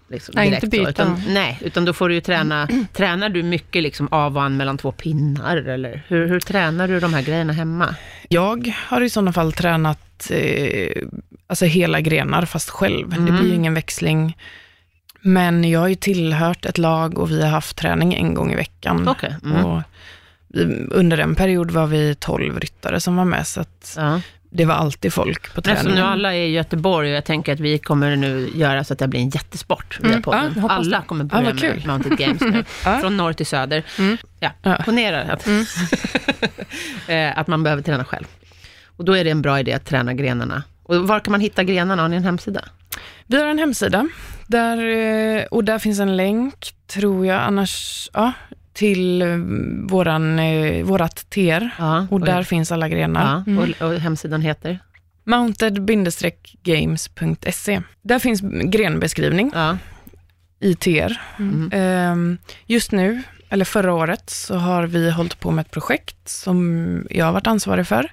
Liksom, 0.08 0.32
Nej, 0.36 0.48
direkt 0.48 0.64
inte 0.64 0.76
byta. 0.78 0.90
utan, 0.90 1.22
nej, 1.28 1.58
utan 1.62 1.84
då 1.84 1.92
får 1.92 2.08
du 2.08 2.14
ju 2.14 2.20
träna, 2.20 2.68
tränar 2.92 3.28
du 3.28 3.42
mycket 3.42 3.82
liksom 3.82 4.08
av 4.10 4.36
och 4.36 4.42
an 4.42 4.56
mellan 4.56 4.78
två 4.78 4.92
pinnar, 4.92 5.56
eller 5.56 6.02
hur, 6.08 6.28
hur 6.28 6.40
tränar 6.40 6.88
du 6.88 7.00
de 7.00 7.14
här 7.14 7.22
grejerna 7.22 7.52
hemma? 7.52 7.94
Jag 8.28 8.74
har 8.86 9.00
i 9.00 9.10
sådana 9.10 9.32
fall 9.32 9.52
tränat 9.52 10.30
eh, 10.30 11.02
alltså 11.46 11.64
hela 11.64 12.00
grenar, 12.00 12.44
fast 12.44 12.70
själv. 12.70 13.08
Det 13.10 13.16
Mm. 13.16 13.36
blir 13.36 13.48
ju 13.48 13.54
ingen 13.54 13.74
växling. 13.74 14.36
Men 15.20 15.70
jag 15.70 15.80
har 15.80 15.88
ju 15.88 15.94
tillhört 15.94 16.64
ett 16.64 16.78
lag 16.78 17.18
och 17.18 17.30
vi 17.30 17.42
har 17.42 17.50
haft 17.50 17.76
träning 17.76 18.14
en 18.14 18.34
gång 18.34 18.52
i 18.52 18.56
veckan. 18.56 19.08
Okej. 19.08 19.36
Mm. 19.44 19.64
Och 19.64 19.82
vi- 20.48 20.86
under 20.90 21.18
en 21.18 21.34
period 21.34 21.70
var 21.70 21.86
vi 21.86 22.14
12 22.14 22.60
ryttare 22.60 23.00
som 23.00 23.16
var 23.16 23.24
med, 23.24 23.46
så 23.46 23.60
att 23.60 23.94
Ja. 23.96 24.20
Det 24.56 24.64
var 24.64 24.74
alltid 24.74 25.12
folk 25.12 25.54
på 25.54 25.62
träningen. 25.62 25.94
nu 25.94 26.00
alla 26.02 26.34
är 26.34 26.38
i 26.46 26.50
Göteborg 26.50 27.10
och 27.10 27.16
jag 27.16 27.24
tänker 27.24 27.52
att 27.52 27.60
vi 27.60 27.78
kommer 27.78 28.16
nu 28.16 28.50
göra 28.54 28.84
så 28.84 28.92
att 28.92 28.98
det 28.98 29.08
blir 29.08 29.20
en 29.20 29.28
jättesport 29.28 29.98
Mm, 30.04 30.22
ja, 30.26 30.50
alla 30.68 31.02
kommer 31.02 31.24
Ja, 31.24 31.28
börja 31.28 31.44
vad 31.44 31.62
med. 31.62 31.86
Mounted 31.86 32.18
Games 32.18 32.40
nu. 32.40 32.64
Ja. 32.84 32.98
Från 33.00 33.16
norr 33.16 33.32
till 33.32 33.46
söder. 33.46 33.82
Mm. 33.98 34.16
Ja, 34.40 34.50
Ja. 34.62 34.76
ponera 34.84 35.22
att, 35.22 35.46
Mm. 35.46 35.64
eh, 37.32 37.38
att 37.38 37.46
man 37.46 37.62
behöver 37.62 37.82
träna 37.82 38.04
själv. 38.04 38.24
Och 38.96 39.04
då 39.04 39.12
är 39.16 39.24
det 39.24 39.30
en 39.30 39.42
bra 39.42 39.60
idé 39.60 39.72
att 39.72 39.84
träna 39.86 40.14
grenarna. 40.14 40.62
Och 40.82 41.08
var 41.08 41.20
kan 41.20 41.32
man 41.32 41.40
hitta 41.40 41.64
grenarna? 41.64 42.02
Har 42.02 42.08
ni 42.08 42.16
en 42.16 42.24
hemsida? 42.24 42.64
Vi 43.26 43.36
har 43.40 43.46
en 43.46 43.58
hemsida, 43.58 44.08
där, 44.46 44.78
eh, 45.36 45.44
och 45.44 45.64
där 45.64 45.78
finns 45.78 46.00
en 46.00 46.16
länk, 46.16 46.72
tror 46.86 47.26
jag, 47.26 47.40
annars, 47.42 48.08
ja, 48.12 48.32
till 48.74 49.22
eh, 49.22 49.36
våran, 49.88 50.38
eh, 50.38 50.84
vårat 50.84 51.30
TR. 51.30 51.68
Ja, 51.78 52.06
Och 52.10 52.20
där 52.20 52.42
finns 52.42 52.72
alla 52.72 52.88
grenar. 52.88 53.42
ja, 53.46 53.62
och, 53.62 53.68
och 53.92 54.00
hemsidan 54.00 54.42
heter? 54.42 54.78
Mounted-games.se. 55.24 57.82
Där 58.02 58.18
finns 58.18 58.40
grenbeskrivning 58.64 59.50
Ja. 59.54 59.78
i 60.60 60.74
TR. 60.74 61.20
Mm. 61.38 61.70
Ehm, 61.72 62.38
Just 62.66 62.92
nu, 62.92 63.22
eller 63.48 63.64
förra 63.64 63.92
året, 63.94 64.30
så 64.30 64.54
har 64.56 64.86
vi 64.86 65.10
hållit 65.10 65.40
på 65.40 65.50
med 65.50 65.62
ett 65.66 65.70
projekt 65.70 66.28
som 66.28 67.06
jag 67.10 67.26
har 67.26 67.32
varit 67.32 67.46
ansvarig 67.46 67.86
för. 67.86 68.10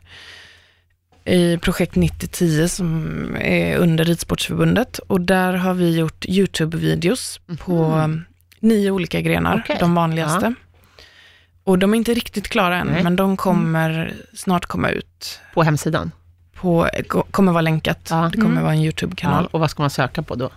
I 1.26 1.58
projekt 1.58 1.96
9010 1.96 2.68
som 2.68 3.08
är 3.40 3.78
under 3.78 4.06
Ridsportsförbundet. 4.06 5.00
Och 5.00 5.22
där 5.22 5.54
har 5.54 5.74
vi 5.74 5.98
gjort 5.98 6.26
YouTube-videos 6.26 7.40
på 7.58 7.88
Mhm. 7.90 8.24
Nio 8.62 8.92
olika 8.92 9.22
grenar, 9.22 9.62
Okej. 9.64 9.78
de 9.80 9.96
vanligaste. 9.96 10.54
Och 11.64 11.80
de 11.80 11.94
är 11.94 11.98
inte 11.98 12.14
riktigt 12.14 12.48
klara 12.50 12.78
än, 12.78 12.88
Nej. 12.88 13.04
men 13.04 13.16
de 13.16 13.38
kommer 13.38 14.14
snart 14.34 14.66
komma 14.66 14.90
ut. 14.90 15.40
På 15.54 15.64
hemsidan? 15.64 16.12
På, 16.54 16.90
kommer 17.32 17.52
vara 17.52 17.62
länkat. 17.62 18.08
Ja. 18.10 18.30
Det 18.32 18.38
kommer 18.38 18.52
Mm. 18.52 18.64
vara 18.64 18.74
en 18.74 18.80
Ja. 18.82 18.86
YouTube-kanal. 18.86 19.46
Och 19.52 19.60
vad 19.60 19.72
ska 19.72 19.84
man 19.84 19.90
söka 19.90 20.22
på 20.22 20.36
då? 20.36 20.50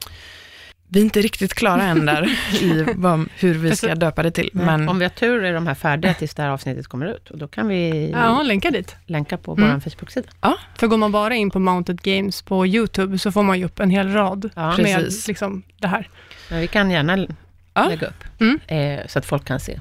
Vi 0.89 1.01
är 1.01 1.05
inte 1.05 1.21
riktigt 1.21 1.55
klara 1.55 1.83
än 1.83 2.07
där 2.07 2.39
i 2.63 2.87
vad, 2.95 3.29
hur 3.39 3.55
vi 3.55 3.77
ska 3.77 3.95
döpa 3.95 4.23
det 4.23 4.31
till. 4.31 4.51
Men 4.53 4.89
Om 4.89 4.99
vi 4.99 5.05
har 5.05 5.11
tur 5.11 5.45
är 5.45 5.55
de 5.55 5.67
här 5.67 5.75
färdiga 5.75 6.15
tills 6.15 6.35
det 6.35 6.43
här 6.43 6.51
avsnittet 6.51 6.87
kommer 6.89 7.07
ut. 7.07 7.31
Och 7.31 7.39
då 7.39 7.49
kan 7.49 7.69
vi 7.69 8.11
Ja, 8.11 8.43
länka 8.43 8.71
dit. 8.71 8.97
länka 9.07 9.37
på 9.39 9.53
Mm. 9.57 9.73
vår 9.73 9.81
Facebook-sida. 9.81 10.29
För 10.79 10.87
går 10.87 10.97
man 10.97 11.13
bara 11.13 11.35
in 11.35 11.51
på 11.51 11.59
Mounted 11.59 12.03
Games 12.03 12.43
på 12.43 12.67
YouTube 12.67 13.19
så 13.19 13.33
får 13.33 13.43
man 13.43 13.59
ju 13.59 13.65
upp 13.65 13.81
en 13.81 13.91
hel 13.91 14.13
rad 14.13 14.51
Ja. 14.55 14.77
med 14.77 14.97
Precis. 14.97 15.29
liksom 15.29 15.63
det 15.79 15.89
här. 15.89 16.09
Men 16.51 16.61
vi 16.61 16.67
kan 16.67 16.91
gärna 16.91 17.27
Ja. 17.75 17.89
lägga 17.89 18.07
upp, 18.07 18.25
Mm. 18.41 18.61
eh, 18.67 19.07
så 19.07 19.19
att 19.19 19.27
folk 19.27 19.45
kan 19.45 19.61
se. 19.61 19.81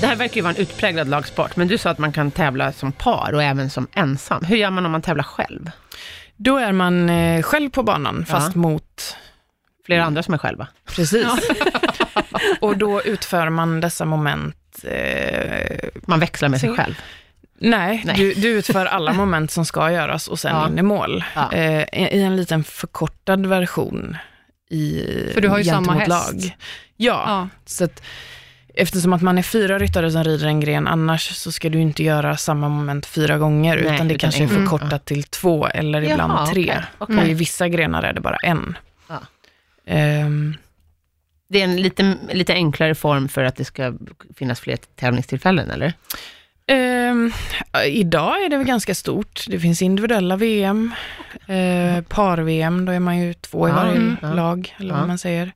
Det 0.00 0.06
här 0.06 0.16
verkar 0.16 0.36
ju 0.36 0.42
vara 0.42 0.54
en 0.54 0.60
utpräglad 0.60 1.08
lagsport, 1.08 1.56
men 1.56 1.68
du 1.68 1.78
sa 1.78 1.90
att 1.90 1.98
man 1.98 2.12
kan 2.12 2.30
tävla 2.30 2.72
som 2.72 2.92
par 2.92 3.32
och 3.34 3.42
även 3.42 3.70
som 3.70 3.86
ensam. 3.92 4.44
Hur 4.44 4.56
gör 4.56 4.70
man 4.70 4.86
om 4.86 4.92
man 4.92 5.02
tävlar 5.02 5.24
själv? 5.24 5.70
då 6.40 6.56
är 6.56 6.72
man 6.72 7.10
eh, 7.10 7.42
själv 7.42 7.70
på 7.70 7.82
banan, 7.82 8.26
fast 8.26 8.54
mot 8.54 9.16
Flera 9.86 10.04
andra 10.04 10.22
som 10.22 10.34
är 10.34 10.38
själva? 10.38 10.68
Precis. 10.96 11.26
och 12.60 12.76
då 12.78 13.02
utför 13.02 13.48
man 13.50 13.80
dessa 13.80 14.04
moment. 14.04 14.56
Eh, 14.84 15.88
Man 16.06 16.20
växlar 16.20 16.48
med 16.48 16.60
sig 16.60 16.76
själv. 16.76 16.94
nej, 17.58 18.02
Nej. 18.04 18.16
Du, 18.16 18.34
du 18.34 18.48
utför 18.48 18.86
alla 18.86 19.12
moment 19.12 19.50
som 19.50 19.64
ska 19.64 19.90
göras 19.92 20.28
och 20.28 20.38
sen 20.38 20.56
Ja. 20.56 20.68
in 20.68 20.78
i 20.78 20.82
mål. 20.82 21.24
Ja. 21.34 21.52
Eh, 21.52 21.82
i, 21.82 22.22
en 22.22 22.36
liten 22.36 22.64
förkortad 22.64 23.46
version 23.46 24.16
i 24.70 25.04
För 25.34 25.40
du 25.40 25.48
har 25.48 25.58
ju 25.58 25.64
samma 25.64 25.92
häst. 25.94 26.08
lag. 26.08 26.56
Ja, 26.96 27.24
Ja. 27.26 27.48
så 27.66 27.84
att 27.84 28.02
eftersom 28.74 29.12
att 29.12 29.22
man 29.22 29.38
är 29.38 29.42
fyra 29.42 29.78
ryttare 29.78 30.10
som 30.10 30.24
rider 30.24 30.46
en 30.46 30.60
gren, 30.60 30.86
annars 30.88 31.28
så 31.36 31.52
ska 31.52 31.68
du 31.68 31.80
inte 31.80 32.02
göra 32.04 32.36
samma 32.36 32.68
moment 32.68 33.06
fyra 33.06 33.38
gånger, 33.38 33.76
Nej, 33.76 33.94
utan 33.94 34.08
det 34.08 34.14
utan 34.14 34.18
kanske 34.30 34.40
är 34.40 34.58
en- 34.58 34.66
förkortat 34.66 35.04
till 35.04 35.22
två 35.24 35.66
eller 35.66 36.02
ibland 36.02 36.32
Jaha, 36.32 36.46
tre. 36.46 36.62
okej, 36.62 36.84
okej. 36.98 37.18
Och 37.18 37.28
i 37.28 37.34
vissa 37.34 37.68
grenar 37.68 38.02
är 38.02 38.12
det 38.12 38.20
bara 38.20 38.36
en. 38.36 38.76
Ja. 39.08 39.20
Det 41.48 41.60
är 41.60 41.64
en 41.64 41.76
lite, 41.76 42.16
lite 42.32 42.52
enklare 42.54 42.94
form 42.94 43.28
för 43.28 43.44
att 43.44 43.56
det 43.56 43.64
ska 43.64 43.94
finnas 44.36 44.60
fler 44.60 44.76
tävlingstillfällen, 44.96 45.70
eller? 45.70 45.92
Ehm, 46.66 47.32
idag 47.86 48.42
är 48.44 48.48
det 48.48 48.56
väl 48.56 48.66
ganska 48.66 48.94
stort. 48.94 49.44
Det 49.48 49.58
finns 49.60 49.82
individuella 49.82 50.36
VM, 50.36 50.92
eh, 51.46 52.02
par-VM, 52.04 52.84
då 52.84 52.92
är 52.92 53.00
man 53.00 53.18
ju 53.18 53.34
två 53.34 53.68
i 53.68 53.72
varje 53.72 53.96
mm, 53.96 54.16
lag, 54.22 54.74
eller 54.78 54.94
vad 54.94 55.08
man 55.08 55.18
säger. 55.18 55.52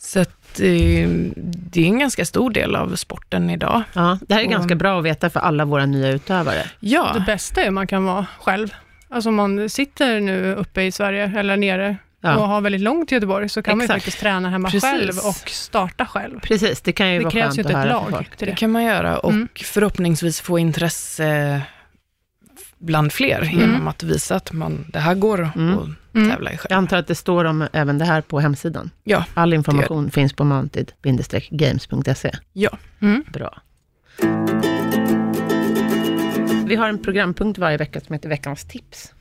Så 0.00 0.20
att, 0.20 0.60
eh, 0.60 1.08
det 1.44 1.80
är 1.80 1.86
en 1.86 1.98
ganska 1.98 2.24
stor 2.24 2.50
del 2.50 2.76
av 2.76 2.96
sporten 2.96 3.50
idag. 3.50 3.82
Ja, 3.92 4.18
det 4.28 4.34
här 4.34 4.40
är 4.40 4.46
Och- 4.46 4.52
ganska 4.52 4.74
bra 4.74 4.98
att 4.98 5.04
veta 5.04 5.30
för 5.30 5.40
alla 5.40 5.64
våra 5.64 5.86
nya 5.86 6.08
utövare. 6.08 6.62
Ja, 6.80 7.12
Det 7.14 7.20
bästa 7.20 7.62
är 7.62 7.66
att 7.66 7.72
man 7.72 7.86
kan 7.86 8.04
vara 8.04 8.26
själv. 8.40 8.74
Alltså 9.08 9.28
om 9.28 9.34
man 9.34 9.68
sitter 9.70 10.20
nu 10.20 10.54
uppe 10.54 10.82
i 10.82 10.92
Sverige 10.92 11.32
eller 11.38 11.56
nere 11.56 11.96
Ja. 12.20 12.36
och 12.36 12.48
har 12.48 12.60
väldigt 12.60 12.80
långt 12.80 13.08
till 13.08 13.16
Göteborg, 13.16 13.48
så 13.48 13.62
kan 13.62 13.76
man 13.78 13.80
ju 13.80 13.84
Exakt. 13.84 14.02
faktiskt 14.04 14.20
träna 14.20 14.50
hemma 14.50 14.70
Precis. 14.70 14.90
själv 14.90 15.12
och 15.18 15.48
starta 15.50 16.06
själv. 16.06 16.40
Precis, 16.40 16.80
det 16.80 16.92
kan 16.92 17.12
ju 17.12 17.18
Det 17.18 17.24
vara 17.24 17.32
krävs 17.32 17.44
skönt 17.44 17.58
ju 17.58 17.60
att 17.62 17.66
inte 17.70 17.80
ett 17.80 17.88
lag 17.88 18.10
folk. 18.10 18.36
till 18.36 18.46
Det 18.46 18.52
det. 18.52 18.56
kan 18.56 18.70
man 18.70 18.84
göra 18.84 19.18
och 19.18 19.30
Mm. 19.32 19.48
förhoppningsvis 19.54 20.40
få 20.40 20.58
intresse 20.58 21.62
bland 22.78 23.12
fler 23.12 23.42
Mm. 23.42 23.58
genom 23.58 23.88
att 23.88 24.02
visa 24.02 24.36
att 24.36 24.52
man, 24.52 24.84
det 24.92 24.98
här 24.98 25.14
går 25.14 25.50
Mm. 25.56 25.78
att 25.78 25.88
Mm. 26.14 26.30
tävla 26.30 26.52
i 26.52 26.56
själv. 26.56 26.66
Jag 26.70 26.76
antar 26.76 26.96
att 26.96 27.06
det 27.06 27.14
står 27.14 27.44
om 27.44 27.66
även 27.72 27.98
det 27.98 28.04
här 28.04 28.20
på 28.20 28.40
hemsidan. 28.40 28.90
Ja, 29.04 29.24
All 29.34 29.54
information 29.54 30.10
finns 30.10 30.32
på 30.32 30.44
mounted-games.se. 30.44 32.32
ja. 32.52 32.70
Mm. 33.00 33.24
Bra. 33.32 33.58
Vi 36.66 36.76
har 36.76 36.88
en 36.88 37.02
programpunkt 37.02 37.58
varje 37.58 37.76
vecka 37.76 38.00
som 38.00 38.12
heter 38.12 38.28
Veckans 38.28 38.64
tips. 38.64 39.14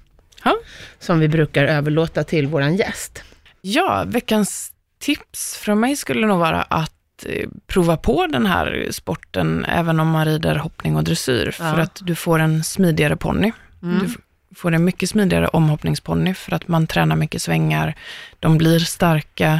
Ja. 0.43 0.57
Som 0.99 1.19
vi 1.19 1.27
brukar 1.27 1.63
överlåta 1.65 2.23
till 2.23 2.47
vår 2.47 2.61
gäst. 2.63 3.23
Ja, 3.61 4.03
veckans 4.07 4.71
tips 4.99 5.57
från 5.57 5.79
mig 5.79 5.95
skulle 5.95 6.27
nog 6.27 6.39
vara 6.39 6.61
att 6.61 7.25
eh, 7.25 7.49
prova 7.67 7.97
på 7.97 8.27
den 8.27 8.45
här 8.45 8.87
sporten 8.91 9.65
även 9.65 9.99
om 9.99 10.07
man 10.09 10.25
rider 10.25 10.55
hoppning 10.55 10.95
och 10.95 11.03
dressyr, 11.03 11.51
för 11.51 11.63
Ja. 11.77 11.81
att 11.81 11.99
du 12.03 12.15
får 12.15 12.39
en 12.39 12.63
smidigare 12.63 13.15
ponny. 13.15 13.51
Mm. 13.83 13.99
Du 14.49 14.55
får 14.55 14.71
en 14.73 14.83
mycket 14.83 15.09
smidigare 15.09 15.47
omhoppningsponny 15.47 16.33
för 16.33 16.51
att 16.53 16.67
man 16.67 16.87
tränar 16.87 17.15
mycket 17.15 17.41
svängar, 17.41 17.95
de 18.39 18.57
blir 18.57 18.79
starka 18.79 19.59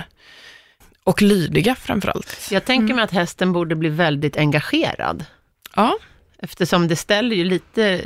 och 1.03 1.21
lydiga 1.21 1.75
framförallt. 1.75 2.47
Jag 2.51 2.65
tänker 2.65 2.84
Mm. 2.84 2.95
mig 2.95 3.03
att 3.03 3.11
hästen 3.11 3.51
borde 3.51 3.75
bli 3.75 3.89
väldigt 3.89 4.38
engagerad. 4.38 5.25
Ja, 5.75 5.97
Eftersom 6.39 6.88
det 6.88 6.95
ställer 6.95 7.35
ju 7.35 7.43
lite 7.43 8.01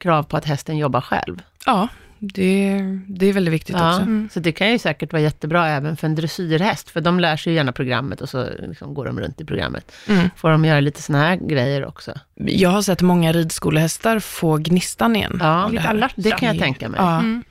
krav 0.00 0.22
på 0.22 0.36
att 0.36 0.44
hästen 0.44 0.78
jobbar 0.78 1.00
själv. 1.00 1.42
ja 1.66 1.88
det, 2.18 2.78
det 3.08 3.26
är 3.26 3.32
väldigt 3.32 3.54
viktigt 3.54 3.76
Ja, 3.78 3.88
också. 3.90 4.02
Mm. 4.02 4.28
Så 4.32 4.40
det 4.40 4.52
kan 4.52 4.70
ju 4.72 4.78
säkert 4.78 5.12
vara 5.12 5.22
jättebra 5.22 5.68
även 5.68 5.96
för 5.96 6.06
en 6.06 6.14
dressyrhäst, 6.14 6.90
för 6.90 7.00
de 7.00 7.20
lär 7.20 7.36
sig 7.36 7.52
ju 7.52 7.56
gärna 7.56 7.72
programmet 7.72 8.20
och 8.20 8.28
så 8.28 8.48
liksom 8.58 8.94
går 8.94 9.04
de 9.06 9.20
runt 9.20 9.40
i 9.40 9.44
programmet. 9.44 9.92
Mm. 10.08 10.30
Får 10.36 10.50
de 10.50 10.64
göra 10.64 10.80
lite 10.80 11.02
sådana 11.02 11.24
här 11.24 11.36
grejer 11.36 11.84
också? 11.86 12.12
Jag 12.34 12.70
har 12.70 12.82
sett 12.82 13.02
många 13.02 13.32
ridskolehästar 13.32 14.18
få 14.18 14.56
gnistan 14.56 15.16
igen. 15.16 15.38
Ja, 15.40 15.70
det, 15.72 16.08
det 16.16 16.30
kan 16.30 16.48
jag 16.48 16.58
tänka 16.58 16.88
mig. 16.88 17.00
Ja, 17.00 17.18
Mm. 17.18 17.44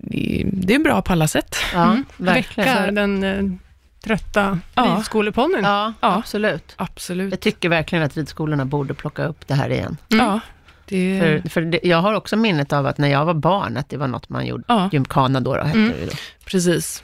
det, 0.00 0.44
det 0.52 0.74
är 0.74 0.78
bra 0.78 1.02
på 1.02 1.12
alla 1.12 1.28
sätt. 1.28 1.56
Ja, 1.74 1.84
Mm. 1.92 2.04
verkligen. 2.16 2.74
Väcka 2.74 2.90
den 2.90 3.24
eh, 3.24 3.58
trötta 4.04 4.58
Ja. 4.74 4.82
ridskoleponnyn. 4.98 5.64
Ja, 5.64 5.92
Ja. 6.00 6.14
absolut. 6.14 6.72
Absolut. 6.76 7.30
Jag 7.32 7.40
tycker 7.40 7.68
verkligen 7.68 8.04
att 8.04 8.16
ridskolorna 8.16 8.64
borde 8.64 8.94
plocka 8.94 9.24
upp 9.24 9.46
det 9.48 9.54
här 9.54 9.70
igen. 9.70 9.96
Mm. 10.12 10.24
Ja, 10.26 10.40
det, 10.86 11.20
För, 11.42 11.48
för 11.48 11.60
det, 11.60 11.80
jag 11.82 11.98
har 12.02 12.14
också 12.14 12.36
minnet 12.36 12.72
av 12.72 12.86
att 12.86 12.98
när 12.98 13.08
jag 13.08 13.24
var 13.24 13.34
barn, 13.34 13.76
att 13.76 13.88
det 13.88 13.96
var 13.96 14.06
något 14.08 14.28
man 14.28 14.46
gjorde. 14.46 14.64
ja 14.68 14.88
Gymkana 14.92 15.40
då, 15.40 15.56
då 15.56 15.62
hette 15.62 15.78
Mm. 15.78 15.92
det 16.00 16.06
då. 16.06 16.12
precis. 16.44 17.02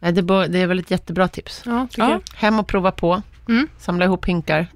Det, 0.00 0.22
bör, 0.22 0.48
det 0.48 0.58
är 0.58 0.66
väl 0.66 0.78
ett 0.78 0.90
jättebra 0.90 1.28
tips. 1.28 1.62
Ja, 1.64 1.86
Ja. 1.96 2.10
jag. 2.10 2.20
Hem 2.36 2.58
och 2.58 2.66
prova 2.66 2.90
på. 2.90 3.22
Mm. 3.48 3.68
Samla 3.78 4.04
ihop 4.04 4.24
hinkar. 4.24 4.66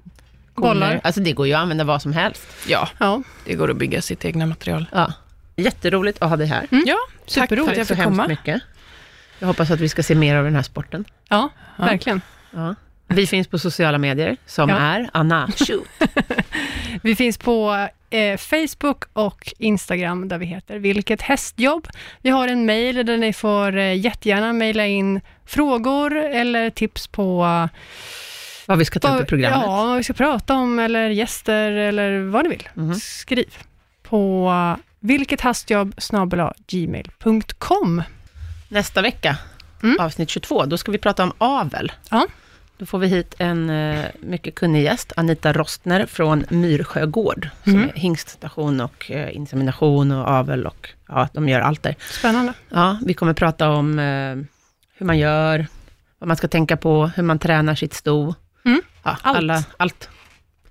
koner. 0.53 0.73
Bollar. 0.73 1.01
Alltså 1.03 1.21
det 1.21 1.31
går 1.31 1.47
ju 1.47 1.53
att 1.53 1.61
använda 1.61 1.83
vad 1.83 2.01
som 2.01 2.13
helst. 2.13 2.47
Ja, 2.67 2.89
Ja, 2.99 3.21
det 3.45 3.55
går 3.55 3.71
att 3.71 3.77
bygga 3.77 4.01
sitt 4.01 4.25
egna 4.25 4.45
material. 4.45 4.85
Ja. 4.91 5.13
Jätteroligt 5.55 6.21
att 6.21 6.29
ha 6.29 6.37
dig 6.37 6.47
här. 6.47 6.67
Mm. 6.71 6.83
Ja, 6.87 6.95
tack 7.25 7.25
för 7.25 7.31
Superroligt 7.41 7.71
att 7.71 7.77
jag 7.77 7.87
så 7.87 7.95
fick 7.95 8.03
hemskt 8.03 8.17
komma. 8.17 8.27
mycket. 8.27 8.61
Jag 9.39 9.47
hoppas 9.47 9.71
att 9.71 9.79
vi 9.79 9.89
ska 9.89 10.03
se 10.03 10.15
mer 10.15 10.35
av 10.35 10.43
den 10.43 10.55
här 10.55 10.63
sporten. 10.63 11.05
ja, 11.29 11.49
Ja. 11.77 11.85
verkligen. 11.85 12.21
Ja. 12.51 12.75
Vi 13.07 13.27
finns 13.27 13.47
på 13.47 13.59
sociala 13.59 13.97
medier, 13.97 14.37
som 14.45 14.69
Ja. 14.69 14.75
är 14.77 15.09
Anna. 15.13 15.49
Vi 17.01 17.15
finns 17.15 17.37
på 17.37 17.87
eh, 18.09 18.37
Facebook 18.37 19.03
och 19.13 19.53
Instagram 19.57 20.27
där 20.27 20.37
vi 20.37 20.45
heter 20.45 20.79
Vilket 20.79 21.21
hästjobb. 21.21 21.87
Vi 22.21 22.29
har 22.29 22.47
en 22.47 22.65
mejl 22.65 23.05
där 23.05 23.17
ni 23.17 23.33
får 23.33 23.77
eh, 23.77 23.97
jättegärna 23.97 24.53
mejla 24.53 24.85
in 24.85 25.21
frågor 25.45 26.15
eller 26.17 26.69
tips 26.69 27.07
på 27.07 27.37
Vad 28.65 28.77
vi 28.77 28.85
ska 28.85 28.99
ta 28.99 29.15
upp 29.17 29.23
i 29.23 29.25
programmet. 29.25 29.59
ja, 29.65 29.85
vad 29.85 29.97
vi 29.97 30.03
ska 30.03 30.13
prata 30.13 30.53
om 30.53 30.79
eller 30.79 31.09
gäster 31.09 31.71
eller 31.71 32.19
vad 32.19 32.43
ni 32.43 32.49
vill. 32.49 32.69
Mhm. 32.73 32.95
Skriv 32.95 33.57
på 34.03 34.53
vilkethastjobb 34.99 35.95
gmail.com. 36.67 38.03
Nästa 38.69 39.01
vecka, 39.01 39.37
Mm. 39.83 39.99
avsnitt 39.99 40.29
22, 40.29 40.65
då 40.65 40.77
ska 40.77 40.91
vi 40.91 40.97
prata 40.97 41.23
om 41.23 41.33
avel. 41.37 41.91
Ja. 42.11 42.27
Då 42.77 42.85
får 42.85 42.99
vi 42.99 43.07
hit 43.07 43.35
en 43.37 43.69
eh, 43.69 44.05
mycket 44.19 44.55
kunnig 44.55 44.83
gäst, 44.83 45.13
Anita 45.17 45.53
Rostner 45.53 46.05
från 46.05 46.45
Myrsjö 46.49 47.05
gård, 47.05 47.49
som 47.63 47.73
Mm. 47.75 47.89
är 47.89 47.93
hingststation 47.99 48.81
och 48.81 49.11
eh, 49.11 49.35
insemination 49.35 50.11
och 50.11 50.27
avel 50.27 50.65
och 50.67 50.89
ja, 51.07 51.27
de 51.33 51.49
gör 51.49 51.59
allt 51.59 51.83
där. 51.83 51.95
Spännande. 52.11 52.53
Ja, 52.69 52.97
vi 53.05 53.13
kommer 53.13 53.33
prata 53.33 53.69
om 53.69 53.99
eh, 53.99 54.35
hur 54.97 55.05
man 55.05 55.17
gör, 55.17 55.67
vad 56.19 56.27
man 56.27 56.37
ska 56.37 56.47
tänka 56.47 56.77
på, 56.77 57.07
hur 57.15 57.23
man 57.23 57.39
tränar 57.39 57.75
sitt 57.75 57.93
sto. 57.93 58.35
Mm. 58.65 58.81
Ja, 59.03 59.17
Allt. 59.21 59.37
Alla, 59.37 59.63
allt, 59.77 60.09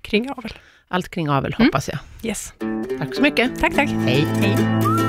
Kring 0.01 0.29
avel. 0.31 0.53
allt 0.87 1.09
kring 1.09 1.29
avel, 1.29 1.55
Mm. 1.59 1.67
hoppas 1.67 1.87
jag. 1.89 1.97
Yes. 2.23 2.53
Tack 2.99 3.15
så 3.15 3.21
mycket. 3.21 3.59
Tack, 3.59 3.75
tack. 3.75 3.89
Hej. 3.89 4.27
Hej. 4.39 5.08